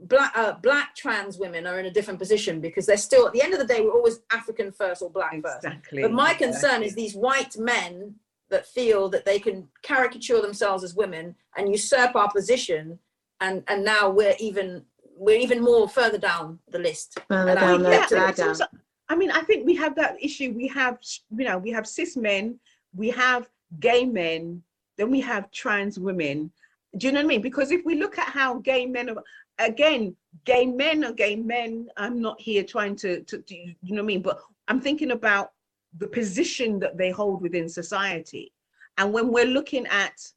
[0.01, 3.41] Black uh, black trans women are in a different position because they're still at the
[3.41, 5.65] end of the day we're always African first or black first.
[5.91, 8.13] But my concern is these white men
[8.49, 12.99] that feel that they can caricature themselves as women and usurp our position
[13.41, 14.83] and and now we're even
[15.15, 18.11] we're even more further down the list Further And I down think Yeah, a- it's
[18.39, 18.49] ladder.
[18.49, 18.65] also-
[19.09, 20.51] I mean, I think we have that issue.
[20.53, 20.99] We have,
[21.35, 22.59] you know, we have cis men,
[22.93, 23.47] we have
[23.79, 24.61] gay men,
[24.97, 26.51] then we have trans women.
[26.97, 27.41] Do you know what I mean?
[27.41, 29.23] Because if we look at how gay men are,
[29.59, 30.15] again,
[30.45, 31.89] gay men are gay men.
[31.97, 34.21] I'm not here trying to, to, to you know what I mean?
[34.21, 35.51] But I'm thinking about
[35.97, 38.51] the position that they hold within society.
[38.97, 40.31] And when we're looking at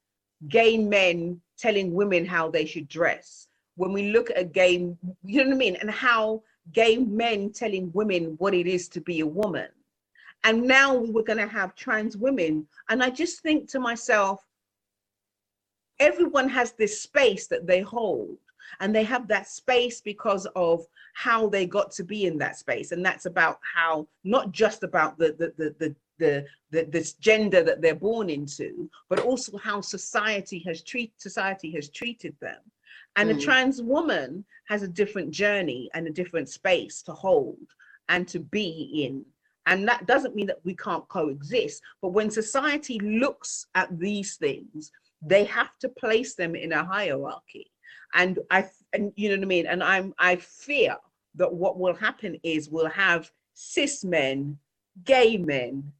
[0.48, 5.44] gay men telling women how they should dress, when we look at gay, you know
[5.44, 5.76] what I mean?
[5.76, 6.42] And how
[6.72, 9.68] gay men telling women what it is to be a woman.
[10.44, 12.66] And now we were going to have trans women.
[12.88, 14.46] And I just think to myself,
[15.98, 18.38] everyone has this space that they hold.
[18.78, 20.84] And they have that space because of
[21.14, 22.92] how they got to be in that space.
[22.92, 27.62] And that's about how, not just about the, the, the, the, the, the this gender
[27.62, 32.58] that they're born into, but also how society has treat society has treated them.
[33.16, 33.40] And a Mm.
[33.40, 37.66] trans woman has a different journey and a different space to hold
[38.08, 39.24] and to be in.
[39.66, 41.82] And that doesn't mean that we can't coexist.
[42.02, 44.92] But when society looks at these things,
[45.22, 47.70] they have to place them in a hierarchy.
[48.14, 49.66] And I and you know what I mean?
[49.66, 50.96] And I'm I fear
[51.36, 54.58] that what will happen is we'll have cis men,
[55.04, 55.92] gay men,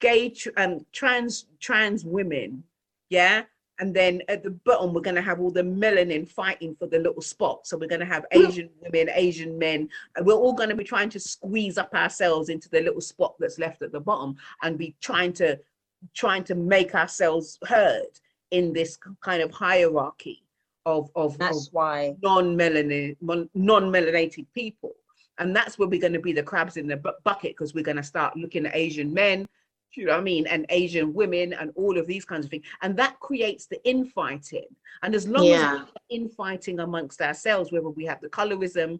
[0.00, 2.64] gay tr- um, trans trans women,
[3.10, 3.42] yeah.
[3.80, 6.98] And then at the bottom, we're going to have all the melanin fighting for the
[6.98, 7.64] little spot.
[7.64, 10.82] So we're going to have Asian women, Asian men, and we're all going to be
[10.82, 14.78] trying to squeeze up ourselves into the little spot that's left at the bottom, and
[14.78, 15.60] be trying to
[16.14, 18.08] trying to make ourselves heard
[18.50, 20.42] in this kind of hierarchy
[20.88, 22.14] of of, of That's why.
[22.22, 23.16] non-melanin
[23.54, 24.92] non-melanated people.
[25.40, 27.84] And that's where we're going to be the crabs in the bu- bucket because we're
[27.90, 29.46] going to start looking at asian men
[29.94, 30.46] you know what i mean?
[30.46, 32.66] And asian women and all of these kinds of things.
[32.82, 34.68] And that creates the infighting.
[35.02, 35.82] And as long Yeah.
[35.82, 38.90] as infighting amongst ourselves whether we have the colorism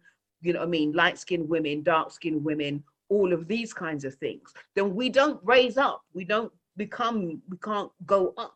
[0.42, 2.72] you know what i mean light-skinned women dark-skinned women
[3.10, 4.46] all of these kinds of things
[4.76, 6.00] then we don't raise up.
[6.18, 7.18] We don't become
[7.50, 8.54] we can't go up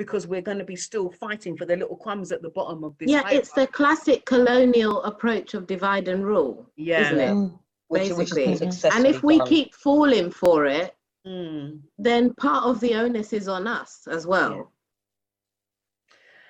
[0.00, 2.96] because we're going to be still fighting for the little crumbs at the bottom of
[2.96, 7.32] this Yeah, it's the classic colonial approach of divide and rule, yeah isn't it?
[7.34, 7.58] Mm.
[7.88, 8.90] which, which has been Basically.
[8.96, 9.46] And if we done.
[9.46, 10.96] keep falling for it,
[11.26, 11.80] Mm.
[11.98, 14.72] then part of the onus is on us as well.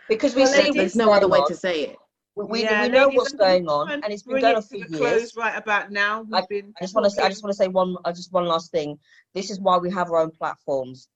[0.09, 1.49] because we Well, see There's no other going way on.
[1.49, 1.97] to say it.
[2.37, 4.55] We, we, Yeah, we know what's gonna going try on, and and it's been going
[4.55, 5.35] on to for the years.
[5.35, 6.23] right about now.
[6.23, 8.33] We've been I just want to say, I just want to say one, I just
[8.33, 8.97] one last thing.
[9.35, 11.09] This is why we have our own platforms,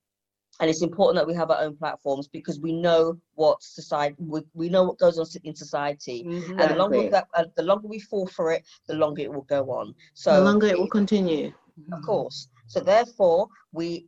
[0.60, 4.40] and it's important that we have our own platforms because we know what society, we,
[4.54, 6.60] we know what goes on in society, Mhm.
[6.60, 9.42] and the longer that, uh, the longer we fall for it, the longer it will
[9.42, 9.94] go on.
[10.14, 11.52] So the longer it will continue.
[11.92, 12.48] of course.
[12.68, 14.06] So therefore, we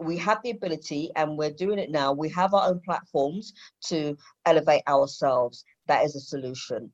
[0.00, 2.12] we have the ability, and we're doing it now.
[2.12, 3.52] We have our own platforms
[3.86, 4.16] to
[4.46, 5.64] elevate ourselves.
[5.88, 6.92] That is a solution.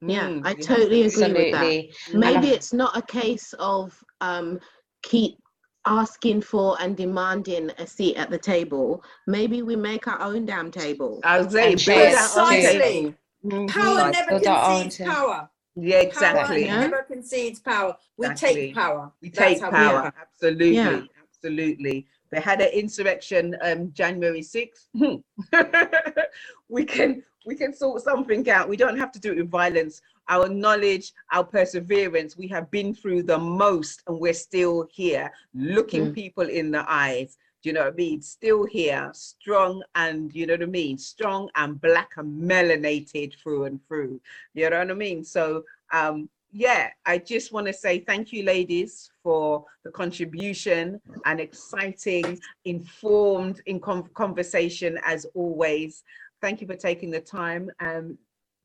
[0.00, 1.64] Yeah, Mm, I totally agree do with that.
[1.64, 2.20] Absolutely.
[2.20, 4.60] Maybe I- it's not a case of um,
[5.02, 5.38] keep
[5.86, 9.02] asking for and demanding a seat at the table.
[9.26, 11.20] Maybe we make our own damn table.
[11.24, 12.78] I was saying, And build share our own Precisely.
[12.80, 13.14] table.
[13.46, 13.68] Mhm.
[13.70, 16.64] power never Build our own concedes power Yeah, power exactly.
[16.66, 16.80] Yeah.
[16.80, 18.66] never concedes power we Exactly.
[18.66, 20.12] take power We That's take how we power.
[20.20, 20.74] Absolutely.
[20.74, 21.00] Yeah.
[21.26, 22.06] Absolutely.
[22.30, 24.88] They had an insurrection um January 6th.
[26.68, 28.68] we can we can sort something out.
[28.68, 30.02] We don't have to do it with violence.
[30.28, 36.06] Our knowledge, our perseverance, we have been through the most and we're still here looking
[36.08, 36.14] Mm.
[36.14, 37.38] people in the eyes.
[37.62, 38.22] Do you know what I mean?
[38.22, 40.96] Still here, strong and you know what I mean?
[40.98, 44.20] Strong and black and melanated through and through.
[44.54, 45.24] You know what I mean?
[45.24, 51.38] So um yeah, I just want to say thank you, ladies, for the contribution and
[51.40, 56.02] exciting, informed in conversation as always.
[56.40, 57.70] Thank you for taking the time.
[57.80, 58.16] Um,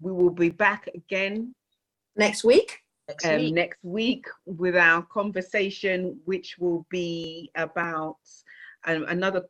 [0.01, 1.53] we will be back again
[2.15, 3.53] next week Next um, week.
[3.53, 8.17] next week with our conversation, which will be about
[8.85, 9.43] um, another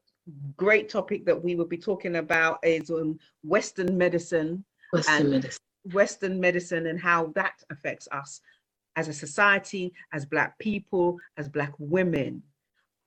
[0.57, 5.59] great topic that we will be talking about is um, Western medicine Western And- medicine.
[5.93, 8.41] Western medicine and how that affects us
[8.95, 12.41] as a society, as Black people, as Black women.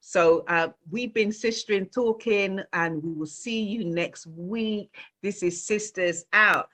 [0.09, 4.89] So uh, we've been sistering talking, and we will see you next week.
[5.23, 6.71] This is Sisters Out.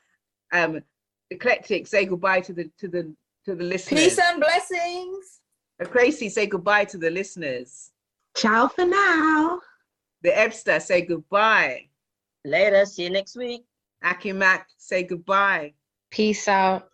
[0.52, 0.84] Um,
[1.30, 3.12] Eclectic, say goodbye to the to the
[3.44, 4.04] to the listeners.
[4.04, 5.40] peace and blessings
[5.82, 7.90] Crazy, say goodbye to the listeners.
[8.36, 9.60] Ciao for now.
[10.22, 11.88] The Ebster, say goodbye.
[12.44, 12.86] Later.
[12.86, 13.64] See you next week.
[14.04, 15.72] Akimak, say goodbye.
[16.12, 16.88] Peace out.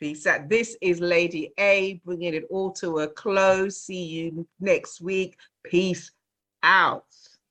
[0.00, 0.48] Peace out.
[0.48, 3.80] This is Lady A bringing it all to a close.
[3.80, 5.36] See you next week.
[5.64, 6.10] Peace
[6.62, 7.04] out.